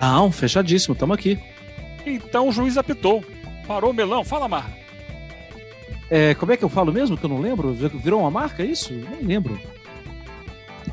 Não, 0.00 0.30
fechadíssimo, 0.30 0.92
estamos 0.94 1.16
aqui. 1.16 1.38
Então 2.04 2.48
o 2.48 2.52
juiz 2.52 2.76
apitou. 2.76 3.24
Parou 3.66 3.90
o 3.90 3.94
melão. 3.94 4.24
Fala, 4.24 4.46
Mar. 4.46 4.70
É, 6.10 6.34
como 6.34 6.52
é 6.52 6.56
que 6.56 6.64
eu 6.64 6.68
falo 6.68 6.92
mesmo? 6.92 7.16
Que 7.16 7.24
eu 7.24 7.30
não 7.30 7.40
lembro? 7.40 7.72
Virou 7.72 8.20
uma 8.20 8.30
marca 8.30 8.62
é 8.62 8.66
isso? 8.66 8.92
Nem 8.92 9.22
lembro. 9.22 9.58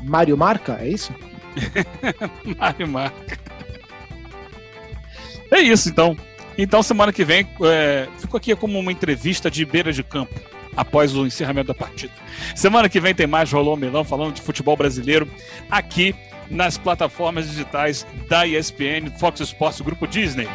Mário 0.02 0.36
Marca, 0.36 0.78
é 0.80 0.88
isso? 0.88 1.14
Mário 2.58 2.88
Marca. 2.88 3.38
É 5.50 5.60
isso, 5.60 5.90
então. 5.90 6.16
Então, 6.56 6.82
semana 6.82 7.12
que 7.12 7.24
vem, 7.24 7.46
é, 7.62 8.08
fico 8.18 8.36
aqui 8.36 8.54
como 8.54 8.78
uma 8.78 8.92
entrevista 8.92 9.50
de 9.50 9.64
beira 9.64 9.92
de 9.92 10.02
campo, 10.02 10.38
após 10.76 11.14
o 11.14 11.26
encerramento 11.26 11.68
da 11.68 11.74
partida. 11.74 12.12
Semana 12.54 12.88
que 12.88 13.00
vem 13.00 13.14
tem 13.14 13.26
mais 13.26 13.50
Rolou 13.52 13.76
Milão 13.76 14.04
falando 14.04 14.34
de 14.34 14.42
futebol 14.42 14.76
brasileiro 14.76 15.28
aqui 15.70 16.14
nas 16.50 16.76
plataformas 16.76 17.48
digitais 17.48 18.06
da 18.28 18.46
ESPN, 18.46 19.10
Fox 19.18 19.40
Sports, 19.40 19.80
Grupo 19.80 20.06
Disney. 20.06 20.48